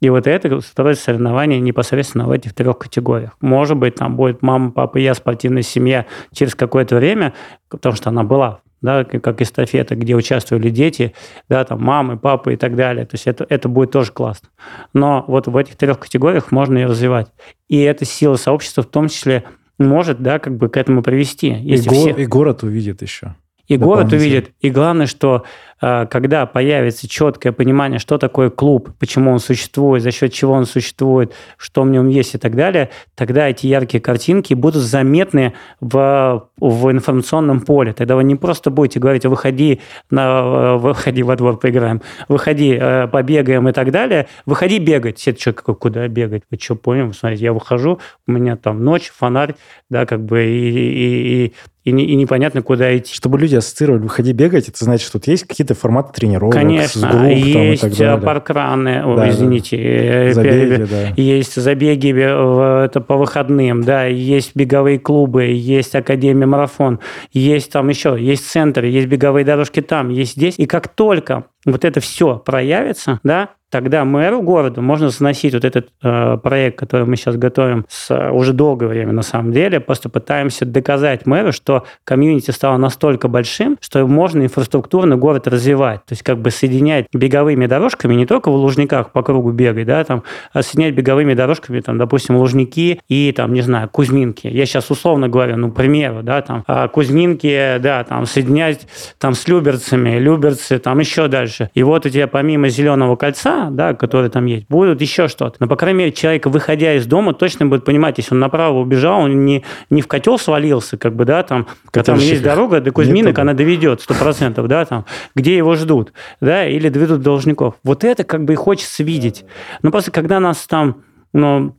И 0.00 0.08
вот 0.08 0.26
это 0.26 0.60
строить 0.60 0.98
соревнования 0.98 1.60
непосредственно 1.60 2.26
в 2.26 2.30
этих 2.30 2.54
трех 2.54 2.78
категориях. 2.78 3.36
Может 3.40 3.76
быть, 3.76 3.96
там 3.96 4.16
будет 4.16 4.40
мама, 4.40 4.70
папа, 4.70 4.96
я, 4.96 5.14
спортивная 5.14 5.62
семья 5.62 6.06
через 6.32 6.54
какое-то 6.54 6.96
время, 6.96 7.34
потому 7.68 7.94
что 7.94 8.08
она 8.08 8.24
была 8.24 8.60
да, 8.82 9.04
как 9.04 9.40
эстафета, 9.42 9.94
где 9.94 10.14
участвовали 10.14 10.70
дети, 10.70 11.14
да, 11.48 11.64
там 11.64 11.82
мамы, 11.82 12.18
папы 12.18 12.54
и 12.54 12.56
так 12.56 12.76
далее. 12.76 13.04
То 13.06 13.14
есть 13.14 13.26
это, 13.26 13.44
это 13.48 13.68
будет 13.68 13.90
тоже 13.90 14.12
классно. 14.12 14.48
Но 14.94 15.24
вот 15.28 15.46
в 15.48 15.56
этих 15.56 15.76
трех 15.76 15.98
категориях 15.98 16.50
можно 16.52 16.78
ее 16.78 16.86
развивать. 16.86 17.28
И 17.68 17.78
эта 17.80 18.04
сила 18.04 18.36
сообщества 18.36 18.82
в 18.82 18.86
том 18.86 19.08
числе 19.08 19.44
может, 19.78 20.20
да, 20.22 20.38
как 20.38 20.56
бы 20.56 20.68
к 20.68 20.76
этому 20.76 21.02
привести. 21.02 21.48
И, 21.48 21.70
Если 21.70 21.88
го- 21.88 21.94
все- 21.94 22.10
и 22.10 22.26
город 22.26 22.62
увидит 22.62 23.02
еще. 23.02 23.34
и 23.66 23.76
город 23.76 24.12
увидит. 24.12 24.50
И 24.60 24.68
главное, 24.70 25.06
что 25.06 25.44
когда 25.80 26.46
появится 26.46 27.08
четкое 27.08 27.52
понимание, 27.52 27.98
что 27.98 28.18
такое 28.18 28.50
клуб, 28.50 28.90
почему 28.98 29.32
он 29.32 29.38
существует, 29.38 30.02
за 30.02 30.10
счет 30.10 30.32
чего 30.32 30.52
он 30.52 30.66
существует, 30.66 31.32
что 31.56 31.82
в 31.82 31.88
нем 31.88 32.08
есть 32.08 32.34
и 32.34 32.38
так 32.38 32.54
далее, 32.54 32.90
тогда 33.14 33.48
эти 33.48 33.66
яркие 33.66 34.00
картинки 34.00 34.54
будут 34.54 34.82
заметны 34.82 35.54
в, 35.80 36.48
в 36.58 36.90
информационном 36.90 37.60
поле. 37.60 37.92
Тогда 37.92 38.16
вы 38.16 38.24
не 38.24 38.36
просто 38.36 38.70
будете 38.70 39.00
говорить, 39.00 39.24
выходи, 39.24 39.80
на, 40.10 40.40
э, 40.40 40.76
выходи 40.76 41.22
во 41.22 41.36
двор 41.36 41.58
поиграем, 41.58 42.02
выходи, 42.28 42.76
э, 42.78 43.08
побегаем 43.08 43.68
и 43.68 43.72
так 43.72 43.90
далее. 43.90 44.26
Выходи 44.46 44.78
бегать. 44.78 45.18
Все 45.18 45.32
какой, 45.52 45.74
куда 45.74 46.06
бегать? 46.08 46.42
Вы 46.50 46.58
что, 46.60 46.74
понял? 46.76 47.12
Смотрите, 47.12 47.44
я 47.44 47.52
выхожу, 47.52 48.00
у 48.26 48.32
меня 48.32 48.56
там 48.56 48.84
ночь, 48.84 49.10
фонарь, 49.16 49.54
да, 49.88 50.06
как 50.06 50.22
бы, 50.24 50.44
и, 50.44 50.68
и, 50.70 51.44
и, 51.46 51.52
и, 51.84 51.92
не- 51.92 52.04
и 52.04 52.14
непонятно, 52.14 52.62
куда 52.62 52.96
идти. 52.96 53.14
Чтобы 53.14 53.38
люди 53.38 53.56
ассоциировали, 53.56 54.02
выходи 54.02 54.32
бегать, 54.32 54.68
это 54.68 54.84
значит, 54.84 55.06
что 55.06 55.18
тут 55.18 55.28
есть 55.28 55.46
какие-то 55.46 55.69
форматы 55.74 56.12
тренировок, 56.12 56.54
с 56.54 56.56
Конечно, 56.56 57.00
групп 57.08 57.12
там, 57.20 57.30
и 57.30 57.52
так 57.52 57.62
есть 57.90 57.98
далее. 57.98 58.18
паркраны, 58.24 59.02
Да, 59.04 59.16
да. 59.16 59.28
извините, 59.30 59.76
э, 59.76 60.32
Забеги, 60.32 60.86
да. 60.90 61.08
есть 61.16 61.54
забеги 61.60 62.14
э, 62.16 62.84
это 62.84 63.00
по 63.00 63.16
выходным, 63.16 63.82
да, 63.82 64.04
есть 64.06 64.54
беговые 64.54 64.98
клубы, 64.98 65.44
есть 65.44 65.94
Академия 65.94 66.46
Марафон, 66.46 67.00
есть 67.32 67.72
там 67.72 67.88
еще, 67.88 68.16
есть 68.18 68.46
центры, 68.48 68.88
есть 68.88 69.08
беговые 69.08 69.44
дорожки 69.44 69.80
там, 69.80 70.08
есть 70.08 70.32
здесь. 70.32 70.54
И 70.58 70.66
как 70.66 70.88
только 70.88 71.44
вот 71.64 71.84
это 71.84 72.00
все 72.00 72.36
проявится, 72.38 73.20
да, 73.22 73.50
тогда 73.70 74.04
мэру 74.04 74.42
города 74.42 74.80
можно 74.80 75.08
заносить 75.10 75.54
вот 75.54 75.64
этот 75.64 75.88
э, 76.02 76.36
проект, 76.42 76.78
который 76.78 77.06
мы 77.06 77.16
сейчас 77.16 77.36
готовим 77.36 77.86
с 77.88 78.10
э, 78.10 78.30
уже 78.30 78.52
долгое 78.52 78.88
время 78.88 79.12
на 79.12 79.22
самом 79.22 79.52
деле, 79.52 79.80
просто 79.80 80.08
пытаемся 80.08 80.66
доказать 80.66 81.26
мэру, 81.26 81.52
что 81.52 81.84
комьюнити 82.04 82.50
стало 82.50 82.76
настолько 82.76 83.28
большим, 83.28 83.78
что 83.80 84.06
можно 84.06 84.42
инфраструктурно 84.42 85.16
город 85.16 85.46
развивать, 85.46 86.04
то 86.04 86.12
есть 86.12 86.22
как 86.22 86.38
бы 86.38 86.50
соединять 86.50 87.06
беговыми 87.12 87.66
дорожками 87.66 88.14
не 88.14 88.26
только 88.26 88.50
в 88.50 88.54
Лужниках 88.54 89.12
по 89.12 89.22
кругу 89.22 89.52
бегать, 89.52 89.86
да, 89.86 90.02
там, 90.04 90.24
а 90.52 90.62
соединять 90.62 90.94
беговыми 90.94 91.34
дорожками, 91.34 91.80
там, 91.80 91.98
допустим, 91.98 92.36
Лужники 92.36 93.00
и, 93.08 93.32
там, 93.32 93.52
не 93.52 93.62
знаю, 93.62 93.88
Кузьминки. 93.88 94.48
Я 94.48 94.66
сейчас 94.66 94.90
условно 94.90 95.28
говорю, 95.28 95.56
ну, 95.56 95.70
примеру, 95.70 96.22
да, 96.22 96.42
там, 96.42 96.64
а 96.66 96.88
Кузьминки, 96.88 97.78
да, 97.78 98.04
там, 98.04 98.26
соединять 98.26 98.86
там 99.18 99.34
с 99.34 99.46
Люберцами, 99.46 100.18
Люберцы, 100.18 100.78
там, 100.78 100.98
еще 100.98 101.28
дальше. 101.28 101.70
И 101.74 101.82
вот 101.82 102.06
у 102.06 102.08
тебя 102.08 102.26
помимо 102.26 102.68
Зеленого 102.68 103.16
кольца, 103.16 103.59
да, 103.68 103.94
который 103.94 104.30
там 104.30 104.46
есть, 104.46 104.66
будут 104.68 105.00
еще 105.00 105.28
что-то. 105.28 105.56
Но, 105.58 105.66
по 105.66 105.76
крайней 105.76 105.98
мере, 105.98 106.12
человек, 106.12 106.46
выходя 106.46 106.94
из 106.94 107.06
дома, 107.06 107.34
точно 107.34 107.66
будет 107.66 107.84
понимать, 107.84 108.18
если 108.18 108.34
он 108.34 108.40
направо 108.40 108.78
убежал, 108.78 109.22
он 109.22 109.44
не, 109.44 109.64
не 109.90 110.00
в 110.00 110.06
котел 110.06 110.38
свалился, 110.38 110.96
как 110.96 111.14
бы, 111.14 111.24
да, 111.24 111.42
там, 111.42 111.66
там 111.92 112.18
есть 112.18 112.42
дорога 112.42 112.80
до 112.80 112.92
Кузьминок, 112.92 113.38
она 113.38 113.52
доведет, 113.52 114.00
сто 114.00 114.14
процентов, 114.14 114.68
да, 114.68 114.84
там, 114.84 115.04
где 115.34 115.56
его 115.56 115.74
ждут, 115.74 116.12
да, 116.40 116.66
или 116.66 116.88
доведут 116.88 117.18
до 117.18 117.24
должников. 117.24 117.74
Вот 117.84 118.04
это 118.04 118.24
как 118.24 118.44
бы 118.44 118.52
и 118.52 118.56
хочется 118.56 119.02
видеть. 119.02 119.44
Но 119.82 119.90
просто 119.90 120.10
когда 120.10 120.40
нас 120.40 120.66
там, 120.66 121.02
ну, 121.32 121.76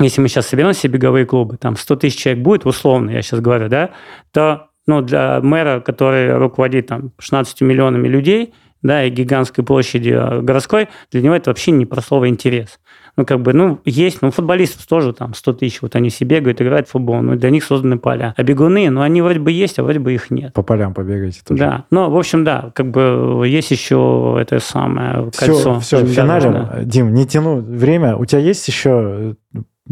если 0.00 0.20
мы 0.20 0.28
сейчас 0.28 0.48
соберем 0.48 0.72
все 0.72 0.88
беговые 0.88 1.26
клубы, 1.26 1.56
там 1.58 1.76
100 1.76 1.96
тысяч 1.96 2.18
человек 2.18 2.42
будет, 2.42 2.66
условно, 2.66 3.10
я 3.10 3.22
сейчас 3.22 3.40
говорю, 3.40 3.68
да, 3.68 3.90
то 4.32 4.68
ну, 4.86 5.00
для 5.00 5.40
мэра, 5.40 5.80
который 5.80 6.36
руководит 6.36 6.88
там 6.88 7.12
16 7.18 7.60
миллионами 7.60 8.08
людей, 8.08 8.52
да, 8.82 9.04
и 9.04 9.10
гигантской 9.10 9.64
площади 9.64 10.10
э, 10.10 10.40
городской, 10.40 10.88
для 11.10 11.22
него 11.22 11.34
это 11.34 11.50
вообще 11.50 11.70
не 11.70 11.86
про 11.86 12.00
слово 12.00 12.28
интерес. 12.28 12.78
Ну, 13.16 13.26
как 13.26 13.40
бы, 13.40 13.52
ну, 13.52 13.78
есть, 13.84 14.22
ну, 14.22 14.30
футболистов 14.30 14.86
тоже 14.86 15.12
там 15.12 15.34
100 15.34 15.52
тысяч, 15.52 15.82
вот 15.82 15.94
они 15.96 16.08
все 16.08 16.24
бегают, 16.24 16.62
играют 16.62 16.88
в 16.88 16.92
футбол, 16.92 17.20
ну, 17.20 17.36
для 17.36 17.50
них 17.50 17.62
созданы 17.62 17.98
поля. 17.98 18.32
А 18.36 18.42
бегуны, 18.42 18.88
ну, 18.88 19.02
они 19.02 19.20
вроде 19.20 19.38
бы 19.38 19.52
есть, 19.52 19.78
а 19.78 19.82
вроде 19.82 19.98
бы 19.98 20.14
их 20.14 20.30
нет. 20.30 20.54
По 20.54 20.62
полям 20.62 20.94
побегайте 20.94 21.42
тоже. 21.46 21.60
Да, 21.60 21.84
ну, 21.90 22.08
в 22.08 22.16
общем, 22.16 22.42
да, 22.44 22.70
как 22.74 22.90
бы 22.90 23.44
есть 23.46 23.70
еще 23.70 24.38
это 24.40 24.60
самое 24.60 25.30
кольцо. 25.30 25.80
Все, 25.80 25.98
все, 25.98 26.06
финалем. 26.06 26.52
Да. 26.52 26.82
Дим, 26.84 27.12
не 27.12 27.26
тяну 27.26 27.60
время. 27.60 28.16
У 28.16 28.24
тебя 28.24 28.40
есть 28.40 28.66
еще 28.66 29.36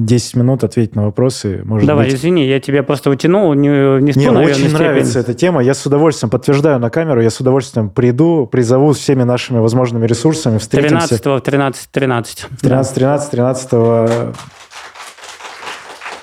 10 0.06 0.36
минут 0.36 0.64
ответить 0.64 0.94
на 0.94 1.04
вопросы. 1.04 1.60
Может 1.64 1.86
Давай, 1.86 2.06
быть... 2.06 2.14
извини, 2.14 2.46
я 2.46 2.60
тебя 2.60 2.82
просто 2.82 3.10
утянул, 3.10 3.52
не, 3.54 3.68
не 3.68 4.12
Мне 4.16 4.30
очень 4.30 4.54
степень. 4.54 4.72
нравится 4.72 5.18
эта 5.20 5.34
тема. 5.34 5.62
Я 5.62 5.74
с 5.74 5.84
удовольствием 5.84 6.30
подтверждаю 6.30 6.78
на 6.78 6.90
камеру, 6.90 7.20
я 7.20 7.30
с 7.30 7.40
удовольствием 7.40 7.90
приду, 7.90 8.46
призову 8.46 8.92
всеми 8.92 9.24
нашими 9.24 9.58
возможными 9.58 10.06
ресурсами, 10.06 10.58
встретимся. 10.58 11.08
13 11.08 11.26
в 11.26 11.40
13 11.40 11.88
13. 11.90 12.46
13 12.60 12.94
13 12.94 13.30
13 13.30 14.36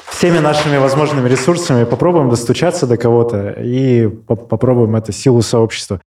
всеми 0.10 0.40
нашими 0.40 0.78
возможными 0.78 1.30
ресурсами 1.30 1.84
попробуем 1.84 2.32
достучаться 2.32 2.88
до 2.88 2.98
кого-то 2.98 3.52
и 3.52 4.08
попробуем 4.08 4.96
это 4.96 5.12
силу 5.12 5.44
сообщества. 5.44 6.02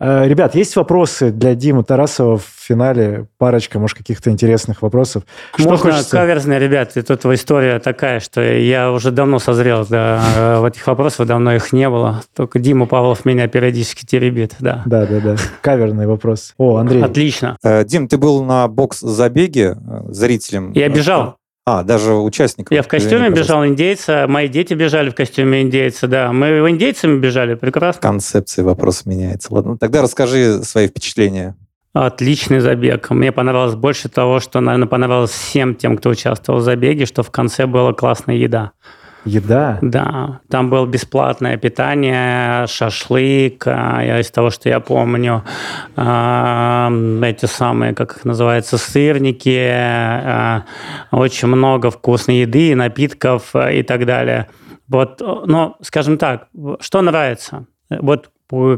Э, 0.00 0.28
ребят, 0.28 0.54
есть 0.54 0.76
вопросы 0.76 1.32
для 1.32 1.54
Димы 1.54 1.82
Тарасова 1.82 2.38
в 2.38 2.44
финале? 2.44 3.26
Парочка, 3.36 3.78
может, 3.78 3.98
каких-то 3.98 4.30
интересных 4.30 4.82
вопросов. 4.82 5.24
Что 5.56 5.70
Можно 5.70 5.92
хочется? 5.92 6.16
каверзные, 6.16 6.58
ребят. 6.58 6.96
Это 6.96 7.16
твоя 7.16 7.36
история 7.36 7.80
такая, 7.80 8.20
что 8.20 8.40
я 8.40 8.92
уже 8.92 9.10
давно 9.10 9.38
созрел 9.38 9.86
да, 9.88 10.60
в 10.60 10.64
этих 10.64 10.86
вопросах, 10.86 11.26
давно 11.26 11.54
их 11.54 11.72
не 11.72 11.88
было. 11.88 12.22
Только 12.36 12.58
Дима 12.60 12.86
Павлов 12.86 13.24
меня 13.24 13.48
периодически 13.48 14.06
теребит, 14.06 14.54
да. 14.60 14.82
Да, 14.86 15.06
да, 15.06 15.20
да. 15.20 15.36
Каверный 15.62 16.06
вопрос. 16.06 16.54
О, 16.58 16.76
Андрей. 16.76 17.02
Отлично. 17.02 17.56
Э, 17.64 17.84
Дим, 17.84 18.06
ты 18.06 18.18
был 18.18 18.44
на 18.44 18.68
бокс-забеге 18.68 19.76
э, 19.76 20.02
зрителем. 20.10 20.72
Я 20.72 20.88
бежал. 20.88 21.36
А, 21.70 21.82
даже 21.82 22.14
участников. 22.14 22.74
Я 22.74 22.82
в 22.82 22.88
костюме 22.88 23.28
бежал 23.28 23.66
индейца, 23.66 24.24
мои 24.26 24.48
дети 24.48 24.72
бежали 24.72 25.10
в 25.10 25.14
костюме 25.14 25.60
индейца, 25.60 26.08
да. 26.08 26.32
Мы 26.32 26.62
в 26.62 26.70
индейцами 26.70 27.18
бежали, 27.18 27.56
прекрасно. 27.56 28.00
Концепция 28.00 28.64
вопроса 28.64 29.02
меняется. 29.04 29.52
Ладно, 29.52 29.76
тогда 29.76 30.00
расскажи 30.00 30.64
свои 30.64 30.88
впечатления. 30.88 31.56
Отличный 31.92 32.60
забег. 32.60 33.10
Мне 33.10 33.32
понравилось 33.32 33.74
больше 33.74 34.08
того, 34.08 34.40
что, 34.40 34.60
наверное, 34.60 34.88
понравилось 34.88 35.30
всем 35.30 35.74
тем, 35.74 35.98
кто 35.98 36.08
участвовал 36.08 36.60
в 36.60 36.62
забеге, 36.62 37.04
что 37.04 37.22
в 37.22 37.30
конце 37.30 37.66
была 37.66 37.92
классная 37.92 38.36
еда. 38.36 38.72
Еда? 39.28 39.78
Да, 39.82 40.40
там 40.48 40.70
было 40.70 40.86
бесплатное 40.86 41.56
питание, 41.58 42.66
шашлык, 42.66 43.62
а, 43.66 44.20
из 44.20 44.30
того, 44.30 44.50
что 44.50 44.68
я 44.68 44.80
помню, 44.80 45.44
а, 45.96 46.90
эти 47.22 47.44
самые, 47.44 47.94
как 47.94 48.16
их 48.16 48.24
называется, 48.24 48.78
сырники, 48.78 49.70
а, 49.70 50.64
очень 51.10 51.48
много 51.48 51.90
вкусной 51.90 52.40
еды, 52.40 52.74
напитков 52.74 53.54
и 53.54 53.82
так 53.82 54.06
далее. 54.06 54.48
Вот, 54.88 55.20
но, 55.20 55.76
скажем 55.82 56.16
так, 56.16 56.48
что 56.80 57.02
нравится? 57.02 57.66
Вот 57.90 58.30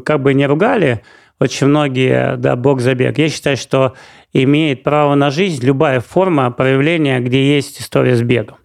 как 0.04 0.20
бы 0.20 0.34
не 0.34 0.46
ругали, 0.46 1.02
очень 1.38 1.68
многие, 1.68 2.36
да, 2.36 2.56
бог 2.56 2.80
забег. 2.80 3.16
Я 3.18 3.28
считаю, 3.28 3.56
что 3.56 3.94
имеет 4.32 4.82
право 4.82 5.14
на 5.14 5.30
жизнь 5.30 5.64
любая 5.64 6.00
форма 6.00 6.50
проявления, 6.50 7.20
где 7.20 7.54
есть 7.54 7.80
история 7.80 8.16
с 8.16 8.22
бегом 8.22 8.59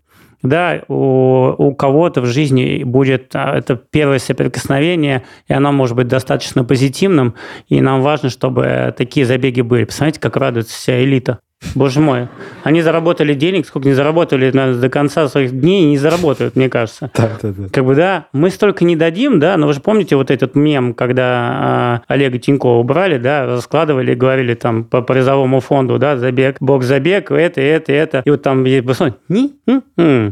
да, 0.45 0.81
у, 0.87 1.53
у 1.57 1.75
кого-то 1.75 2.21
в 2.21 2.25
жизни 2.25 2.83
будет 2.83 3.35
а, 3.35 3.57
это 3.57 3.75
первое 3.75 4.19
соприкосновение, 4.19 5.23
и 5.47 5.53
оно 5.53 5.71
может 5.71 5.95
быть 5.95 6.07
достаточно 6.07 6.63
позитивным, 6.63 7.35
и 7.67 7.81
нам 7.81 8.01
важно, 8.01 8.29
чтобы 8.29 8.93
такие 8.97 9.25
забеги 9.25 9.61
были. 9.61 9.85
Посмотрите, 9.85 10.19
как 10.19 10.37
радуется 10.37 10.73
вся 10.73 11.03
элита. 11.03 11.39
Боже 11.73 11.99
мой. 11.99 12.27
Они 12.63 12.81
заработали 12.81 13.33
денег, 13.33 13.65
сколько 13.67 13.87
не 13.87 13.93
заработали 13.93 14.51
наверное, 14.51 14.79
до 14.79 14.89
конца 14.89 15.27
своих 15.27 15.51
дней 15.51 15.85
не 15.85 15.97
заработают, 15.97 16.55
мне 16.55 16.69
кажется. 16.69 17.11
Да, 17.25 17.31
да, 17.41 17.53
да. 17.57 17.69
Как 17.71 17.85
бы, 17.85 17.95
да, 17.95 18.27
мы 18.33 18.49
столько 18.49 18.85
не 18.85 18.95
дадим, 18.95 19.39
да, 19.39 19.57
но 19.57 19.67
вы 19.67 19.73
же 19.73 19.79
помните 19.79 20.15
вот 20.15 20.29
этот 20.29 20.53
мем, 20.53 20.93
когда 20.93 22.03
э, 22.07 22.13
Олега 22.13 22.37
Тинькова 22.37 22.77
убрали, 22.77 23.17
да, 23.17 23.45
раскладывали 23.45 24.13
говорили 24.13 24.53
там 24.53 24.83
по 24.83 25.01
призовому 25.01 25.59
фонду, 25.59 25.97
да, 25.97 26.17
забег, 26.17 26.57
бог 26.59 26.83
забег, 26.83 27.31
это, 27.31 27.61
это, 27.61 27.93
это. 27.93 28.21
И 28.25 28.29
вот 28.29 28.43
там 28.43 28.63
есть 28.65 28.85
не, 29.27 29.53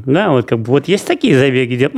да, 0.05 0.29
вот 0.29 0.45
как 0.45 0.59
бы 0.59 0.65
вот 0.65 0.87
есть 0.87 1.07
такие 1.07 1.37
забеги, 1.37 1.73
где 1.75 1.89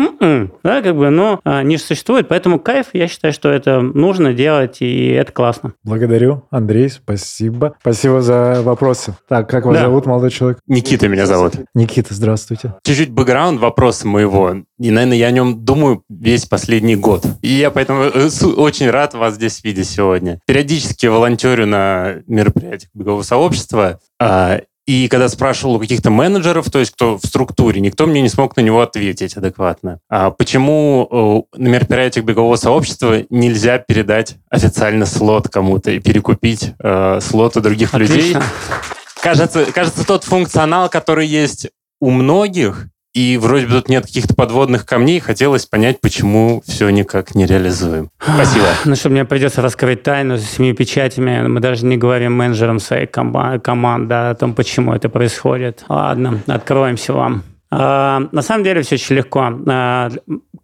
да, 0.63 0.81
как 0.81 0.95
бы, 0.95 1.09
но 1.09 1.39
они 1.43 1.77
же 1.77 1.83
существуют, 1.83 2.27
поэтому 2.27 2.59
кайф, 2.59 2.87
я 2.93 3.07
считаю, 3.07 3.33
что 3.33 3.49
это 3.49 3.81
нужно 3.81 4.33
делать, 4.33 4.77
и 4.81 5.09
это 5.09 5.31
классно. 5.31 5.73
Благодарю, 5.83 6.43
Андрей, 6.51 6.89
спасибо. 6.89 7.75
Спасибо 7.81 8.21
за 8.21 8.61
вопросы. 8.63 9.14
Так, 9.27 9.49
как 9.49 9.65
вас 9.65 9.75
да. 9.75 9.83
зовут, 9.83 10.05
молодой 10.05 10.31
человек? 10.31 10.59
Никита 10.67 11.07
меня 11.07 11.25
зовут. 11.25 11.53
Никита, 11.73 12.13
здравствуйте. 12.13 12.73
Чуть-чуть 12.83 13.11
бэкграунд 13.11 13.59
вопроса 13.59 14.07
моего. 14.07 14.57
И, 14.79 14.91
наверное, 14.91 15.17
я 15.17 15.27
о 15.27 15.31
нем 15.31 15.63
думаю 15.63 16.03
весь 16.09 16.45
последний 16.45 16.95
год. 16.95 17.25
И 17.41 17.49
я 17.49 17.71
поэтому 17.71 18.03
э, 18.03 18.29
очень 18.57 18.89
рад 18.89 19.13
вас 19.13 19.35
здесь 19.35 19.63
видеть 19.63 19.89
сегодня. 19.89 20.39
Периодически 20.45 21.05
волонтерю 21.05 21.65
на 21.65 22.15
мероприятиях 22.27 22.91
бегового 22.93 23.23
сообщества. 23.23 23.99
А, 24.19 24.61
и 24.85 25.07
когда 25.07 25.29
спрашивал 25.29 25.75
у 25.75 25.79
каких-то 25.79 26.11
менеджеров, 26.11 26.69
то 26.69 26.79
есть 26.79 26.91
кто 26.91 27.17
в 27.17 27.25
структуре, 27.25 27.81
никто 27.81 28.05
мне 28.05 28.21
не 28.21 28.29
смог 28.29 28.55
на 28.55 28.61
него 28.61 28.81
ответить 28.81 29.35
адекватно. 29.35 29.99
А 30.09 30.29
почему 30.29 31.47
на 31.55 31.67
мероприятиях 31.67 32.25
бегового 32.25 32.55
сообщества 32.55 33.23
нельзя 33.29 33.79
передать 33.79 34.35
официально 34.49 35.05
слот 35.05 35.49
кому-то 35.49 35.91
и 35.91 35.99
перекупить 35.99 36.73
э, 36.79 37.19
слоты 37.21 37.61
других 37.61 37.93
Отлично. 37.93 38.15
людей? 38.15 38.37
Кажется, 39.25 39.65
кажется, 39.73 40.05
тот 40.05 40.23
функционал, 40.23 40.87
который 40.87 41.25
есть 41.25 41.69
у 41.99 42.11
многих, 42.11 42.87
и 43.13 43.37
вроде 43.37 43.65
бы 43.65 43.73
тут 43.73 43.89
нет 43.89 44.05
каких-то 44.05 44.35
подводных 44.35 44.85
камней. 44.85 45.19
Хотелось 45.19 45.65
понять, 45.65 46.01
почему 46.01 46.61
все 46.67 46.89
никак 46.89 47.33
не 47.33 47.45
реализуем. 47.45 48.09
Спасибо. 48.19 48.65
Ну 48.85 48.95
что, 48.95 49.09
мне 49.09 49.25
придется 49.25 49.61
раскрыть 49.61 50.03
тайну 50.03 50.37
с 50.37 50.43
семи 50.43 50.73
печатями. 50.73 51.47
Мы 51.47 51.59
даже 51.59 51.85
не 51.85 51.97
говорим 51.97 52.33
менеджерам 52.33 52.79
своей 52.79 53.07
команды 53.07 54.13
о 54.13 54.35
том, 54.35 54.53
почему 54.53 54.93
это 54.93 55.09
происходит. 55.09 55.85
Ладно, 55.87 56.41
откроемся 56.45 57.13
вам. 57.13 57.43
А, 57.71 58.27
на 58.31 58.41
самом 58.41 58.63
деле 58.63 58.81
все 58.81 58.95
очень 58.95 59.15
легко. 59.15 59.49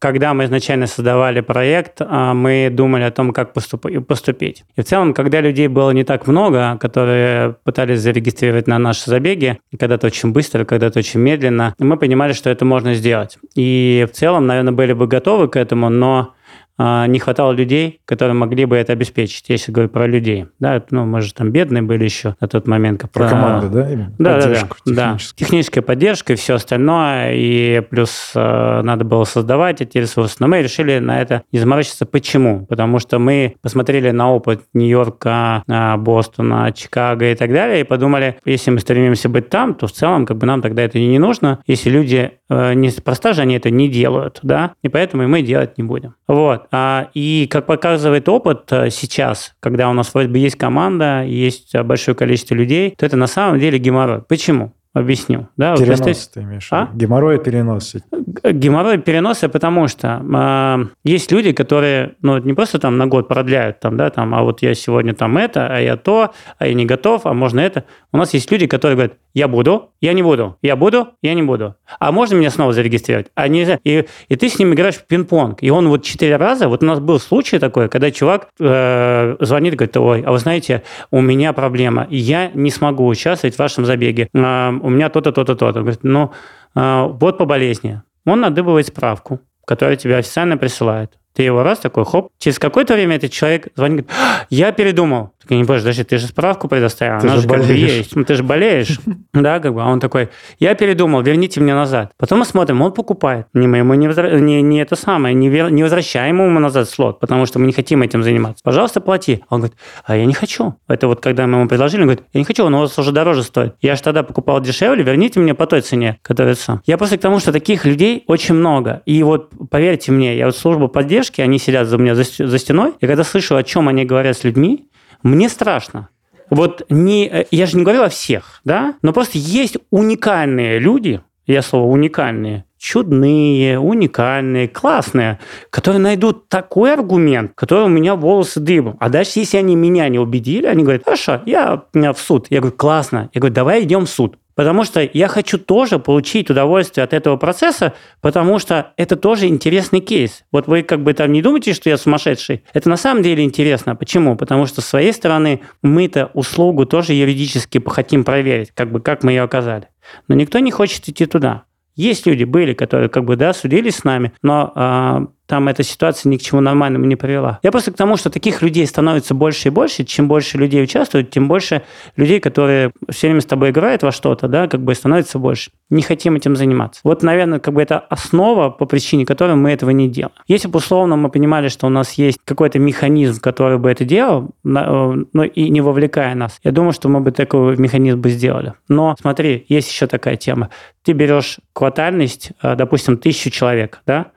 Когда 0.02 0.34
мы 0.34 0.46
изначально 0.46 0.88
создавали 0.88 1.42
проект, 1.42 2.02
а, 2.02 2.34
мы 2.34 2.70
думали 2.72 3.04
о 3.04 3.12
том, 3.12 3.34
как 3.34 3.54
поступить. 3.54 4.64
И 4.76 4.82
в 4.82 4.84
целом, 4.84 5.14
когда 5.14 5.42
людей 5.42 5.68
было 5.68 5.92
не 5.92 6.04
так 6.04 6.26
много, 6.26 6.80
которые 6.82 7.56
пытались 7.64 8.00
зарегистрировать 8.00 8.66
на 8.66 8.80
наши 8.80 9.08
забеги, 9.08 9.60
когда-то 9.80 10.08
очень 10.08 10.32
быстро, 10.32 10.66
когда-то 10.66 10.98
очень 10.98 11.20
медленно, 11.20 11.76
мы 11.78 11.98
понимали, 11.98 12.34
что 12.34 12.50
это 12.50 12.66
можно 12.66 12.96
сделать. 12.96 13.38
И 13.54 14.08
в 14.12 14.16
целом, 14.16 14.48
наверное, 14.48 14.74
были 14.74 14.94
бы 14.94 15.06
готовы 15.06 15.48
к 15.48 15.56
этому, 15.56 15.90
но 15.90 16.34
не 16.78 17.20
хватало 17.20 17.52
людей, 17.52 18.02
которые 18.06 18.34
могли 18.36 18.66
бы 18.66 18.76
это 18.76 18.94
обеспечить. 18.94 19.50
Я 19.50 19.58
сейчас 19.58 19.70
говорю 19.70 19.90
про 19.90 20.08
людей. 20.08 20.48
Да, 20.60 20.82
ну, 20.90 21.06
мы 21.06 21.22
же 21.22 21.34
там 21.34 21.52
бедные 21.52 21.84
были 21.84 22.04
еще 22.04 22.36
на 22.40 22.48
тот 22.48 22.68
момент. 22.68 23.02
Про, 23.02 23.08
про 23.10 23.30
команду, 23.30 23.70
да? 23.70 23.90
Да, 24.18 24.40
Поддержку 24.40 24.78
да, 24.86 24.94
да. 24.94 25.18
Техническая 25.36 25.84
поддержка 25.84 26.34
и 26.34 26.36
все 26.36 26.56
остальное. 26.56 27.34
И 27.34 27.82
плюс 27.90 28.32
э, 28.36 28.82
надо 28.84 29.06
было 29.06 29.24
создавать 29.24 29.82
эти 29.82 29.98
ресурсы. 29.98 30.38
Но 30.40 30.48
мы 30.48 30.62
решили 30.62 31.00
на 31.00 31.22
это 31.22 31.44
не 31.52 31.60
заморачиваться. 31.60 32.06
Почему? 32.06 32.66
Потому 32.66 33.00
что 33.00 33.20
мы 33.20 33.56
посмотрели 33.62 34.12
на 34.12 34.32
опыт 34.32 34.62
Нью-Йорка, 34.74 35.64
а, 35.68 35.98
Бостона, 35.98 36.72
Чикаго 36.72 37.32
и 37.32 37.36
так 37.36 37.52
далее, 37.52 37.82
и 37.82 37.84
подумали, 37.84 38.38
если 38.46 38.72
мы 38.72 38.80
стремимся 38.80 39.30
быть 39.30 39.50
там, 39.50 39.74
то 39.74 39.88
в 39.88 39.92
целом 39.92 40.26
как 40.26 40.38
бы 40.38 40.48
нам 40.48 40.62
тогда 40.62 40.82
это 40.82 41.00
не 41.00 41.20
нужно, 41.20 41.60
если 41.68 41.90
люди 41.90 42.32
не 42.52 42.90
просто 42.90 43.34
же 43.34 43.42
они 43.42 43.56
это 43.56 43.70
не 43.70 43.88
делают, 43.88 44.40
да, 44.44 44.74
и 44.82 44.90
поэтому 44.90 45.28
мы 45.28 45.42
делать 45.42 45.78
не 45.78 45.84
будем. 45.84 46.16
Вот. 46.28 46.68
А, 46.72 47.10
и 47.14 47.48
как 47.50 47.66
показывает 47.66 48.28
опыт 48.28 48.72
э, 48.72 48.90
сейчас, 48.90 49.54
когда 49.60 49.90
у 49.90 49.94
нас 49.94 50.14
вроде 50.14 50.30
бы 50.30 50.38
есть 50.38 50.58
команда, 50.58 51.24
есть 51.24 51.76
большое 51.76 52.16
количество 52.16 52.56
людей, 52.56 52.94
то 52.98 53.06
это 53.06 53.16
на 53.16 53.28
самом 53.28 53.60
деле 53.60 53.80
геморрой. 53.80 54.22
Почему? 54.22 54.74
Объясню. 54.94 55.48
Да, 55.56 55.78
перенос 55.78 56.00
вот, 56.00 56.32
ты 56.34 56.42
имеешь 56.42 56.68
а? 56.72 56.90
Геморрой– 56.94 57.40
перенос. 57.44 57.96
Геморрой 58.44 58.98
переноса, 58.98 59.50
потому 59.50 59.88
что 59.88 60.22
э, 60.24 60.86
есть 61.04 61.32
люди, 61.32 61.52
которые, 61.52 62.16
ну, 62.22 62.38
не 62.38 62.54
просто 62.54 62.80
там 62.80 62.98
на 62.98 63.08
год 63.08 63.28
продляют, 63.28 63.80
там, 63.80 63.98
да, 63.98 64.10
там, 64.10 64.34
а 64.34 64.44
вот 64.44 64.62
я 64.62 64.74
сегодня 64.74 65.14
там 65.14 65.38
это, 65.38 65.68
а 65.68 65.80
я 65.80 65.98
то, 65.98 66.34
а 66.58 66.68
я 66.68 66.74
не 66.74 66.86
готов, 66.86 67.26
а 67.26 67.34
можно 67.34 67.60
это. 67.60 67.86
У 68.14 68.18
нас 68.18 68.34
есть 68.34 68.52
люди, 68.52 68.68
которые 68.68 68.96
говорят, 68.96 69.18
я 69.34 69.48
буду, 69.48 69.92
я 70.02 70.14
не 70.14 70.24
буду, 70.24 70.58
я 70.62 70.76
буду, 70.76 71.10
я 71.22 71.34
не 71.34 71.44
буду. 71.44 71.76
А 72.00 72.12
можно 72.12 72.36
меня 72.36 72.50
снова 72.50 72.74
зарегистрировать? 72.74 73.28
А 73.36 73.48
нельзя. 73.48 73.80
И, 73.84 74.06
и 74.28 74.36
ты 74.36 74.50
с 74.50 74.60
ним 74.60 74.74
играешь 74.74 74.96
в 74.96 75.08
пинг-понг. 75.08 75.60
И 75.62 75.70
он 75.70 75.88
вот 75.88 76.04
четыре 76.04 76.36
раза, 76.36 76.68
вот 76.68 76.84
у 76.84 76.86
нас 76.86 77.00
был 77.00 77.20
случай 77.20 77.60
такой, 77.60 77.88
когда 77.88 78.12
чувак 78.12 78.50
э, 78.60 79.36
звонит 79.40 79.76
говорит, 79.76 79.98
ой, 79.98 80.22
а 80.22 80.32
вы 80.32 80.38
знаете, 80.40 80.84
у 81.12 81.22
меня 81.22 81.54
проблема, 81.54 82.08
я 82.10 82.52
не 82.54 82.72
смогу 82.72 83.08
участвовать 83.08 83.56
в 83.56 83.60
вашем 83.60 83.86
забеге. 83.86 84.28
Э, 84.34 84.70
у 84.70 84.90
меня 84.90 85.10
то-то, 85.10 85.32
то-то, 85.32 85.56
то-то. 85.56 85.80
Говорит, 85.80 86.04
ну, 86.04 86.32
э, 86.76 87.08
вот 87.08 87.38
по 87.38 87.46
болезни. 87.46 88.02
Он 88.26 88.42
надыбывает 88.42 88.88
справку, 88.88 89.42
которая 89.66 89.96
тебе 89.96 90.18
официально 90.18 90.58
присылает. 90.58 91.18
Ты 91.34 91.44
его 91.44 91.64
раз 91.64 91.80
такой, 91.80 92.06
хоп. 92.06 92.30
Через 92.40 92.60
какое-то 92.60 92.94
время 92.94 93.16
этот 93.16 93.32
человек 93.32 93.68
звонит, 93.76 94.06
говорит, 94.06 94.12
«А, 94.20 94.46
я 94.50 94.72
передумал. 94.72 95.32
Так, 95.42 95.52
не 95.52 95.64
боже, 95.64 95.80
подожди, 95.80 96.04
ты 96.04 96.18
же 96.18 96.28
справку 96.28 96.68
предоставил. 96.68 97.20
Ты 97.22 97.28
Она 97.28 97.36
же 97.38 97.42
же 97.44 97.48
как 97.48 97.58
бы 97.60 97.64
болеешь. 97.68 97.92
есть. 97.92 98.16
Ну, 98.16 98.24
ты 98.26 98.36
же 98.36 98.44
болеешь. 98.44 99.00
Да, 99.34 99.60
как 99.60 99.74
бы. 99.74 99.82
А 99.82 99.88
он 99.88 100.00
такой, 100.02 100.28
я 100.60 100.76
передумал, 100.76 101.22
верните 101.22 101.62
мне 101.62 101.74
назад. 101.74 102.12
Потом 102.18 102.40
мы 102.40 102.46
смотрим, 102.46 102.82
он 102.82 102.92
покупает. 102.92 103.48
Не 103.54 103.66
мы 103.68 103.78
ему 103.78 103.94
не, 103.94 104.08
возра- 104.08 104.38
не, 104.40 104.62
не 104.62 104.80
это 104.82 104.96
самое, 104.98 105.34
не, 105.34 105.50
вер- 105.50 105.72
не 105.72 105.84
возвращаем 105.84 106.42
ему 106.42 106.60
назад 106.60 106.90
слот, 106.90 107.20
потому 107.22 107.46
что 107.46 107.60
мы 107.60 107.66
не 107.66 107.72
хотим 107.74 108.02
этим 108.02 108.24
заниматься. 108.24 108.62
Пожалуйста, 108.64 109.00
плати. 109.00 109.44
Он 109.50 109.62
говорит, 109.62 109.78
а 110.04 110.18
я 110.18 110.26
не 110.26 110.34
хочу. 110.34 110.76
Это 110.90 111.08
вот 111.08 111.22
когда 111.22 111.48
мы 111.48 111.60
ему 111.60 111.70
предложили, 111.70 112.02
он 112.02 112.08
говорит, 112.08 112.26
я 112.34 112.40
не 112.40 112.46
хочу, 112.46 112.66
он 112.66 112.74
у 112.76 112.80
вас 112.82 113.00
уже 113.00 113.12
дороже 113.14 113.44
стоит. 113.44 113.76
Я 113.82 113.96
же 113.96 114.02
тогда 114.04 114.24
покупал 114.24 114.60
дешевле, 114.60 115.02
верните 115.04 115.40
мне 115.40 115.54
по 115.56 115.66
той 115.66 115.82
цене, 115.82 116.20
которую 116.22 116.56
сам. 116.58 116.82
Я 116.86 116.98
просто 116.98 117.18
к 117.18 117.22
тому, 117.22 117.40
что 117.40 117.52
таких 117.54 117.86
людей 117.86 118.24
очень 118.28 118.54
много. 118.56 119.02
И 119.06 119.24
вот 119.24 119.50
поверьте 119.72 120.12
мне, 120.12 120.38
я 120.38 120.46
вот 120.48 120.58
служба 120.58 120.88
поддержки, 120.88 121.21
они 121.42 121.60
сидят 121.60 121.88
за 121.88 121.98
меня 121.98 122.16
за, 122.16 122.24
за 122.24 122.58
стеной, 122.60 122.94
и 123.00 123.08
когда 123.08 123.24
слышу, 123.24 123.56
о 123.56 123.64
чем 123.64 123.88
они 123.88 124.06
говорят 124.06 124.38
с 124.38 124.44
людьми, 124.44 124.88
мне 125.24 125.50
страшно. 125.50 126.10
Вот 126.50 126.86
не, 126.90 127.28
э, 127.28 127.46
я 127.52 127.66
же 127.66 127.78
не 127.78 127.84
говорю 127.84 128.04
о 128.04 128.10
всех, 128.10 128.62
да, 128.66 128.96
но 129.02 129.14
просто 129.14 129.38
есть 129.38 129.78
уникальные 129.90 130.80
люди, 130.80 131.22
я 131.48 131.62
слово 131.62 131.92
уникальные, 131.92 132.66
чудные, 132.78 133.80
уникальные, 133.80 134.68
классные, 134.68 135.40
которые 135.70 136.02
найдут 136.02 136.50
такой 136.50 136.94
аргумент, 136.94 137.52
который 137.56 137.86
у 137.86 137.90
меня 137.90 138.16
волосы 138.16 138.60
дыбом. 138.60 138.98
А 139.00 139.10
дальше, 139.10 139.40
если 139.40 139.58
они 139.58 139.76
меня 139.76 140.10
не 140.10 140.20
убедили, 140.20 140.66
они 140.66 140.84
говорят, 140.84 141.04
хорошо, 141.04 141.42
я 141.46 141.84
э, 141.94 142.14
в 142.14 142.18
суд. 142.18 142.48
Я 142.50 142.60
говорю, 142.60 142.76
классно. 142.76 143.30
Я 143.34 143.40
говорю, 143.40 143.54
давай 143.54 143.84
идем 143.84 144.06
в 144.06 144.10
суд. 144.10 144.38
Потому 144.62 144.84
что 144.84 145.02
я 145.02 145.28
хочу 145.28 145.58
тоже 145.58 145.98
получить 145.98 146.52
удовольствие 146.52 147.04
от 147.04 147.14
этого 147.14 147.36
процесса, 147.36 147.96
потому 148.22 148.60
что 148.60 148.94
это 148.96 149.16
тоже 149.16 149.48
интересный 149.48 150.02
кейс. 150.02 150.44
Вот 150.52 150.68
вы 150.68 150.84
как 150.84 151.02
бы 151.02 151.16
там 151.16 151.32
не 151.32 151.42
думаете, 151.42 151.74
что 151.74 151.90
я 151.90 151.98
сумасшедший. 151.98 152.64
Это 152.72 152.88
на 152.88 152.96
самом 152.96 153.24
деле 153.24 153.44
интересно. 153.44 153.96
Почему? 153.96 154.38
Потому 154.38 154.68
что 154.68 154.82
с 154.82 154.86
своей 154.86 155.14
стороны 155.14 155.62
мы-то 155.82 156.30
услугу 156.36 156.86
тоже 156.86 157.14
юридически 157.14 157.82
хотим 157.88 158.24
проверить, 158.24 158.70
как 158.70 158.92
бы 158.92 159.02
как 159.02 159.24
мы 159.24 159.32
ее 159.32 159.42
оказали. 159.42 159.88
Но 160.28 160.36
никто 160.36 160.60
не 160.60 160.70
хочет 160.70 161.10
идти 161.10 161.26
туда. 161.26 161.64
Есть 161.96 162.28
люди, 162.28 162.44
были, 162.44 162.76
которые 162.76 163.10
как 163.10 163.26
бы, 163.26 163.38
да, 163.38 163.54
судились 163.54 163.96
с 163.96 164.04
нами, 164.04 164.32
но 164.44 164.72
а, 164.76 165.26
там 165.52 165.68
эта 165.68 165.84
ситуация 165.84 166.30
ни 166.30 166.38
к 166.38 166.42
чему 166.42 166.62
нормальному 166.62 167.04
не 167.06 167.18
привела. 167.18 167.60
Я 167.62 167.72
просто 167.74 167.92
к 167.92 167.98
тому, 167.98 168.16
что 168.16 168.30
таких 168.30 168.62
людей 168.62 168.88
становится 168.88 169.34
больше 169.36 169.68
и 169.68 169.72
больше. 169.72 170.06
Чем 170.06 170.30
больше 170.30 170.58
людей 170.58 170.82
участвуют, 170.82 171.30
тем 171.30 171.50
больше 171.50 171.82
людей, 172.16 172.40
которые 172.40 172.94
все 173.10 173.28
время 173.28 173.42
с 173.42 173.46
тобой 173.46 173.72
играют 173.72 174.02
во 174.02 174.14
что-то, 174.14 174.48
да, 174.48 174.70
как 174.70 174.82
бы 174.82 174.96
становится 174.96 175.40
больше. 175.40 175.72
Не 175.90 176.04
хотим 176.04 176.36
этим 176.38 176.56
заниматься. 176.56 177.02
Вот, 177.04 177.22
наверное, 177.22 177.60
как 177.60 177.74
бы 177.74 177.82
это 177.82 178.00
основа, 178.00 178.70
по 178.70 178.86
причине 178.86 179.26
которой 179.26 179.56
мы 179.58 179.72
этого 179.72 179.90
не 179.90 180.08
делаем. 180.08 180.32
Если 180.48 180.70
бы 180.70 180.78
условно 180.78 181.18
мы 181.18 181.28
понимали, 181.30 181.68
что 181.68 181.86
у 181.88 181.90
нас 181.90 182.14
есть 182.14 182.38
какой-то 182.46 182.80
механизм, 182.80 183.42
который 183.42 183.78
бы 183.78 183.92
это 183.92 184.06
делал, 184.06 184.52
на- 184.64 184.86
э, 184.88 185.26
ну 185.34 185.44
и 185.44 185.70
не 185.70 185.82
вовлекая 185.82 186.34
нас, 186.34 186.62
я 186.64 186.72
думаю, 186.72 186.94
что 186.94 187.10
мы 187.10 187.20
бы 187.20 187.32
такой 187.34 187.76
механизм 187.76 188.22
бы 188.22 188.30
сделали. 188.30 188.72
Но 188.88 189.18
смотри, 189.20 189.66
есть 189.68 189.92
еще 189.92 190.08
такая 190.08 190.38
тема. 190.38 190.70
Ты 191.04 191.12
берешь 191.12 191.58
квотальность, 191.74 192.52
э, 192.64 192.76
допустим, 192.78 193.18
тысячу 193.18 193.50
человек, 193.50 194.00
да, 194.08 194.28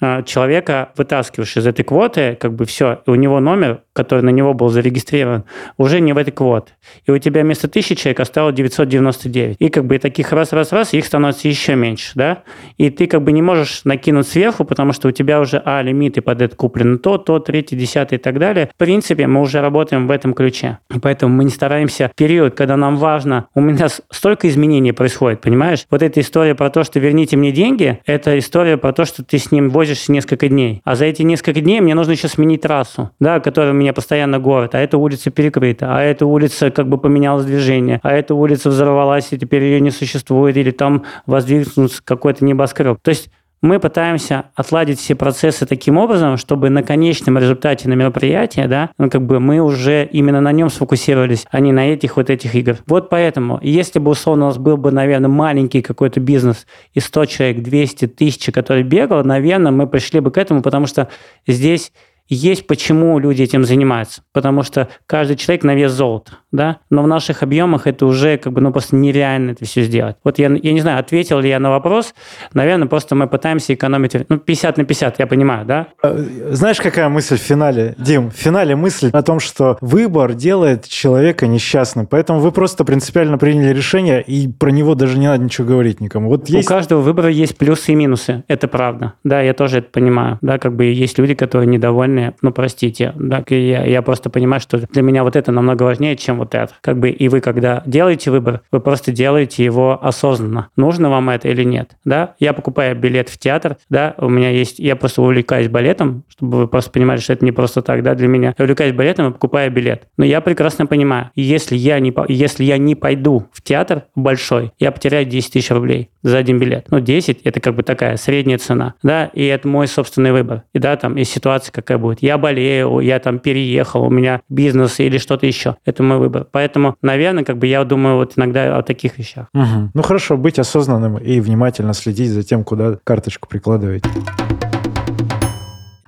человека 0.00 0.90
вытаскиваешь 0.96 1.56
из 1.56 1.66
этой 1.66 1.84
квоты, 1.84 2.36
как 2.36 2.54
бы 2.54 2.64
все, 2.66 3.02
и 3.06 3.10
у 3.10 3.14
него 3.14 3.40
номер, 3.40 3.82
который 3.92 4.20
на 4.20 4.30
него 4.30 4.52
был 4.54 4.68
зарегистрирован, 4.68 5.44
уже 5.78 6.00
не 6.00 6.12
в 6.12 6.18
этой 6.18 6.32
квоте. 6.32 6.73
И 7.06 7.10
у 7.10 7.18
тебя 7.18 7.42
вместо 7.42 7.66
1000 7.66 7.96
человек 7.96 8.20
осталось 8.20 8.54
999. 8.54 9.56
И 9.58 9.68
как 9.68 9.86
бы 9.86 9.98
таких 9.98 10.32
раз-раз-раз, 10.32 10.94
их 10.94 11.04
становится 11.04 11.48
еще 11.48 11.74
меньше, 11.74 12.12
да? 12.14 12.42
И 12.78 12.90
ты 12.90 13.06
как 13.06 13.22
бы 13.22 13.32
не 13.32 13.42
можешь 13.42 13.84
накинуть 13.84 14.28
сверху, 14.28 14.64
потому 14.64 14.92
что 14.92 15.08
у 15.08 15.10
тебя 15.10 15.40
уже, 15.40 15.62
а, 15.64 15.82
лимиты 15.82 16.20
под 16.20 16.42
это 16.42 16.56
куплены, 16.56 16.98
то, 16.98 17.18
то, 17.18 17.38
третий, 17.38 17.76
десятый 17.76 18.18
и 18.18 18.20
так 18.20 18.38
далее. 18.38 18.70
В 18.74 18.78
принципе, 18.78 19.26
мы 19.26 19.40
уже 19.40 19.60
работаем 19.60 20.06
в 20.06 20.10
этом 20.10 20.34
ключе. 20.34 20.78
Поэтому 21.02 21.34
мы 21.34 21.44
не 21.44 21.50
стараемся 21.50 22.10
период, 22.16 22.54
когда 22.54 22.76
нам 22.76 22.96
важно, 22.96 23.46
у 23.54 23.60
меня 23.60 23.88
столько 24.10 24.48
изменений 24.48 24.92
происходит, 24.92 25.40
понимаешь? 25.40 25.86
Вот 25.90 26.02
эта 26.02 26.20
история 26.20 26.54
про 26.54 26.70
то, 26.70 26.84
что 26.84 27.00
верните 27.00 27.36
мне 27.36 27.52
деньги, 27.52 28.00
это 28.06 28.38
история 28.38 28.76
про 28.76 28.92
то, 28.92 29.04
что 29.04 29.24
ты 29.24 29.38
с 29.38 29.50
ним 29.50 29.70
возишься 29.70 30.12
несколько 30.12 30.48
дней. 30.48 30.80
А 30.84 30.94
за 30.94 31.06
эти 31.06 31.22
несколько 31.22 31.60
дней 31.60 31.80
мне 31.80 31.94
нужно 31.94 32.12
еще 32.12 32.28
сменить 32.28 32.62
трассу, 32.62 33.10
да, 33.20 33.40
которая 33.40 33.72
у 33.72 33.76
меня 33.76 33.92
постоянно 33.92 34.38
город, 34.38 34.74
а 34.74 34.80
эта 34.80 34.98
улица 34.98 35.30
перекрыта, 35.30 35.96
а 35.96 36.02
эта 36.02 36.26
улица 36.26 36.70
как 36.74 36.88
бы 36.88 36.98
поменялось 36.98 37.46
движение, 37.46 38.00
а 38.02 38.12
эта 38.12 38.34
улица 38.34 38.68
взорвалась, 38.68 39.32
и 39.32 39.38
теперь 39.38 39.62
ее 39.62 39.80
не 39.80 39.90
существует, 39.90 40.56
или 40.56 40.70
там 40.70 41.04
воздвигнулся 41.26 42.02
какой-то 42.04 42.44
небоскреб. 42.44 42.98
То 43.00 43.08
есть 43.08 43.30
мы 43.64 43.80
пытаемся 43.80 44.44
отладить 44.54 45.00
все 45.00 45.14
процессы 45.14 45.64
таким 45.64 45.96
образом, 45.96 46.36
чтобы 46.36 46.68
на 46.68 46.82
конечном 46.82 47.38
результате 47.38 47.88
на 47.88 47.94
мероприятии, 47.94 48.66
да, 48.66 48.90
ну, 48.98 49.08
как 49.08 49.22
бы 49.22 49.40
мы 49.40 49.60
уже 49.60 50.04
именно 50.04 50.42
на 50.42 50.52
нем 50.52 50.68
сфокусировались, 50.68 51.46
а 51.50 51.60
не 51.60 51.72
на 51.72 51.90
этих 51.90 52.18
вот 52.18 52.28
этих 52.28 52.54
игр. 52.54 52.76
Вот 52.86 53.08
поэтому, 53.08 53.58
если 53.62 54.00
бы 54.00 54.10
условно 54.10 54.44
у 54.44 54.48
нас 54.48 54.58
был 54.58 54.76
бы, 54.76 54.90
наверное, 54.90 55.30
маленький 55.30 55.80
какой-то 55.80 56.20
бизнес 56.20 56.66
и 56.92 57.00
100 57.00 57.24
человек, 57.24 57.62
200, 57.62 58.04
1000, 58.04 58.52
который 58.52 58.82
бегал, 58.82 59.24
наверное, 59.24 59.72
мы 59.72 59.86
пришли 59.86 60.20
бы 60.20 60.30
к 60.30 60.36
этому, 60.36 60.60
потому 60.60 60.86
что 60.86 61.08
здесь 61.46 61.90
есть 62.28 62.66
почему 62.66 63.18
люди 63.18 63.42
этим 63.42 63.64
занимаются. 63.64 64.22
Потому 64.32 64.62
что 64.62 64.88
каждый 65.06 65.36
человек 65.36 65.64
на 65.64 65.74
вес 65.74 65.92
золота, 65.92 66.32
да? 66.52 66.78
Но 66.90 67.02
в 67.02 67.06
наших 67.06 67.42
объемах 67.42 67.86
это 67.86 68.06
уже 68.06 68.38
как 68.38 68.52
бы, 68.52 68.60
ну, 68.60 68.72
просто 68.72 68.96
нереально 68.96 69.52
это 69.52 69.64
все 69.64 69.82
сделать. 69.82 70.16
Вот 70.24 70.38
я, 70.38 70.48
я 70.48 70.72
не 70.72 70.80
знаю, 70.80 70.98
ответил 71.00 71.40
ли 71.40 71.48
я 71.48 71.58
на 71.58 71.70
вопрос. 71.70 72.14
Наверное, 72.52 72.88
просто 72.88 73.14
мы 73.14 73.26
пытаемся 73.26 73.74
экономить, 73.74 74.14
ну, 74.28 74.38
50 74.38 74.78
на 74.78 74.84
50, 74.84 75.18
я 75.18 75.26
понимаю, 75.26 75.66
да? 75.66 75.88
Э, 76.02 76.16
Знаешь, 76.52 76.80
какая 76.80 77.08
мысль 77.08 77.36
в 77.36 77.42
финале? 77.42 77.94
Дим, 77.98 78.30
в 78.30 78.34
финале 78.34 78.74
мысль 78.76 79.10
о 79.12 79.22
том, 79.22 79.40
что 79.40 79.76
выбор 79.80 80.34
делает 80.34 80.88
человека 80.88 81.46
несчастным. 81.46 82.06
Поэтому 82.06 82.40
вы 82.40 82.52
просто 82.52 82.84
принципиально 82.84 83.38
приняли 83.38 83.74
решение, 83.74 84.22
и 84.22 84.48
про 84.48 84.70
него 84.70 84.94
даже 84.94 85.18
не 85.18 85.26
надо 85.26 85.44
ничего 85.44 85.66
говорить 85.66 86.00
никому. 86.00 86.28
Вот 86.28 86.48
есть... 86.48 86.66
У 86.66 86.68
каждого 86.68 87.00
выбора 87.00 87.28
есть 87.28 87.58
плюсы 87.58 87.92
и 87.92 87.94
минусы. 87.94 88.44
Это 88.48 88.68
правда. 88.68 89.14
Да, 89.24 89.40
я 89.40 89.52
тоже 89.54 89.78
это 89.78 89.90
понимаю. 89.90 90.38
Да, 90.40 90.58
как 90.58 90.74
бы 90.74 90.84
есть 90.86 91.18
люди, 91.18 91.34
которые 91.34 91.68
недовольны. 91.68 92.13
Ну, 92.42 92.52
простите. 92.52 93.12
Да, 93.16 93.44
и 93.48 93.68
я, 93.68 93.84
я 93.84 94.02
просто 94.02 94.30
понимаю, 94.30 94.60
что 94.60 94.78
для 94.78 95.02
меня 95.02 95.22
вот 95.22 95.36
это 95.36 95.52
намного 95.52 95.82
важнее, 95.82 96.16
чем 96.16 96.38
вот 96.38 96.54
это. 96.54 96.72
Как 96.80 96.98
бы 96.98 97.10
и 97.10 97.28
вы, 97.28 97.40
когда 97.40 97.82
делаете 97.86 98.30
выбор, 98.30 98.62
вы 98.70 98.80
просто 98.80 99.12
делаете 99.12 99.64
его 99.64 99.98
осознанно. 100.02 100.68
Нужно 100.76 101.10
вам 101.10 101.30
это 101.30 101.48
или 101.48 101.64
нет. 101.64 101.96
Да, 102.04 102.34
я 102.38 102.52
покупаю 102.52 102.96
билет 102.96 103.28
в 103.28 103.38
театр. 103.38 103.76
Да, 103.88 104.14
у 104.18 104.28
меня 104.28 104.50
есть... 104.50 104.78
Я 104.78 104.96
просто 104.96 105.22
увлекаюсь 105.22 105.68
балетом, 105.68 106.24
чтобы 106.28 106.58
вы 106.58 106.68
просто 106.68 106.90
понимали, 106.90 107.18
что 107.18 107.32
это 107.32 107.44
не 107.44 107.52
просто 107.52 107.82
так, 107.82 108.02
да, 108.02 108.14
для 108.14 108.28
меня. 108.28 108.54
Я 108.58 108.64
увлекаюсь 108.64 108.94
балетом 108.94 109.30
и 109.30 109.32
покупаю 109.32 109.70
билет. 109.70 110.08
Но 110.16 110.24
я 110.24 110.40
прекрасно 110.40 110.86
понимаю, 110.86 111.30
если 111.34 111.76
я 111.76 111.98
не, 112.00 112.14
если 112.28 112.64
я 112.64 112.78
не 112.78 112.94
пойду 112.94 113.48
в 113.52 113.62
театр 113.62 114.04
большой, 114.14 114.72
я 114.78 114.92
потеряю 114.92 115.26
10 115.26 115.52
тысяч 115.52 115.70
рублей 115.70 116.10
за 116.24 116.38
один 116.38 116.58
билет. 116.58 116.86
Ну, 116.90 116.98
10– 116.98 117.42
это 117.44 117.60
как 117.60 117.76
бы 117.76 117.84
такая 117.84 118.16
средняя 118.16 118.58
цена, 118.58 118.94
да, 119.02 119.26
и 119.26 119.44
это 119.44 119.68
мой 119.68 119.86
собственный 119.86 120.32
выбор. 120.32 120.64
И 120.72 120.80
да, 120.80 120.96
там, 120.96 121.16
и 121.16 121.22
ситуация 121.22 121.70
какая 121.70 121.98
будет. 121.98 122.22
Я 122.22 122.38
болею, 122.38 122.98
я 122.98 123.20
там 123.20 123.38
переехал, 123.38 124.02
у 124.02 124.10
меня 124.10 124.40
бизнес 124.48 124.98
или 124.98 125.18
что-то 125.18 125.46
еще. 125.46 125.76
Это 125.84 126.02
мой 126.02 126.18
выбор. 126.18 126.46
Поэтому, 126.50 126.96
наверное, 127.02 127.44
как 127.44 127.58
бы 127.58 127.66
я 127.66 127.84
думаю 127.84 128.16
вот 128.16 128.32
иногда 128.36 128.76
о 128.76 128.82
таких 128.82 129.18
вещах. 129.18 129.46
Мгм. 129.52 129.90
Ну 129.94 130.02
хорошо, 130.02 130.36
быть 130.36 130.58
осознанным 130.58 131.18
и 131.18 131.40
внимательно 131.40 131.92
следить 131.92 132.30
за 132.30 132.42
тем, 132.42 132.64
куда 132.64 132.98
карточку 133.04 133.48
прикладываете. 133.48 134.08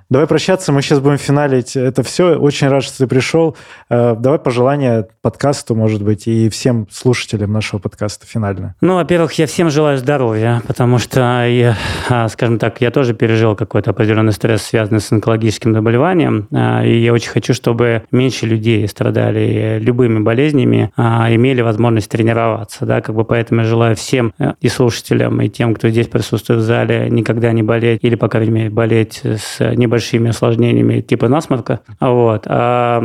Давай 0.09 0.25
прощаться, 0.25 0.71
мы 0.71 0.81
сейчас 0.81 1.01
будем 1.01 1.17
финалить 1.17 1.75
это 1.75 2.01
все. 2.01 2.37
Очень 2.37 2.69
рад, 2.69 2.81
что 2.81 2.99
ты 2.99 3.07
пришел. 3.07 3.57
Э, 3.89 4.15
давай 4.17 4.39
пожелания 4.39 5.05
подкасту, 5.21 5.75
может 5.75 6.01
быть, 6.01 6.27
и 6.27 6.47
всем 6.47 6.87
слушателям 6.89 7.51
нашего 7.51 7.79
подкаста 7.79 8.25
финально. 8.25 8.75
Ну, 8.79 8.95
во-первых, 8.95 9.33
я 9.33 9.47
всем 9.47 9.69
желаю 9.69 9.97
здоровья, 9.97 10.61
потому 10.65 10.97
что, 10.97 11.45
я, 11.45 11.75
а, 12.07 12.29
скажем 12.29 12.57
так, 12.57 12.79
я 12.79 12.89
тоже 12.89 13.13
пережил 13.13 13.57
какой-то 13.57 13.91
определенный 13.91 14.31
стресс, 14.31 14.61
связанный 14.61 15.01
с 15.01 15.11
онкологическим 15.11 15.73
заболеванием, 15.73 16.47
а, 16.53 16.85
и 16.85 16.99
я 16.99 17.11
очень 17.11 17.31
хочу, 17.31 17.53
чтобы 17.53 18.03
меньше 18.09 18.45
людей 18.45 18.87
страдали 18.87 19.77
любыми 19.81 20.19
болезнями, 20.19 20.93
а, 20.95 21.27
имели 21.35 21.59
возможность 21.59 22.09
тренироваться, 22.09 22.85
да, 22.85 23.01
как 23.01 23.13
бы 23.13 23.25
поэтому 23.25 23.59
я 23.59 23.67
желаю 23.67 23.97
всем 23.97 24.33
э, 24.39 24.53
и 24.61 24.69
слушателям, 24.69 25.41
и 25.41 25.49
тем, 25.49 25.75
кто 25.75 25.89
здесь 25.89 26.07
присутствует 26.07 26.61
в 26.61 26.63
зале, 26.63 27.09
никогда 27.09 27.51
не 27.51 27.61
болеть, 27.61 27.99
или, 28.03 28.15
по 28.15 28.29
крайней 28.29 28.51
мере, 28.51 28.69
болеть 28.69 29.19
с 29.25 29.59
небольшими 29.97 30.29
осложнениями 30.29 31.01
типа 31.01 31.27
насморка, 31.27 31.79
вот. 31.99 32.43
А 32.45 33.01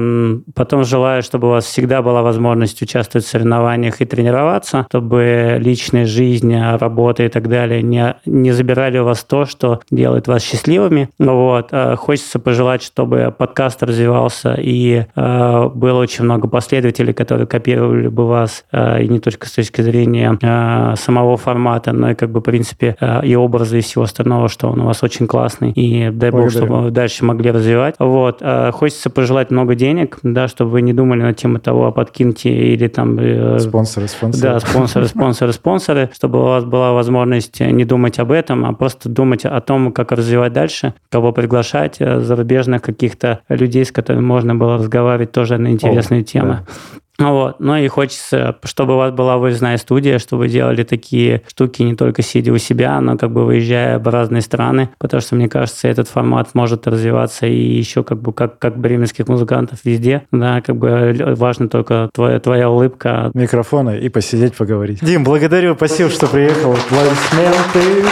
потом 0.54 0.84
желаю, 0.84 1.22
чтобы 1.22 1.48
у 1.48 1.50
вас 1.50 1.64
всегда 1.64 2.02
была 2.02 2.22
возможность 2.22 2.82
участвовать 2.82 3.24
в 3.24 3.28
соревнованиях 3.28 4.00
и 4.00 4.04
тренироваться, 4.04 4.86
чтобы 4.88 5.56
личная 5.58 6.06
жизнь, 6.06 6.54
работа 6.54 7.22
и 7.22 7.28
так 7.28 7.48
далее 7.48 7.82
не, 7.82 8.14
не 8.26 8.52
забирали 8.52 8.98
у 8.98 9.04
вас 9.04 9.24
то, 9.24 9.46
что 9.46 9.80
делает 9.90 10.28
вас 10.28 10.42
счастливыми. 10.42 11.08
Вот. 11.18 11.68
А 11.72 11.96
хочется 11.96 12.38
пожелать, 12.38 12.82
чтобы 12.82 13.34
подкаст 13.36 13.82
развивался 13.82 14.54
и 14.58 15.06
э, 15.14 15.68
было 15.74 16.00
очень 16.00 16.24
много 16.24 16.48
последователей, 16.48 17.14
которые 17.14 17.46
копировали 17.46 18.08
бы 18.08 18.26
вас 18.26 18.64
э, 18.72 19.02
и 19.04 19.08
не 19.08 19.18
только 19.18 19.46
с 19.46 19.52
точки 19.52 19.80
зрения 19.80 20.38
э, 20.40 20.94
самого 20.96 21.36
формата, 21.36 21.92
но 21.92 22.10
и 22.10 22.14
как 22.14 22.30
бы 22.30 22.40
в 22.40 22.42
принципе 22.42 22.96
э, 23.00 23.26
и 23.26 23.34
образа 23.34 23.78
и 23.78 23.80
всего 23.80 24.04
остального, 24.04 24.48
что 24.48 24.68
он 24.68 24.80
у 24.80 24.84
вас 24.84 25.02
очень 25.02 25.26
классный. 25.26 25.72
И 25.72 26.10
дай 26.10 26.30
бог, 26.30 26.50
чтобы 26.50 26.81
дальше 26.90 27.24
могли 27.24 27.50
развивать. 27.50 27.94
Вот. 27.98 28.38
Э, 28.40 28.70
хочется 28.72 29.10
пожелать 29.10 29.50
много 29.50 29.74
денег, 29.74 30.18
да, 30.22 30.48
чтобы 30.48 30.72
вы 30.72 30.82
не 30.82 30.92
думали 30.92 31.22
на 31.22 31.34
тему 31.34 31.58
того, 31.58 31.86
а 31.86 31.92
подкиньте 31.92 32.50
или 32.50 32.88
там... 32.88 33.18
Э, 33.18 33.58
спонсоры, 33.58 34.08
спонсоры. 34.08 34.52
Да, 34.52 34.60
спонсоры, 34.60 35.06
спонсоры, 35.06 35.52
спонсоры, 35.52 36.10
чтобы 36.14 36.40
у 36.40 36.44
вас 36.44 36.64
была 36.64 36.92
возможность 36.92 37.60
не 37.60 37.84
думать 37.84 38.18
об 38.18 38.32
этом, 38.32 38.64
а 38.64 38.72
просто 38.72 39.08
думать 39.08 39.44
о 39.44 39.60
том, 39.60 39.92
как 39.92 40.12
развивать 40.12 40.52
дальше, 40.52 40.94
кого 41.10 41.32
приглашать, 41.32 41.96
э, 42.00 42.20
зарубежных 42.20 42.82
каких-то 42.82 43.40
людей, 43.48 43.84
с 43.84 43.92
которыми 43.92 44.22
можно 44.22 44.54
было 44.54 44.74
разговаривать 44.74 45.32
тоже 45.32 45.58
на 45.58 45.68
интересные 45.68 46.22
О, 46.22 46.24
темы. 46.24 46.58
Да. 46.66 46.98
Вот. 47.30 47.60
Ну 47.60 47.76
и 47.76 47.86
хочется, 47.88 48.56
чтобы 48.64 48.94
у 48.94 48.96
вас 48.96 49.12
была 49.12 49.38
выездная 49.38 49.76
студия, 49.76 50.18
чтобы 50.18 50.40
вы 50.40 50.48
делали 50.48 50.82
такие 50.82 51.42
штуки 51.48 51.82
не 51.82 51.94
только 51.94 52.22
сидя 52.22 52.52
у 52.52 52.58
себя, 52.58 53.00
но 53.00 53.16
как 53.16 53.30
бы 53.32 53.44
выезжая 53.44 53.98
в 53.98 54.08
разные 54.08 54.42
страны, 54.42 54.90
потому 54.98 55.20
что, 55.20 55.34
мне 55.34 55.48
кажется, 55.48 55.88
этот 55.88 56.08
формат 56.08 56.50
может 56.54 56.86
развиваться 56.86 57.46
и 57.46 57.54
еще 57.54 58.02
как 58.02 58.20
бы 58.20 58.32
как, 58.32 58.58
как 58.58 58.78
бременских 58.78 59.28
музыкантов 59.28 59.80
везде. 59.84 60.22
Да, 60.32 60.60
как 60.60 60.76
бы 60.76 61.34
важно 61.36 61.68
только 61.68 62.10
твоя, 62.12 62.40
твоя 62.40 62.70
улыбка. 62.70 63.30
Микрофона 63.34 63.90
и 63.90 64.08
посидеть, 64.08 64.54
поговорить. 64.54 64.98
Дим, 65.02 65.24
благодарю, 65.24 65.74
спасибо, 65.74 66.10
что 66.10 66.26
приехал. 66.26 66.72
Аплодисменты. 66.72 68.08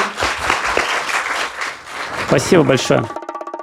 Спасибо 2.28 2.62
большое. 2.62 3.04